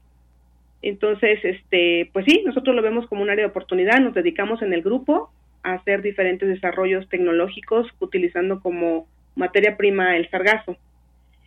[0.81, 4.73] Entonces, este, pues sí, nosotros lo vemos como un área de oportunidad, nos dedicamos en
[4.73, 5.31] el grupo
[5.64, 10.77] a hacer diferentes desarrollos tecnológicos utilizando como materia prima el sargazo.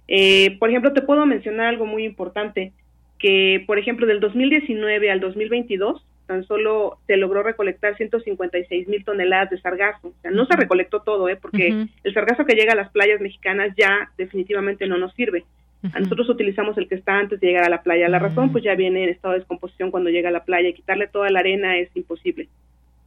[0.08, 2.72] Eh, por ejemplo, te puedo mencionar algo muy importante,
[3.18, 9.50] que por ejemplo del 2019 al 2022 tan solo se logró recolectar 156 mil toneladas
[9.50, 10.08] de sargazo.
[10.08, 11.36] O sea, no se recolectó todo, ¿eh?
[11.40, 15.44] porque el sargazo que llega a las playas mexicanas ya definitivamente no nos sirve.
[15.92, 18.08] A nosotros utilizamos el que está antes de llegar a la playa.
[18.08, 20.74] La razón pues ya viene en estado de descomposición cuando llega a la playa y
[20.74, 22.48] quitarle toda la arena es imposible.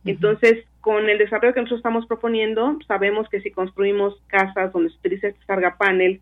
[0.03, 4.97] Entonces, con el desarrollo que nosotros estamos proponiendo, sabemos que si construimos casas donde se
[4.97, 6.21] utiliza este carga panel,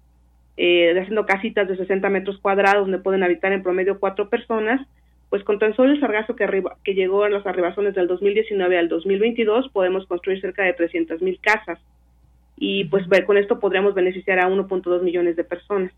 [0.56, 4.88] eh, haciendo casitas de 60 metros cuadrados donde pueden habitar en promedio cuatro personas,
[5.30, 8.78] pues con tan solo el sargazo que, arriba, que llegó a los arribazones del 2019
[8.78, 11.80] al 2022, podemos construir cerca de 300 mil casas.
[12.56, 15.92] Y pues con esto podríamos beneficiar a 1.2 millones de personas.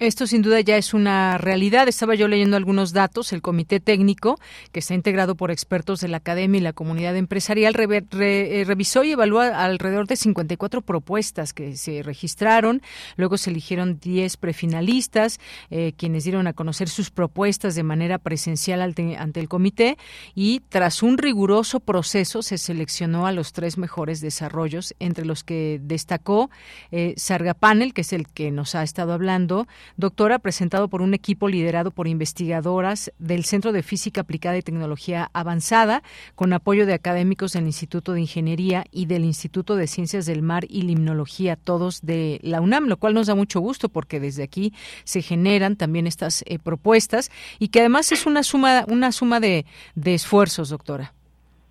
[0.00, 1.88] Esto sin duda ya es una realidad.
[1.88, 3.32] Estaba yo leyendo algunos datos.
[3.32, 4.38] El comité técnico,
[4.70, 9.10] que está integrado por expertos de la academia y la comunidad empresarial, eh, revisó y
[9.10, 12.80] evaluó alrededor de 54 propuestas que se registraron.
[13.16, 18.82] Luego se eligieron 10 prefinalistas, eh, quienes dieron a conocer sus propuestas de manera presencial
[18.82, 19.98] ante, el comité.
[20.32, 25.80] Y tras un riguroso proceso, se seleccionó a los tres mejores desarrollos, entre los que
[25.82, 26.50] destacó
[26.92, 29.66] eh, Sargapanel, que es el que nos ha estado hablando
[29.96, 35.30] doctora, presentado por un equipo liderado por investigadoras del Centro de Física Aplicada y Tecnología
[35.32, 36.02] Avanzada,
[36.34, 40.64] con apoyo de académicos del Instituto de Ingeniería y del Instituto de Ciencias del Mar
[40.68, 44.72] y Limnología, todos de la UNAM, lo cual nos da mucho gusto porque desde aquí
[45.04, 49.64] se generan también estas eh, propuestas y que además es una suma, una suma de,
[49.94, 51.12] de esfuerzos, doctora.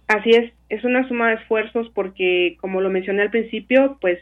[0.07, 4.19] Así es, es una suma de esfuerzos porque, como lo mencioné al principio, pues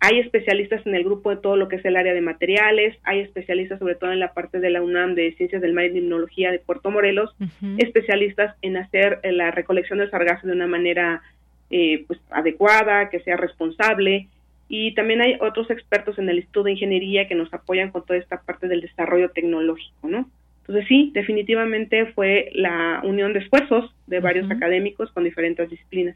[0.00, 3.20] hay especialistas en el grupo de todo lo que es el área de materiales, hay
[3.20, 6.52] especialistas sobre todo en la parte de la UNAM de Ciencias del Mar y Limnología
[6.52, 7.34] de Puerto Morelos,
[7.78, 11.22] especialistas en hacer eh, la recolección del sargazo de una manera
[11.70, 14.28] eh, pues adecuada, que sea responsable,
[14.68, 18.18] y también hay otros expertos en el Instituto de Ingeniería que nos apoyan con toda
[18.18, 20.28] esta parte del desarrollo tecnológico, ¿no?
[20.60, 26.14] Entonces sí, definitivamente fue la unión de esfuerzos de varios académicos con diferentes disciplinas.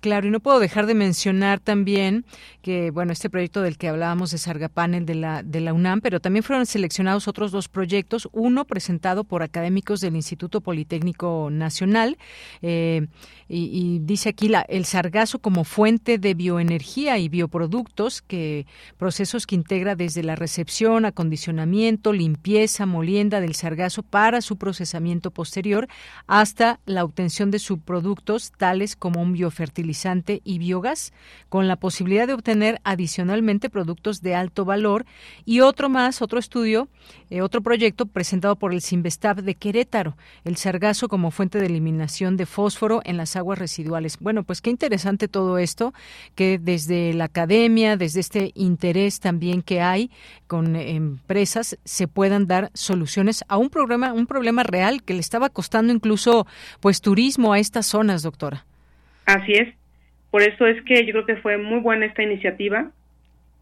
[0.00, 2.24] Claro, y no puedo dejar de mencionar también
[2.62, 6.20] que, bueno, este proyecto del que hablábamos de Sargapanel de la, de la UNAM, pero
[6.20, 12.16] también fueron seleccionados otros dos proyectos, uno presentado por académicos del Instituto Politécnico Nacional,
[12.62, 13.08] eh,
[13.46, 18.66] y, dice aquí el sargazo como fuente de bioenergía y bioproductos, que
[18.96, 25.88] procesos que integra desde la recepción, acondicionamiento, limpieza, molienda del sargazo para su procesamiento posterior
[26.26, 29.89] hasta la obtención de subproductos tales como un biofertilizante
[30.44, 31.12] y biogás,
[31.48, 35.04] con la posibilidad de obtener adicionalmente productos de alto valor
[35.44, 36.88] y otro más, otro estudio,
[37.30, 42.36] eh, otro proyecto presentado por el Sinvestab de Querétaro, el sargazo como fuente de eliminación
[42.36, 44.18] de fósforo en las aguas residuales.
[44.20, 45.92] Bueno, pues qué interesante todo esto,
[46.34, 50.10] que desde la academia, desde este interés también que hay
[50.46, 55.48] con empresas, se puedan dar soluciones a un problema, un problema real que le estaba
[55.48, 56.46] costando incluso
[56.80, 58.64] pues turismo a estas zonas, doctora.
[59.26, 59.79] Así es.
[60.30, 62.90] Por eso es que yo creo que fue muy buena esta iniciativa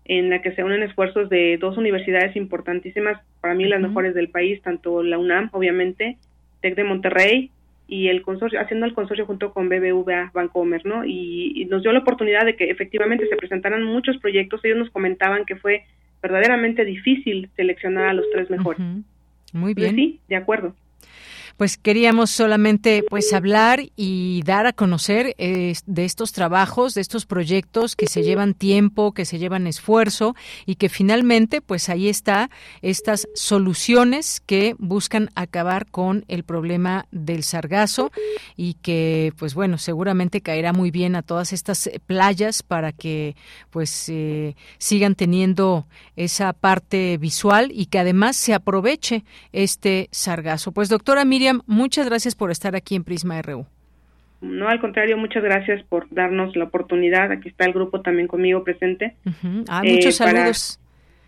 [0.04, 4.30] en la que se unen esfuerzos de dos universidades importantísimas, para mí las mejores del
[4.30, 6.16] país, tanto la UNAM, obviamente,
[6.62, 7.50] TEC de Monterrey
[7.86, 11.04] y el consorcio, haciendo el consorcio junto con BBVA Bancomer, ¿no?
[11.04, 14.64] Y, nos dio la oportunidad de que efectivamente se presentaran muchos proyectos.
[14.64, 15.84] Ellos nos comentaban que fue
[16.22, 18.80] verdaderamente difícil seleccionar a los tres mejores.
[19.52, 19.94] Muy bien.
[19.94, 20.74] sí, de acuerdo
[21.58, 27.96] pues queríamos solamente pues hablar y dar a conocer de estos trabajos, de estos proyectos
[27.96, 30.36] que se llevan tiempo, que se llevan esfuerzo
[30.66, 32.48] y que finalmente pues ahí está
[32.80, 38.12] estas soluciones que buscan acabar con el problema del sargazo
[38.56, 43.34] y que pues bueno seguramente caerá muy bien a todas estas playas para que
[43.70, 50.70] pues eh, sigan teniendo esa parte visual y que además se aproveche este sargazo.
[50.70, 53.66] Pues doctora Miriam muchas gracias por estar aquí en Prisma RU.
[54.40, 57.32] No, al contrario, muchas gracias por darnos la oportunidad.
[57.32, 59.16] Aquí está el grupo también conmigo presente.
[59.68, 60.80] Ah, muchos eh, saludos.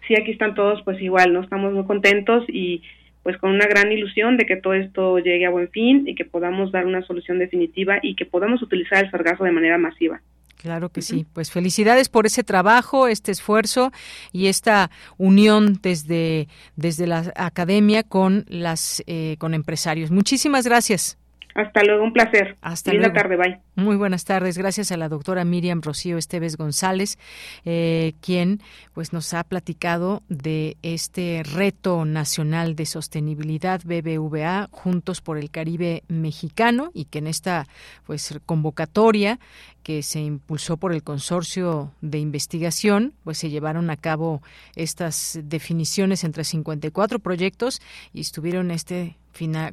[0.06, 1.40] Sí, aquí están todos, pues igual, ¿no?
[1.40, 2.82] Estamos muy contentos y
[3.22, 6.24] pues con una gran ilusión de que todo esto llegue a buen fin y que
[6.24, 10.22] podamos dar una solución definitiva y que podamos utilizar el sargazo de manera masiva.
[10.60, 11.26] Claro que sí.
[11.32, 13.92] Pues felicidades por ese trabajo, este esfuerzo
[14.30, 20.10] y esta unión desde, desde la academia con las eh, con empresarios.
[20.10, 21.16] Muchísimas gracias.
[21.54, 22.56] Hasta luego, un placer.
[22.60, 23.12] Hasta luego.
[23.12, 23.60] tarde, bye.
[23.74, 24.56] Muy buenas tardes.
[24.56, 27.18] Gracias a la doctora Miriam Rocío Esteves González,
[27.64, 28.60] eh, quien
[28.92, 36.04] pues nos ha platicado de este reto nacional de sostenibilidad BBVA Juntos por el Caribe
[36.08, 37.66] Mexicano y que en esta
[38.06, 39.40] pues convocatoria
[39.82, 44.42] que se impulsó por el consorcio de investigación, pues se llevaron a cabo
[44.76, 47.80] estas definiciones entre 54 proyectos
[48.12, 49.16] y estuvieron este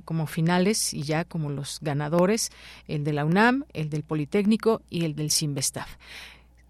[0.06, 2.52] como finales y ya como los ganadores,
[2.88, 5.88] el de la UNAM, el del Politécnico y el del Sinvestav.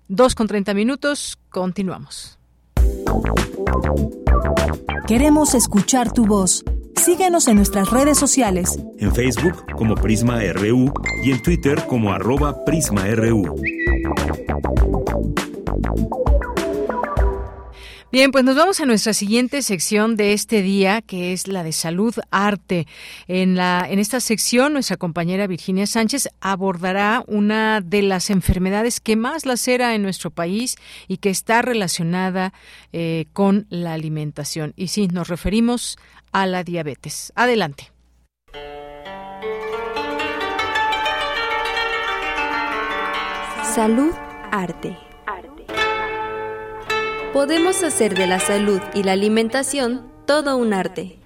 [0.07, 2.39] Dos con treinta minutos, continuamos.
[5.07, 6.63] Queremos escuchar tu voz.
[6.97, 8.79] Síguenos en nuestras redes sociales.
[8.99, 10.91] En Facebook como Prisma RU
[11.23, 13.55] y en Twitter como arroba PrismaRU.
[18.09, 21.73] Bien, pues nos vamos a nuestra siguiente sección de este día, que es la de
[21.73, 22.87] salud arte.
[23.27, 29.17] En la en esta sección, nuestra compañera Virginia Sánchez abordará una de las enfermedades que
[29.17, 30.77] más lacera en nuestro país
[31.09, 32.53] y que está relacionada
[32.93, 34.71] eh, con la alimentación.
[34.77, 35.97] Y sí, nos referimos
[36.31, 37.33] a la diabetes.
[37.35, 37.91] Adelante.
[43.75, 44.13] Salud
[44.49, 45.06] arte.
[47.37, 51.19] Podemos hacer de la salud y la alimentación todo un arte.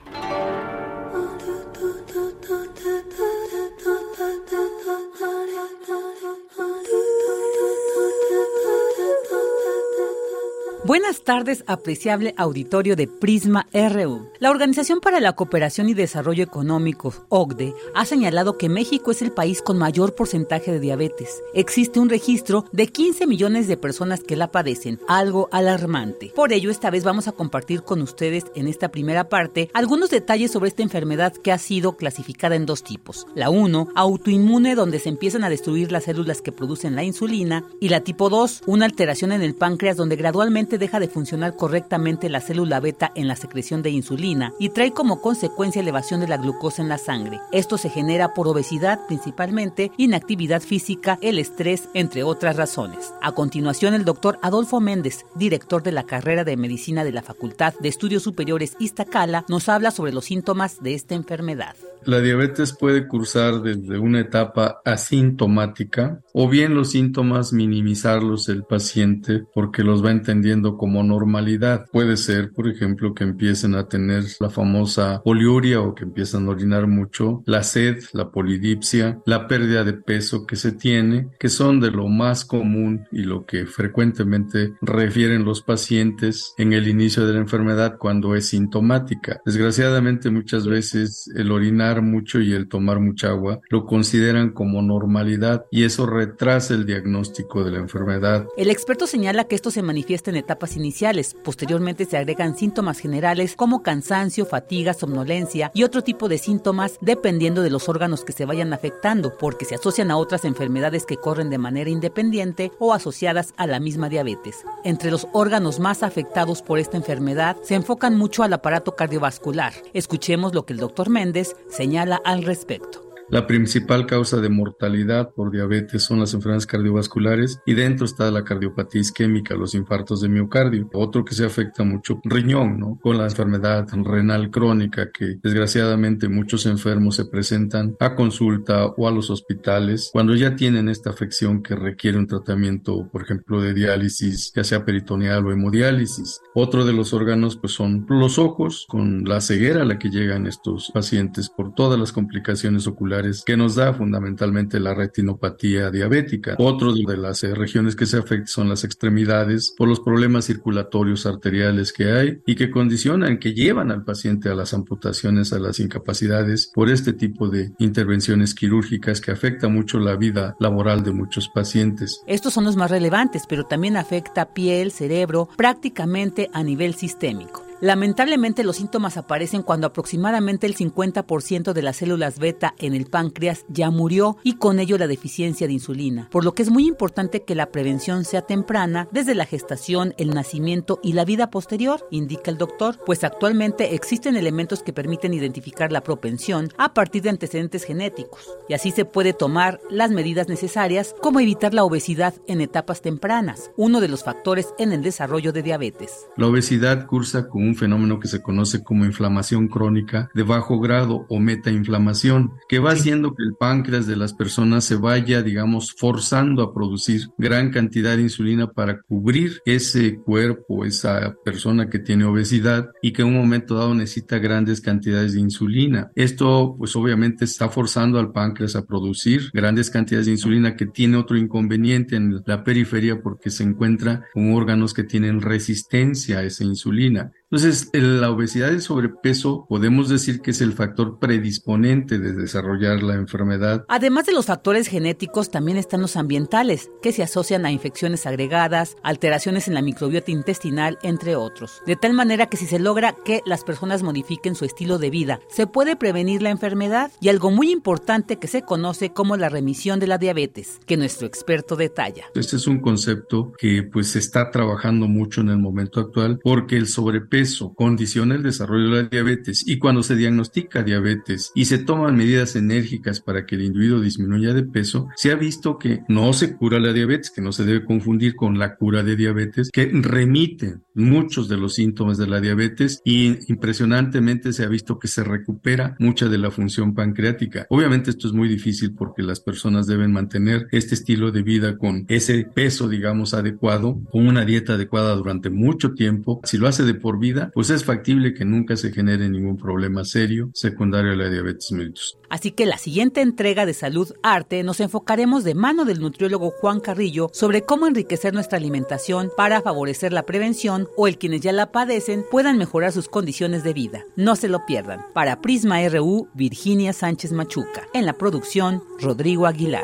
[10.92, 14.28] Buenas tardes, apreciable auditorio de Prisma RU.
[14.40, 19.32] La Organización para la Cooperación y Desarrollo Económico, OCDE, ha señalado que México es el
[19.32, 21.42] país con mayor porcentaje de diabetes.
[21.54, 26.34] Existe un registro de 15 millones de personas que la padecen, algo alarmante.
[26.36, 30.52] Por ello, esta vez vamos a compartir con ustedes en esta primera parte algunos detalles
[30.52, 33.28] sobre esta enfermedad que ha sido clasificada en dos tipos.
[33.34, 37.88] La 1, autoinmune, donde se empiezan a destruir las células que producen la insulina, y
[37.88, 42.42] la tipo 2, una alteración en el páncreas donde gradualmente deja de funcionar correctamente la
[42.42, 46.82] célula beta en la secreción de insulina y trae como consecuencia elevación de la glucosa
[46.82, 47.40] en la sangre.
[47.54, 53.14] Esto se genera por obesidad principalmente, inactividad física, el estrés, entre otras razones.
[53.22, 57.74] A continuación, el doctor Adolfo Méndez, director de la carrera de medicina de la Facultad
[57.80, 61.76] de Estudios Superiores Iztacala, nos habla sobre los síntomas de esta enfermedad.
[62.04, 69.44] La diabetes puede cursar desde una etapa asintomática o bien los síntomas minimizarlos el paciente
[69.54, 71.86] porque los va entendiendo como normalidad.
[71.92, 76.52] Puede ser, por ejemplo, que empiecen a tener la famosa poliuria o que empiezan a
[76.52, 81.80] orinar mucho, la sed, la polidipsia, la pérdida de peso que se tiene, que son
[81.80, 87.34] de lo más común y lo que frecuentemente refieren los pacientes en el inicio de
[87.34, 89.42] la enfermedad cuando es sintomática.
[89.46, 95.66] Desgraciadamente muchas veces el orinar mucho y el tomar mucha agua lo consideran como normalidad
[95.72, 98.46] y eso retrasa el diagnóstico de la enfermedad.
[98.58, 103.56] El experto señala que esto se manifiesta en etapas iniciales, posteriormente se agregan síntomas generales
[103.56, 108.46] como cansancio, fatiga, somnolencia y otro tipo de síntomas dependiendo de los órganos que se
[108.46, 113.54] vayan afectando, porque se asocian a otras enfermedades que corren de manera independiente o asociadas
[113.58, 114.64] a la misma diabetes.
[114.84, 119.74] Entre los órganos más afectados por esta enfermedad se enfocan mucho al aparato cardiovascular.
[119.94, 123.11] Escuchemos lo que el doctor Méndez señala al respecto.
[123.32, 128.44] La principal causa de mortalidad por diabetes son las enfermedades cardiovasculares y dentro está la
[128.44, 130.90] cardiopatía isquémica, los infartos de miocardio.
[130.92, 133.00] Otro que se afecta mucho, riñón, ¿no?
[133.02, 139.12] Con la enfermedad renal crónica que desgraciadamente muchos enfermos se presentan a consulta o a
[139.12, 144.52] los hospitales cuando ya tienen esta afección que requiere un tratamiento, por ejemplo, de diálisis,
[144.54, 146.42] ya sea peritoneal o hemodiálisis.
[146.54, 150.48] Otro de los órganos pues son los ojos, con la ceguera a la que llegan
[150.48, 156.56] estos pacientes por todas las complicaciones oculares que nos da fundamentalmente la retinopatía diabética.
[156.58, 161.26] Otro de las eh, regiones que se afectan son las extremidades por los problemas circulatorios
[161.26, 165.80] arteriales que hay y que condicionan, que llevan al paciente a las amputaciones, a las
[165.80, 171.50] incapacidades por este tipo de intervenciones quirúrgicas que afecta mucho la vida laboral de muchos
[171.50, 172.22] pacientes.
[172.28, 177.71] Estos son los más relevantes, pero también afecta piel, cerebro, prácticamente a nivel sistémico.
[177.82, 183.66] Lamentablemente los síntomas aparecen cuando aproximadamente el 50% de las células beta en el páncreas
[183.70, 187.42] ya murió y con ello la deficiencia de insulina, por lo que es muy importante
[187.42, 192.52] que la prevención sea temprana desde la gestación, el nacimiento y la vida posterior, indica
[192.52, 197.84] el doctor, pues actualmente existen elementos que permiten identificar la propensión a partir de antecedentes
[197.84, 203.02] genéticos y así se puede tomar las medidas necesarias como evitar la obesidad en etapas
[203.02, 206.28] tempranas, uno de los factores en el desarrollo de diabetes.
[206.38, 211.26] La obesidad cursa con un fenómeno que se conoce como inflamación crónica de bajo grado
[211.30, 216.62] o metainflamación, que va haciendo que el páncreas de las personas se vaya, digamos, forzando
[216.64, 222.90] a producir gran cantidad de insulina para cubrir ese cuerpo, esa persona que tiene obesidad
[223.02, 226.12] y que en un momento dado necesita grandes cantidades de insulina.
[226.16, 231.18] Esto, pues obviamente está forzando al páncreas a producir grandes cantidades de insulina que tiene
[231.18, 236.64] otro inconveniente en la periferia porque se encuentra con órganos que tienen resistencia a esa
[236.64, 237.32] insulina.
[237.52, 243.04] Entonces, la obesidad y el sobrepeso podemos decir que es el factor predisponente de desarrollar
[243.04, 243.84] la enfermedad.
[243.90, 248.96] Además de los factores genéticos, también están los ambientales, que se asocian a infecciones agregadas,
[249.04, 251.82] alteraciones en la microbiota intestinal, entre otros.
[251.86, 255.42] De tal manera que si se logra que las personas modifiquen su estilo de vida,
[255.50, 260.00] se puede prevenir la enfermedad y algo muy importante que se conoce como la remisión
[260.00, 262.28] de la diabetes, que nuestro experto detalla.
[262.34, 266.78] Este es un concepto que pues se está trabajando mucho en el momento actual porque
[266.78, 271.66] el sobrepeso eso condiciona el desarrollo de la diabetes y cuando se diagnostica diabetes y
[271.66, 276.02] se toman medidas enérgicas para que el individuo disminuya de peso, se ha visto que
[276.08, 279.70] no se cura la diabetes, que no se debe confundir con la cura de diabetes,
[279.72, 285.08] que remite muchos de los síntomas de la diabetes y impresionantemente se ha visto que
[285.08, 287.66] se recupera mucha de la función pancreática.
[287.70, 292.06] Obviamente esto es muy difícil porque las personas deben mantener este estilo de vida con
[292.08, 296.42] ese peso, digamos, adecuado, con una dieta adecuada durante mucho tiempo.
[296.44, 300.04] Si lo hace de por vida, pues es factible que nunca se genere ningún problema
[300.06, 302.18] serio secundario a la diabetes mellitus.
[302.30, 306.80] Así que la siguiente entrega de Salud Arte nos enfocaremos de mano del nutriólogo Juan
[306.80, 311.72] Carrillo sobre cómo enriquecer nuestra alimentación para favorecer la prevención o el quienes ya la
[311.72, 314.06] padecen puedan mejorar sus condiciones de vida.
[314.16, 315.02] No se lo pierdan.
[315.14, 317.88] Para Prisma RU, Virginia Sánchez Machuca.
[317.94, 319.84] En la producción, Rodrigo Aguilar.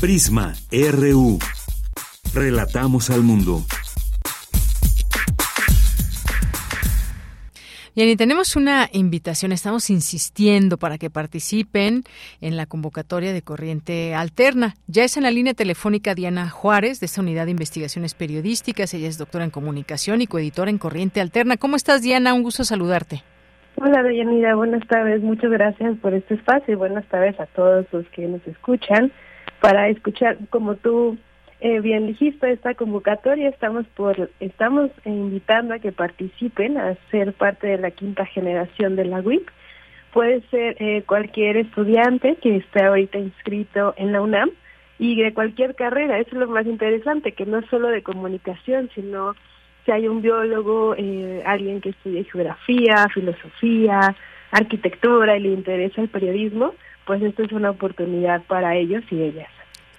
[0.00, 1.40] Prisma RU.
[2.34, 3.62] Relatamos al mundo.
[7.96, 12.04] Bien, y tenemos una invitación, estamos insistiendo para que participen
[12.40, 14.74] en la convocatoria de Corriente Alterna.
[14.86, 18.94] Ya es en la línea telefónica Diana Juárez, de esta unidad de investigaciones periodísticas.
[18.94, 21.56] Ella es doctora en comunicación y coeditora en Corriente Alterna.
[21.56, 22.34] ¿Cómo estás, Diana?
[22.34, 23.24] Un gusto saludarte.
[23.76, 24.54] Hola, Deyanira.
[24.54, 25.22] Buenas tardes.
[25.22, 29.10] Muchas gracias por este espacio y buenas tardes a todos los que nos escuchan
[29.60, 31.18] para escuchar, como tú
[31.60, 37.66] eh, bien dijiste, esta convocatoria estamos por estamos invitando a que participen a ser parte
[37.66, 39.48] de la quinta generación de la WIP.
[40.12, 44.50] Puede ser eh, cualquier estudiante que esté ahorita inscrito en la UNAM
[45.00, 46.18] y de cualquier carrera.
[46.18, 49.34] Eso es lo más interesante, que no es solo de comunicación, sino
[49.84, 54.14] si hay un biólogo, eh, alguien que estudie geografía, filosofía,
[54.52, 56.74] arquitectura y le interesa el periodismo,
[57.04, 59.57] pues esto es una oportunidad para ellos y ellas.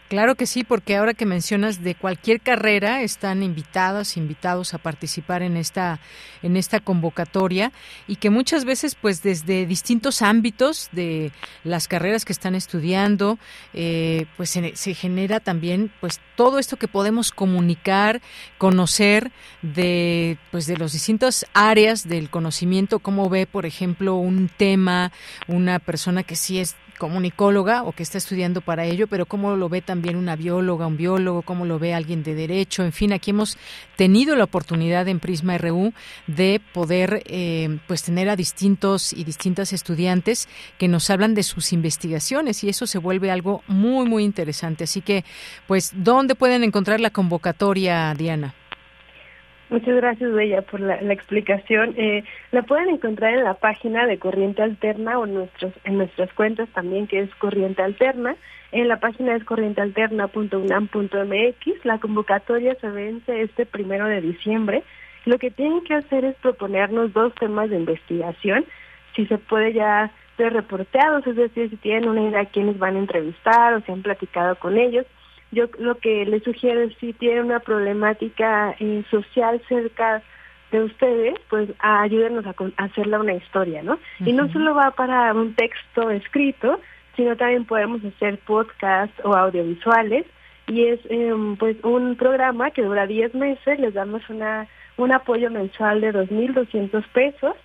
[0.09, 5.43] Claro que sí, porque ahora que mencionas de cualquier carrera están invitadas, invitados a participar
[5.43, 5.99] en esta
[6.41, 7.71] en esta convocatoria
[8.07, 11.31] y que muchas veces, pues desde distintos ámbitos de
[11.63, 13.37] las carreras que están estudiando,
[13.73, 18.19] eh, pues se, se, genera también, pues todo esto que podemos comunicar,
[18.57, 19.31] conocer
[19.61, 25.11] de pues de las distintas áreas del conocimiento, cómo ve, por ejemplo, un tema,
[25.47, 29.69] una persona que sí es comunicóloga o que está estudiando para ello, pero cómo lo
[29.69, 33.31] ve también una bióloga, un biólogo, cómo lo ve alguien de derecho, en fin, aquí
[33.31, 33.57] hemos
[33.95, 35.93] tenido la oportunidad en Prisma RU
[36.27, 40.47] de poder eh, pues tener a distintos y distintas estudiantes
[40.77, 44.83] que nos hablan de sus investigaciones y eso se vuelve algo muy muy interesante.
[44.83, 45.23] Así que,
[45.67, 48.53] pues, ¿dónde pueden encontrar la convocatoria, Diana?
[49.69, 51.93] Muchas gracias, Bella, por la, la explicación.
[51.95, 56.33] Eh, la pueden encontrar en la página de Corriente Alterna o en, nuestros, en nuestras
[56.33, 58.35] cuentas también, que es Corriente Alterna.
[58.71, 61.85] En la página es corrientealterna.unam.mx.
[61.85, 64.81] La convocatoria se vence este primero de diciembre.
[65.25, 68.65] Lo que tienen que hacer es proponernos dos temas de investigación.
[69.15, 72.95] Si se puede ya ser reporteados, es decir, si tienen una idea de quiénes van
[72.95, 75.05] a entrevistar o si han platicado con ellos
[75.51, 80.21] yo lo que les sugiero es si tienen una problemática eh, social cerca
[80.71, 83.97] de ustedes, pues ayúdenos a, hacerla una historia, ¿no?
[84.19, 86.79] Y no solo va para un texto escrito,
[87.15, 90.25] sino también podemos hacer podcast o audiovisuales.
[90.67, 94.67] Y es em, pues un programa que dura 10 meses, les damos una
[94.99, 97.55] un apoyo mensual de 2.200 pesos,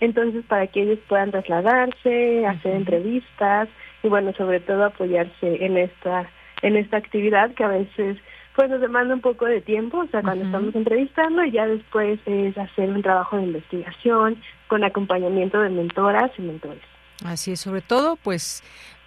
[0.00, 3.68] entonces para que ellos puedan trasladarse, hacer entrevistas
[4.02, 6.28] y bueno, sobre todo apoyarse en esta
[6.62, 8.18] en esta actividad que a veces
[8.56, 12.18] pues nos demanda un poco de tiempo, o sea, cuando estamos entrevistando y ya después
[12.26, 16.82] es hacer un trabajo de investigación con acompañamiento de mentoras y mentores.
[17.24, 18.62] Así es, sobre todo, pues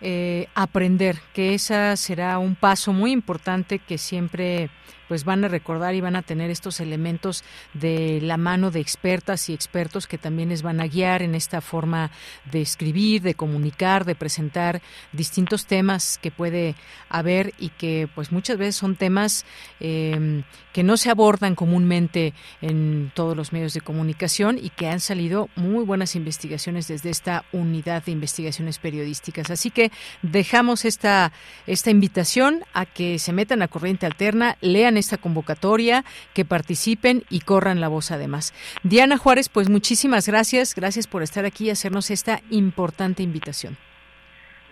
[0.06, 4.70] eh, aprender, que esa será un paso muy importante que siempre
[5.08, 7.44] pues van a recordar y van a tener estos elementos
[7.74, 11.62] de la mano de expertas y expertos que también les van a guiar en esta
[11.62, 12.12] forma
[12.52, 14.82] de escribir, de comunicar, de presentar
[15.12, 16.76] distintos temas que puede
[17.10, 19.46] haber y que pues muchas veces son temas
[19.80, 20.44] eh,
[20.74, 25.48] que no se abordan comúnmente en todos los medios de comunicación y que han salido
[25.56, 29.52] muy buenas investigaciones desde esta unidad de investigaciones periodísticas.
[29.52, 29.92] Así que
[30.22, 31.32] dejamos esta,
[31.68, 36.04] esta invitación a que se metan a Corriente Alterna, lean esta convocatoria,
[36.34, 38.54] que participen y corran la voz además.
[38.84, 43.78] Diana Juárez, pues muchísimas gracias, gracias por estar aquí y hacernos esta importante invitación.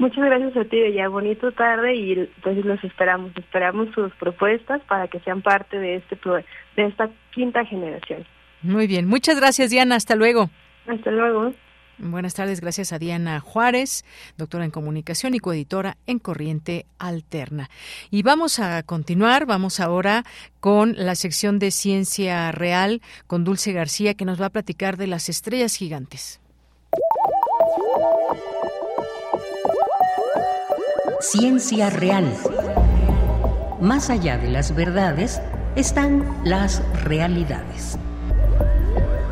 [0.02, 5.08] Muchas gracias a ti, ya bonito tarde y pues los esperamos, esperamos sus propuestas para
[5.08, 6.18] que sean parte de este
[6.76, 8.26] de esta quinta generación.
[8.64, 10.50] Muy bien, muchas gracias Diana, hasta luego.
[10.88, 11.54] Hasta luego.
[12.04, 14.06] Buenas tardes, gracias a Diana Juárez,
[14.36, 17.70] doctora en comunicación y coeditora en Corriente Alterna.
[18.10, 20.26] Y vamos a continuar, vamos ahora
[20.60, 25.06] con la sección de Ciencia Real con Dulce García que nos va a platicar de
[25.06, 26.40] las estrellas gigantes.
[31.20, 32.36] Ciencia Real.
[33.80, 35.40] Más allá de las verdades
[35.76, 38.00] están las realidades.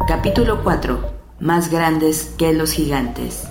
[0.08, 3.48] Capítulo 4 más grandes que los gigantes.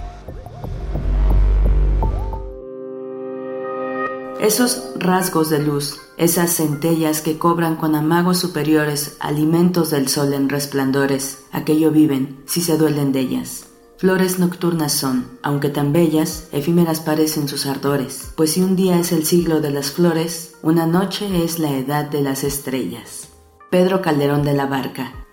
[4.40, 10.48] Esos rasgos de luz, esas centellas que cobran con amagos superiores alimentos del sol en
[10.48, 13.64] resplandores, aquello viven si se duelen de ellas.
[13.96, 19.10] Flores nocturnas son, aunque tan bellas, efímeras parecen sus ardores, pues si un día es
[19.10, 23.26] el siglo de las flores, una noche es la edad de las estrellas.
[23.70, 25.26] Pedro Calderón de la Barca,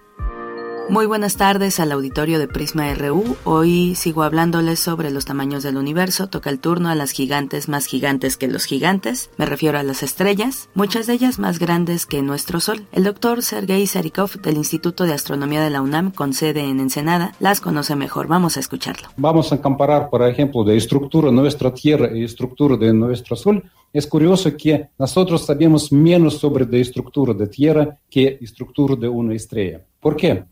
[0.90, 3.38] muy buenas tardes al auditorio de Prisma RU.
[3.44, 6.28] Hoy sigo hablándoles sobre los tamaños del universo.
[6.28, 9.30] Toca el turno a las gigantes más gigantes que los gigantes.
[9.38, 12.86] Me refiero a las estrellas, muchas de ellas más grandes que nuestro Sol.
[12.92, 17.34] El doctor Sergei Sarikov del Instituto de Astronomía de la UNAM, con sede en Ensenada,
[17.40, 18.28] las conoce mejor.
[18.28, 19.10] Vamos a escucharlo.
[19.18, 23.64] Vamos a comparar, por ejemplo, de estructura nuestra Tierra y estructura de nuestro Sol.
[23.92, 29.34] Es curioso que nosotros sabemos menos sobre la estructura de Tierra que estructura de una
[29.34, 29.82] estrella.
[30.00, 30.44] ¿Por qué?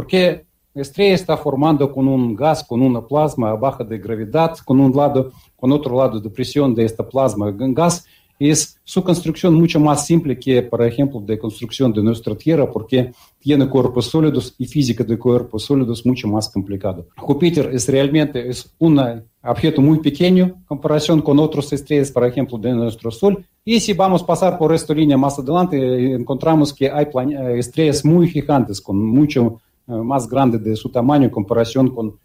[0.00, 4.80] Porque la estrella está formando con un gas, con una plasma baja de gravedad, con
[4.80, 8.06] un lado, con otro lado de presión de esta plasma gas,
[8.38, 13.12] es su construcción mucho más simple que, por ejemplo, de construcción de nuestra Tierra, porque
[13.38, 17.08] tiene cuerpos sólidos y física de cuerpos sólidos mucho más complicado.
[17.18, 18.98] Júpiter es realmente es un
[19.42, 23.44] objeto muy pequeño en comparación con otros estrellas, por ejemplo, de nuestro Sol.
[23.62, 27.06] Y si vamos a pasar por esta línea más adelante, encontramos que hay
[27.58, 32.18] estrellas muy gigantes, con mucho eh, más grande de su tamaño en comparación con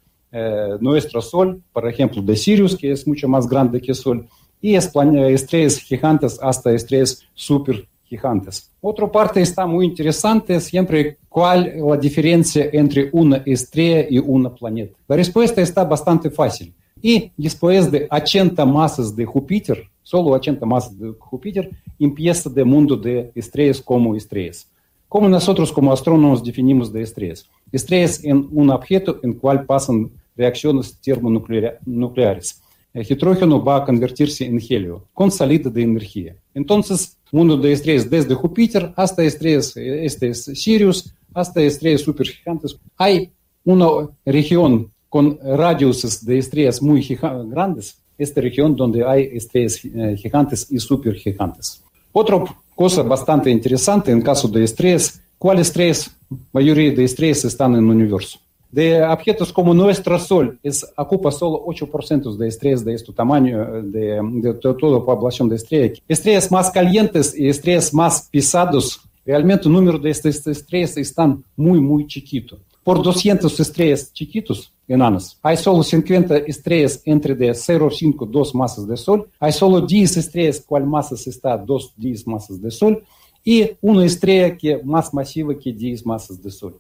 [0.80, 4.28] nuestro Sol, por ejemplo, de Sirius, que es mucho más grande que Sol
[4.62, 8.72] y estrellas gigantes hasta estrellas super gigantes.
[8.82, 14.54] Otra parte está muy interesante, siempre cuál es la diferencia entre una estrella y una
[14.54, 14.96] planeta.
[15.08, 16.74] La respuesta está bastante fácil.
[17.02, 21.70] Y después de 80 masas de Júpiter, solo 80 masas de Júpiter,
[22.00, 24.68] empieza el mundo de estrellas como estrellas.
[25.08, 27.50] Como nosotros como astrónomos definimos de estrellas?
[27.72, 32.62] Estrellas en un objeto en cual pasan reacciones termonucleares
[32.96, 36.34] el hidrógeno va a convertirse en helio con salida de energía.
[36.54, 42.78] Entonces, mundo de estrellas desde Júpiter hasta estrellas, este es Sirius, hasta estrellas supergigantes.
[42.96, 43.30] Hay
[43.66, 43.88] una
[44.26, 47.06] región con radiuses de estrellas muy
[47.50, 51.84] grandes, esta región donde hay estrellas eh, gigantes y supergigantes.
[52.14, 52.46] Otra
[52.76, 56.12] cosa bastante interesante en caso de estrellas, ¿cuáles estrellas,
[56.52, 58.40] mayoría de estrellas están en el universo?
[58.76, 64.20] de objetos como nuestro Sol es, ocupa solo 8% de estrellas de este tamaño, de,
[64.22, 66.02] de, toda la población de estrellas.
[66.10, 71.80] Estrellas más calientes y estrellas más pesados, realmente el número de estas estrellas están muy,
[71.80, 72.58] muy chiquito.
[72.86, 78.96] Por 200 estrellas chiquitos, enanas, hay solo 50 estrellas entre de 0,5 2 masas de
[78.96, 83.04] Sol, hay solo 10 estrellas cual masas está 2 10 masas de Sol,
[83.44, 86.80] y una estrella que más masiva que 10 masas de Sol.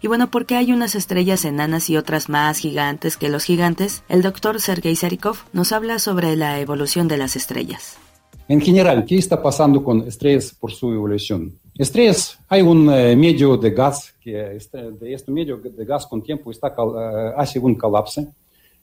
[0.00, 4.04] Y bueno, ¿por qué hay unas estrellas enanas y otras más gigantes que los gigantes?
[4.08, 7.96] El doctor Sergei Sarikov nos habla sobre la evolución de las estrellas.
[8.46, 11.58] En general, ¿qué está pasando con estrellas por su evolución?
[11.76, 16.22] Estrellas, hay un eh, medio de gas, que este, de este medio de gas con
[16.22, 18.26] tiempo está, uh, hace un colapso,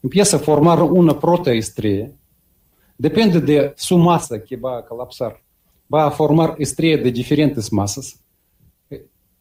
[0.02, 2.10] empieza a formar una protoestrella,
[2.98, 5.40] depende de su masa que va a colapsar,
[5.94, 8.20] va a formar estrellas de diferentes masas,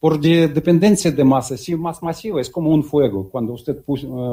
[0.01, 3.29] por dependencia de masa, si más masiva es como un fuego.
[3.29, 3.83] Cuando usted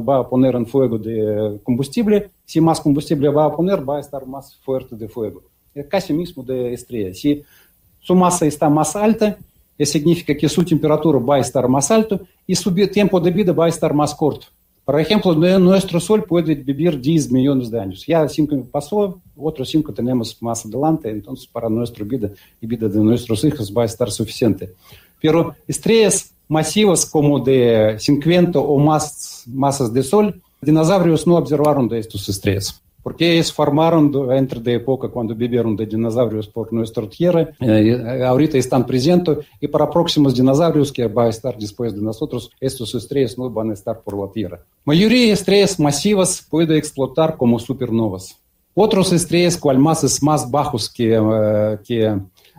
[0.07, 3.99] va a poner en fuego de combustible, si más combustible va a poner, va a
[3.99, 5.41] estar más fuerte de fuego.
[5.73, 7.13] Es casi mismo de estrella.
[7.13, 7.41] Si
[8.05, 9.35] su masa está más alta,
[9.75, 13.51] eso significa que su temperatura va a estar más alta y su tiempo de vida
[13.51, 14.45] va a estar más corto.
[14.85, 18.05] Por ejemplo, nuestro Sol puede vivir 10 millones de años.
[18.05, 22.29] Ya 5 pasó, otros 5 tenemos más adelante, entonces para nuestra vida
[22.61, 24.69] y vida de nuestros hijos va a estar suficiente.
[25.19, 31.97] Pero estrellas masivas como de 50 o más masas de Sol, dinosaurios no observaron de
[31.97, 32.79] estas estrellas.
[33.05, 38.57] Porque ellos formaron entre de época cuando vivieron de dinosaurios por nuestra Tierra, eh, ahorita
[38.57, 43.37] están presentes y para próximos dinosaurios que va a estar después de nosotros, estas estrellas
[43.37, 44.59] no van a estar por la Tierra.
[44.85, 48.35] Mayoría de estrellas masivas puede explotar como supernovas.
[48.73, 52.11] Otras estrellas cual masas más bajos que, uh, que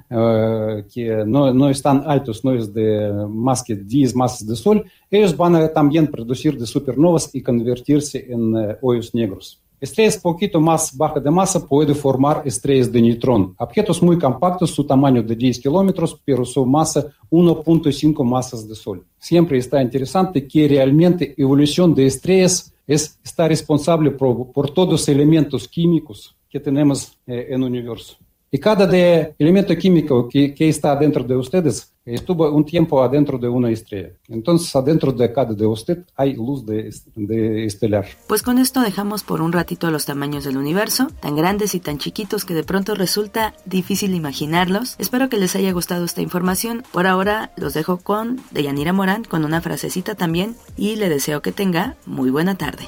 [0.09, 4.85] Eh, que no, no, están altos, no es de más que 10 masas de Sol,
[5.11, 9.61] ellos van a también producir de supernovas y convertirse en eh, hoyos negros.
[9.81, 14.85] Estrellas poquito más baja de masa puede formar estrellas de neutrón, objetos muy compactos, su
[14.85, 19.05] tamaño de 10 kilómetros, pero su masa 1.5 masas de Sol.
[19.19, 25.09] Siempre está interesante que realmente evolución de estrellas es, está responsable por, por todos los
[25.09, 28.17] elementos químicos que tenemos eh, en el universo.
[28.51, 33.37] Y cada de elemento químico que, que, está dentro de ustedes estuvo un tiempo adentro
[33.37, 34.11] de una estrella.
[34.29, 38.07] Entonces, adentro de cada de usted hay luz de, de, estelar.
[38.29, 41.99] Pues con esto dejamos por un ratito los tamaños del universo, tan grandes y tan
[41.99, 44.95] chiquitos que de pronto resulta difícil imaginarlos.
[44.99, 46.85] Espero que les haya gustado esta información.
[46.93, 51.51] Por ahora los dejo con Deyanira Morán con una frasecita también y le deseo que
[51.51, 52.85] tenga muy buena tarde.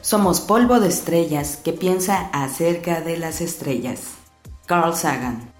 [0.00, 4.23] Somos polvo de estrellas que piensa acerca de las estrellas.
[4.66, 5.52] Carl Sagan.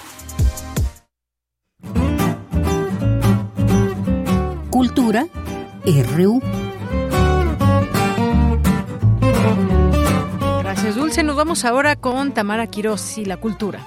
[4.71, 5.27] Cultura
[5.85, 6.43] RU.
[10.61, 11.23] Gracias, Dulce.
[11.23, 13.81] Nos vamos ahora con Tamara Quiroz y la cultura.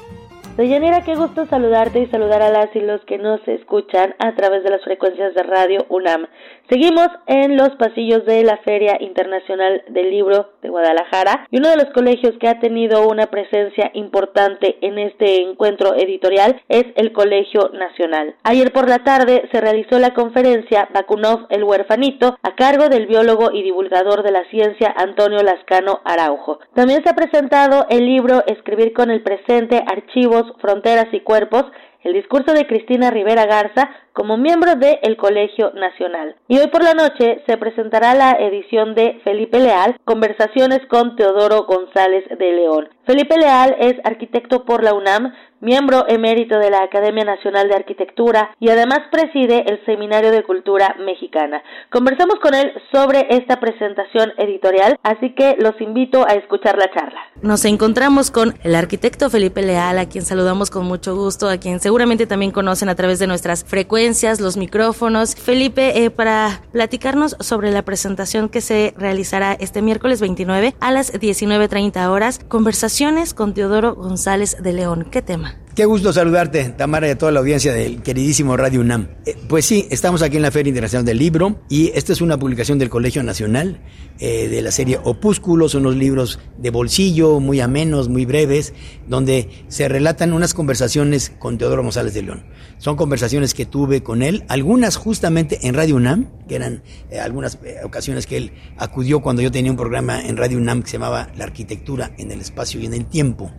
[0.58, 4.64] Deyanira, qué gusto saludarte y saludar a las y los que nos escuchan a través
[4.64, 6.26] de las frecuencias de Radio UNAM.
[6.68, 11.76] Seguimos en los pasillos de la Feria Internacional del Libro de Guadalajara y uno de
[11.76, 17.70] los colegios que ha tenido una presencia importante en este encuentro editorial es el Colegio
[17.74, 18.34] Nacional.
[18.42, 23.52] Ayer por la tarde se realizó la conferencia Bakunov el huerfanito a cargo del biólogo
[23.54, 26.58] y divulgador de la ciencia Antonio Lascano Araujo.
[26.74, 31.66] También se ha presentado el libro Escribir con el presente, archivos Fronteras y Cuerpos,
[32.04, 36.36] el discurso de Cristina Rivera Garza como miembro del el Colegio Nacional.
[36.48, 41.66] Y hoy por la noche se presentará la edición de Felipe Leal, Conversaciones con Teodoro
[41.66, 42.90] González de León.
[43.06, 48.52] Felipe Leal es arquitecto por la UNAM, miembro emérito de la Academia Nacional de Arquitectura
[48.60, 51.64] y además preside el Seminario de Cultura Mexicana.
[51.92, 57.22] Conversamos con él sobre esta presentación editorial, así que los invito a escuchar la charla.
[57.42, 61.80] Nos encontramos con el arquitecto Felipe Leal, a quien saludamos con mucho gusto, a quien
[61.80, 64.07] seguramente también conocen a través de nuestras frecuencias,
[64.40, 65.36] los micrófonos.
[65.36, 71.12] Felipe, eh, para platicarnos sobre la presentación que se realizará este miércoles 29 a las
[71.12, 75.08] 19.30 horas, conversaciones con Teodoro González de León.
[75.12, 75.56] ¿Qué tema?
[75.78, 79.10] Qué gusto saludarte, Tamara, y a toda la audiencia del queridísimo Radio UNAM.
[79.28, 82.40] Eh, pues sí, estamos aquí en la Feria Internacional del Libro y esta es una
[82.40, 83.80] publicación del Colegio Nacional
[84.18, 88.74] eh, de la serie Opúsculos, unos libros de bolsillo muy amenos, muy breves,
[89.08, 92.48] donde se relatan unas conversaciones con Teodoro González de León.
[92.80, 96.82] Son conversaciones que tuve con él, algunas justamente en Radio UNAM, que eran
[97.12, 100.90] eh, algunas ocasiones que él acudió cuando yo tenía un programa en Radio UNAM que
[100.90, 103.52] se llamaba La Arquitectura en el Espacio y en el Tiempo.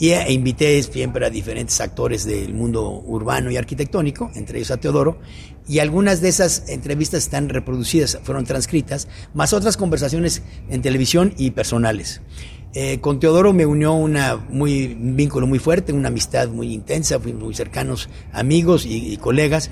[0.00, 4.76] Y e invité siempre a diferentes actores del mundo urbano y arquitectónico, entre ellos a
[4.76, 5.18] Teodoro,
[5.66, 11.50] y algunas de esas entrevistas están reproducidas, fueron transcritas, más otras conversaciones en televisión y
[11.50, 12.22] personales.
[12.74, 17.18] Eh, con Teodoro me unió una muy, un vínculo muy fuerte, una amistad muy intensa,
[17.18, 19.70] fuimos muy cercanos amigos y, y colegas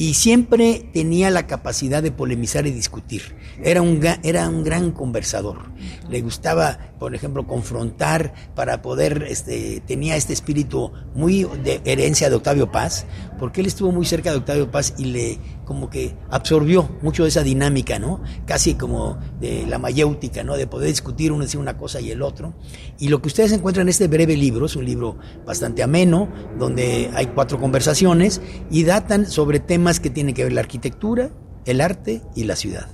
[0.00, 3.36] y siempre tenía la capacidad de polemizar y discutir.
[3.62, 5.72] Era un, era un gran conversador.
[6.08, 12.36] Le gustaba, por ejemplo, confrontar para poder, este, tenía este espíritu muy de herencia de
[12.36, 13.04] Octavio Paz,
[13.38, 15.38] porque él estuvo muy cerca de Octavio Paz y le
[15.70, 18.20] como que absorbió mucho de esa dinámica, ¿no?
[18.44, 20.56] Casi como de la mayéutica, ¿no?
[20.56, 22.54] De poder discutir uno decir una cosa y el otro.
[22.98, 25.16] Y lo que ustedes encuentran en este breve libro, es un libro
[25.46, 26.28] bastante ameno,
[26.58, 31.30] donde hay cuatro conversaciones y datan sobre temas que tienen que ver la arquitectura,
[31.66, 32.88] el arte y la ciudad.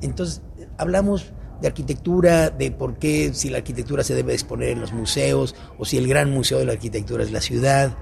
[0.00, 0.40] Entonces,
[0.78, 5.54] hablamos de arquitectura, de por qué si la arquitectura se debe exponer en los museos
[5.78, 7.96] o si el gran museo de la arquitectura es la ciudad,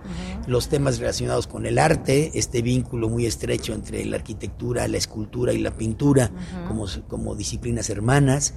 [0.47, 5.53] los temas relacionados con el arte, este vínculo muy estrecho entre la arquitectura, la escultura
[5.53, 6.31] y la pintura
[6.69, 8.55] como, como disciplinas hermanas.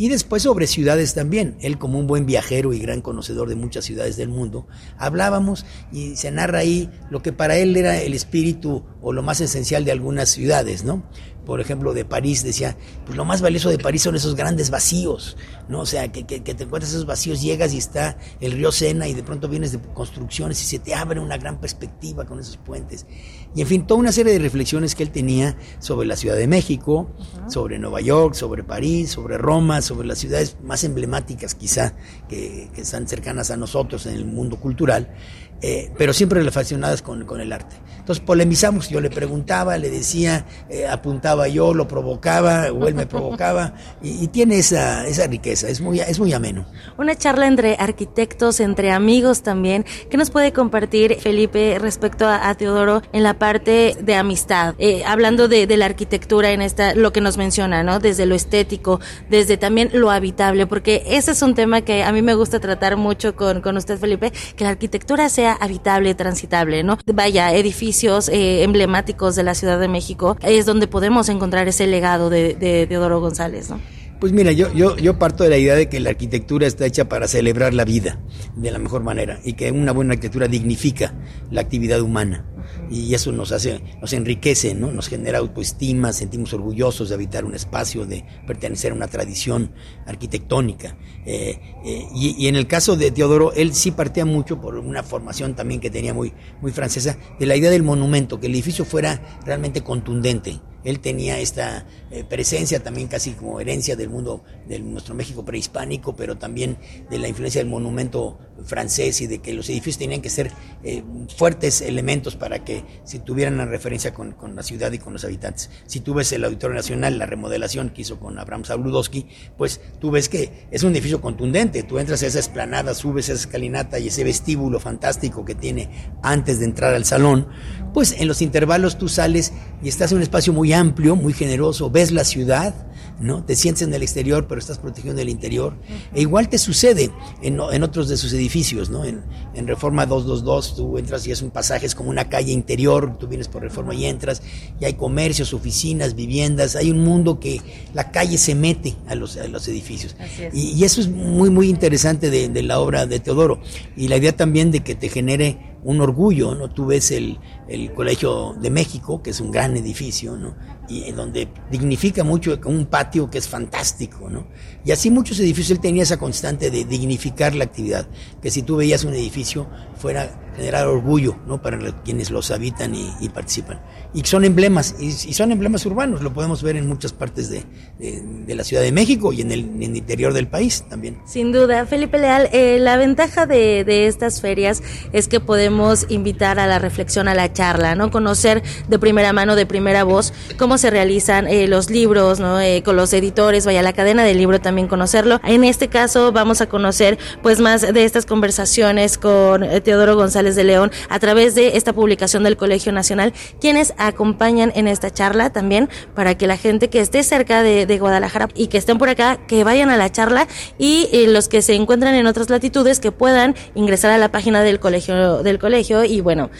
[0.00, 1.58] Y después sobre ciudades también.
[1.60, 6.16] Él como un buen viajero y gran conocedor de muchas ciudades del mundo, hablábamos y
[6.16, 9.92] se narra ahí lo que para él era el espíritu o lo más esencial de
[9.92, 11.02] algunas ciudades, ¿no?
[11.44, 15.36] Por ejemplo, de París, decía, pues lo más valioso de París son esos grandes vacíos,
[15.68, 15.80] ¿no?
[15.80, 19.14] O sea, que, que, te encuentras esos vacíos, llegas y está el río Sena y
[19.14, 23.06] de pronto vienes de construcciones y se te abre una gran perspectiva con esos puentes.
[23.54, 26.46] Y en fin, toda una serie de reflexiones que él tenía sobre la Ciudad de
[26.46, 27.10] México,
[27.48, 31.94] sobre Nueva York, sobre París, sobre Roma, sobre las ciudades más emblemáticas quizá
[32.28, 35.14] que, que están cercanas a nosotros en el mundo cultural.
[35.62, 37.76] Eh, pero siempre relacionadas con, con, el arte.
[38.10, 43.06] Entonces polemizamos, yo le preguntaba, le decía, eh, apuntaba yo, lo provocaba, o él me
[43.06, 46.66] provocaba, y, tiene esa, esa riqueza, es muy, es muy ameno.
[46.98, 49.84] Una charla entre arquitectos, entre amigos también.
[50.10, 54.74] ¿Qué nos puede compartir Felipe respecto a, Teodoro en la parte de amistad?
[54.78, 58.00] Eh, hablando de, de, la arquitectura en esta, lo que nos menciona, ¿no?
[58.00, 62.22] Desde lo estético, desde también lo habitable, porque ese es un tema que a mí
[62.22, 66.98] me gusta tratar mucho con, con usted, Felipe, que la arquitectura sea habitable, transitable, ¿no?
[67.06, 72.30] Vaya, edificios eh, emblemáticos de la Ciudad de México es donde podemos encontrar ese legado
[72.30, 73.80] de, de, de Odoro González, ¿no?
[74.20, 77.08] Pues mira, yo, yo, yo parto de la idea de que la arquitectura está hecha
[77.08, 78.20] para celebrar la vida
[78.54, 81.14] de la mejor manera y que una buena arquitectura dignifica
[81.50, 82.44] la actividad humana
[82.90, 84.90] y eso nos hace, nos enriquece, ¿no?
[84.90, 89.72] Nos genera autoestima, sentimos orgullosos de habitar un espacio, de pertenecer a una tradición
[90.06, 90.96] arquitectónica.
[91.26, 95.02] Eh, eh, y, y, en el caso de Teodoro, él sí partía mucho por una
[95.02, 98.84] formación también que tenía muy, muy francesa, de la idea del monumento, que el edificio
[98.84, 104.78] fuera realmente contundente, él tenía esta eh, presencia también casi como herencia del mundo, de
[104.78, 106.78] nuestro México prehispánico, pero también
[107.10, 110.50] de la influencia del monumento francés y de que los edificios tenían que ser
[110.82, 111.02] eh,
[111.36, 115.24] fuertes elementos para que si tuvieran una referencia con, con, la ciudad y con los
[115.24, 115.70] habitantes.
[115.86, 120.10] Si tú ves el Auditorio Nacional, la remodelación que hizo con Abraham Sabludowski, pues tú
[120.10, 121.82] ves que es un edificio contundente.
[121.84, 125.88] Tú entras a esa esplanada, subes esa escalinata y ese vestíbulo fantástico que tiene
[126.22, 127.48] antes de entrar al salón,
[127.92, 129.52] pues en los intervalos tú sales
[129.82, 132.74] y estás en un espacio muy amplio, muy generoso, ves la ciudad,
[133.20, 133.44] ¿no?
[133.44, 135.74] Te sientes en el exterior, pero estás protegiendo el interior.
[136.14, 137.10] E igual te sucede
[137.42, 139.04] en, en otros de sus edificios, ¿no?
[139.04, 139.22] En,
[139.54, 143.28] en, Reforma 222 tú entras y es un pasaje, es como una calle interior, tú
[143.28, 144.42] vienes por Reforma y entras,
[144.80, 147.60] y hay comercios, oficinas, viviendas, hay un mundo que
[147.94, 150.16] la calle se mete a los, a los edificios.
[150.52, 153.60] Y, y, eso es muy, muy interesante de, de la obra de Teodoro.
[153.96, 156.70] Y la idea también de que te genere un orgullo, ¿no?
[156.70, 157.38] Tú ves el,
[157.68, 160.54] el Colegio de México, que es un gran edificio, ¿no?
[160.90, 164.48] y donde dignifica mucho un patio que es fantástico, ¿no?
[164.84, 168.06] Y así muchos edificios él tenía esa constante de dignificar la actividad,
[168.40, 171.62] que si tú veías un edificio fuera generar orgullo, ¿no?
[171.62, 173.80] Para quienes los habitan y, participan.
[174.12, 177.62] Y son emblemas, y, son emblemas urbanos, lo podemos ver en muchas partes de,
[177.98, 181.18] de, la Ciudad de México y en el, interior del país también.
[181.26, 184.82] Sin duda, Felipe Leal, eh, la ventaja de, de estas ferias
[185.12, 188.10] es que podemos invitar a la reflexión, a la charla, ¿no?
[188.10, 192.60] Conocer de primera mano, de primera voz, cómo se realizan eh, los libros, ¿no?
[192.60, 195.40] Eh, con los editores, vaya, la cadena del libro también conocerlo.
[195.44, 200.56] En este caso vamos a conocer pues más de estas conversaciones con eh, Teodoro González
[200.56, 205.50] de León a través de esta publicación del Colegio Nacional, quienes acompañan en esta charla
[205.50, 209.38] también para que la gente que esté cerca de, Guadalajara y que estén por acá,
[209.46, 210.46] que vayan a la charla
[210.78, 214.80] y los que se encuentran en otras latitudes que puedan ingresar a la página del
[214.80, 216.50] colegio del colegio y bueno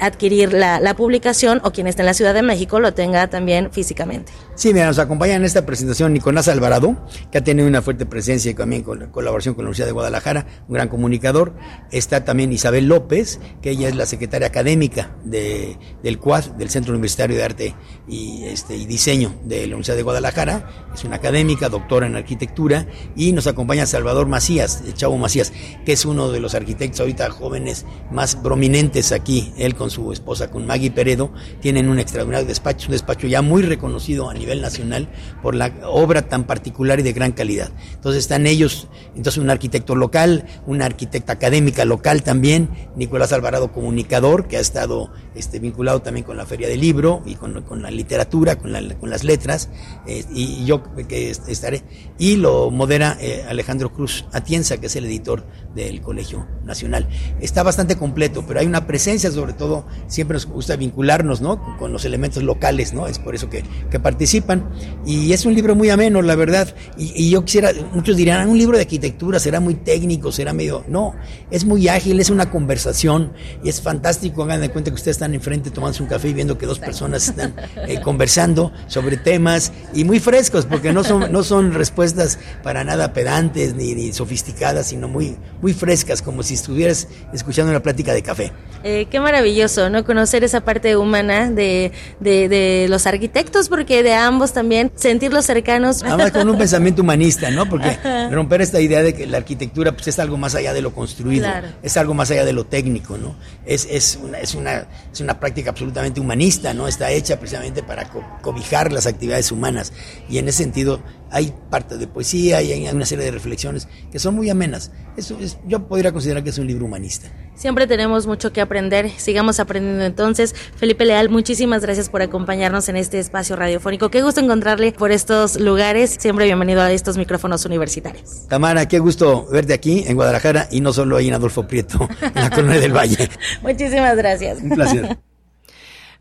[0.00, 3.70] adquirir la, la publicación o quien esté en la Ciudad de México lo tenga también
[3.70, 4.32] físicamente.
[4.60, 6.96] Sí, mira, nos acompaña en esta presentación Nicolás Alvarado,
[7.32, 10.46] que ha tenido una fuerte presencia y también con colaboración con la Universidad de Guadalajara,
[10.68, 11.54] un gran comunicador.
[11.90, 16.92] Está también Isabel López, que ella es la secretaria académica de, del CUAD, del Centro
[16.92, 17.74] Universitario de Arte
[18.08, 20.90] y, este, y Diseño de la Universidad de Guadalajara.
[20.94, 22.86] Es una académica, doctora en arquitectura.
[23.16, 25.52] Y nos acompaña Salvador Macías, Chavo Macías,
[25.84, 29.52] que es uno de los arquitectos ahorita jóvenes más prominentes aquí.
[29.56, 33.62] Él con su esposa, con Maggie Peredo, tienen un extraordinario despacho, un despacho ya muy
[33.62, 35.08] reconocido a nivel nacional
[35.42, 37.49] por la obra tan particular y de gran calidad.
[37.58, 44.48] Entonces están ellos, entonces un arquitecto local, una arquitecta académica local también, Nicolás Alvarado comunicador,
[44.48, 47.90] que ha estado este, vinculado también con la Feria del Libro y con, con la
[47.90, 49.68] literatura, con, la, con las letras,
[50.06, 51.82] eh, y, yo que estaré.
[52.18, 55.44] Y lo modera eh, Alejandro Cruz Atienza, que es el editor
[55.74, 57.08] del Colegio Nacional.
[57.40, 61.76] Está bastante completo, pero hay una presencia, sobre todo, siempre nos gusta vincularnos, ¿no?
[61.78, 63.06] Con los elementos locales, ¿no?
[63.06, 64.68] Es por eso que, que participan.
[65.06, 66.74] Y es un libro muy ameno, la verdad.
[66.96, 70.52] Y, y, yo quisiera, muchos dirán, ah, un libro de arquitectura será muy técnico, será
[70.52, 70.84] medio.
[70.88, 71.14] No,
[71.50, 74.42] es muy ágil, es una conversación y es fantástico.
[74.42, 77.28] Hagan de cuenta que ustedes están enfrente tomándose un café y viendo que dos personas
[77.28, 77.54] están
[77.86, 83.12] eh, conversando sobre temas y muy frescos, porque no son, no son respuestas para nada
[83.12, 88.22] pedantes ni, ni sofisticadas, sino muy, muy frescas, como si estuvieras escuchando una plática de
[88.22, 88.52] café.
[88.82, 90.04] Eh, qué maravilloso, ¿no?
[90.04, 96.02] Conocer esa parte humana de, de, de, los arquitectos, porque de ambos también sentirlos cercanos.
[96.02, 97.68] Además con un pensamiento humanista, ¿no?
[97.68, 97.96] Porque
[98.30, 101.44] romper esta idea de que la arquitectura pues, es algo más allá de lo construido,
[101.44, 101.68] claro.
[101.82, 103.36] es algo más allá de lo técnico, ¿no?
[103.66, 106.88] Es, es, una, es, una, es una práctica absolutamente humanista, ¿no?
[106.88, 109.92] Está hecha precisamente para co cobijar las actividades humanas.
[110.28, 111.00] Y en ese sentido
[111.30, 114.90] hay parte de poesía y hay una serie de reflexiones que son muy amenas.
[115.16, 117.28] Eso es, yo podría considerar que es un libro humanista.
[117.54, 120.54] Siempre tenemos mucho que aprender, sigamos aprendiendo entonces.
[120.76, 124.10] Felipe Leal, muchísimas gracias por acompañarnos en este espacio radiofónico.
[124.10, 126.16] Qué gusto encontrarle por estos lugares.
[126.18, 128.46] Siempre bienvenido a estos micrófonos universitarios.
[128.48, 132.42] Tamara, qué gusto verte aquí en Guadalajara y no solo ahí en Adolfo Prieto, en
[132.42, 133.28] la Colonia del Valle.
[133.62, 134.62] Muchísimas gracias.
[134.62, 135.18] Un placer.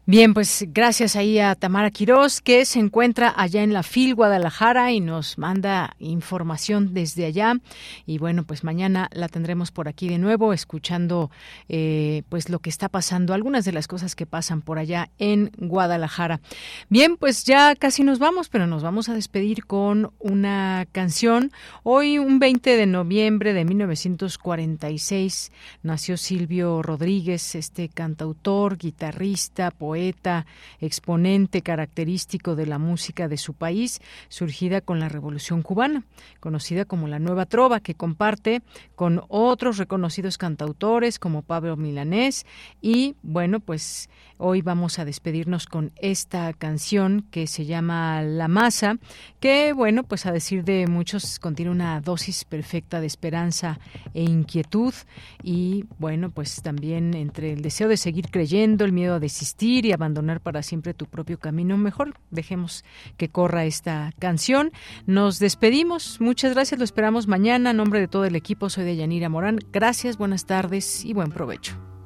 [0.09, 4.91] Bien, pues gracias ahí a Tamara Quirós, que se encuentra allá en la FIL Guadalajara
[4.91, 7.53] y nos manda información desde allá.
[8.07, 11.29] Y bueno, pues mañana la tendremos por aquí de nuevo, escuchando
[11.67, 15.51] eh, pues lo que está pasando, algunas de las cosas que pasan por allá en
[15.57, 16.41] Guadalajara.
[16.89, 21.51] Bien, pues ya casi nos vamos, pero nos vamos a despedir con una canción.
[21.83, 25.51] Hoy, un 20 de noviembre de 1946,
[25.83, 29.98] nació Silvio Rodríguez, este cantautor, guitarrista, poeta
[30.79, 36.03] exponente característico de la música de su país, surgida con la Revolución cubana,
[36.39, 38.61] conocida como la Nueva Trova, que comparte
[38.95, 42.45] con otros reconocidos cantautores como Pablo Milanés.
[42.81, 48.97] Y, bueno, pues hoy vamos a despedirnos con esta canción que se llama La Masa,
[49.39, 53.79] que, bueno, pues a decir de muchos contiene una dosis perfecta de esperanza
[54.13, 54.93] e inquietud.
[55.43, 59.88] Y, bueno, pues también entre el deseo de seguir creyendo, el miedo a desistir y
[59.91, 61.77] abandonar para siempre tu propio camino.
[61.77, 62.83] Mejor dejemos
[63.17, 64.71] que corra esta canción.
[65.05, 66.19] Nos despedimos.
[66.21, 66.79] Muchas gracias.
[66.79, 67.71] Lo esperamos mañana.
[67.71, 69.59] En nombre de todo el equipo, soy de Yanira Morán.
[69.71, 71.98] Gracias, buenas tardes y buen provecho.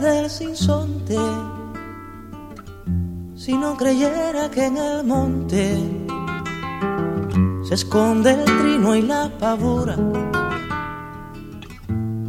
[0.00, 1.18] Del sinsonte,
[3.34, 5.76] si no creyera que en el monte
[7.64, 9.96] se esconde el trino y la pavura,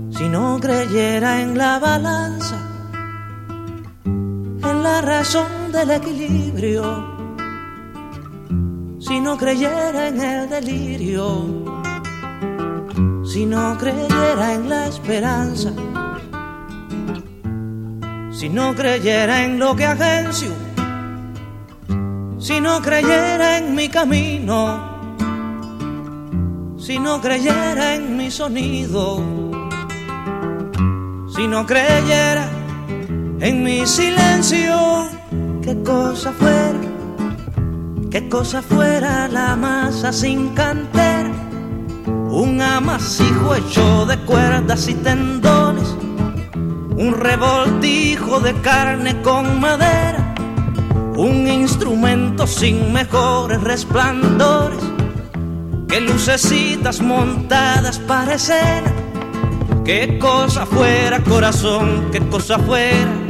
[0.10, 2.58] si no creyera en la balanza,
[4.06, 6.84] en la razón del equilibrio,
[9.00, 11.46] si no creyera en el delirio,
[13.24, 15.72] si no creyera en la esperanza,
[18.40, 20.52] si no creyera en lo que agencio,
[22.38, 24.80] si no creyera en mi camino,
[26.78, 29.22] si no creyera en mi sonido,
[31.36, 32.48] si no creyera
[33.41, 35.10] en mi silencio,
[35.61, 36.80] qué cosa fuera
[38.10, 41.30] qué cosa fuera la masa sin cantera,
[42.30, 45.94] un amasijo hecho de cuerdas y tendones,
[47.00, 50.36] un revoltijo de carne con madera,
[51.16, 54.84] un instrumento sin mejores resplandores,
[55.88, 58.92] que lucecitas montadas para escena,
[59.86, 63.30] qué cosa fuera corazón, qué cosa fuera.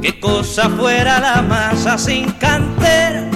[0.00, 3.28] Qué cosa fuera la masa sin cantera,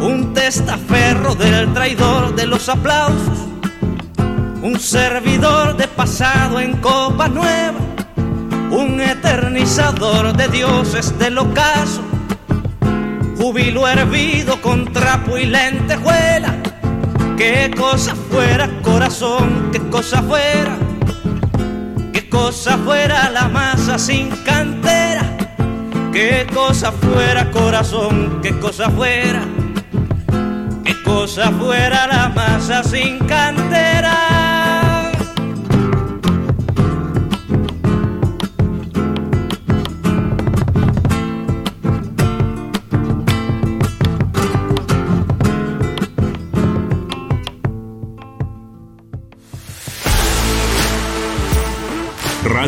[0.00, 3.38] un testaferro del traidor de los aplausos,
[4.62, 7.78] un servidor de pasado en copa nueva,
[8.72, 12.02] un eternizador de dioses del ocaso,
[13.38, 16.56] júbilo hervido con trapo y lentejuela.
[17.36, 20.76] Qué cosa fuera corazón, qué cosa fuera,
[22.12, 25.22] qué cosa fuera la masa sin cantera,
[26.12, 29.46] qué cosa fuera corazón, qué cosa fuera
[31.12, 34.41] cosa fuera la masa sin cantera.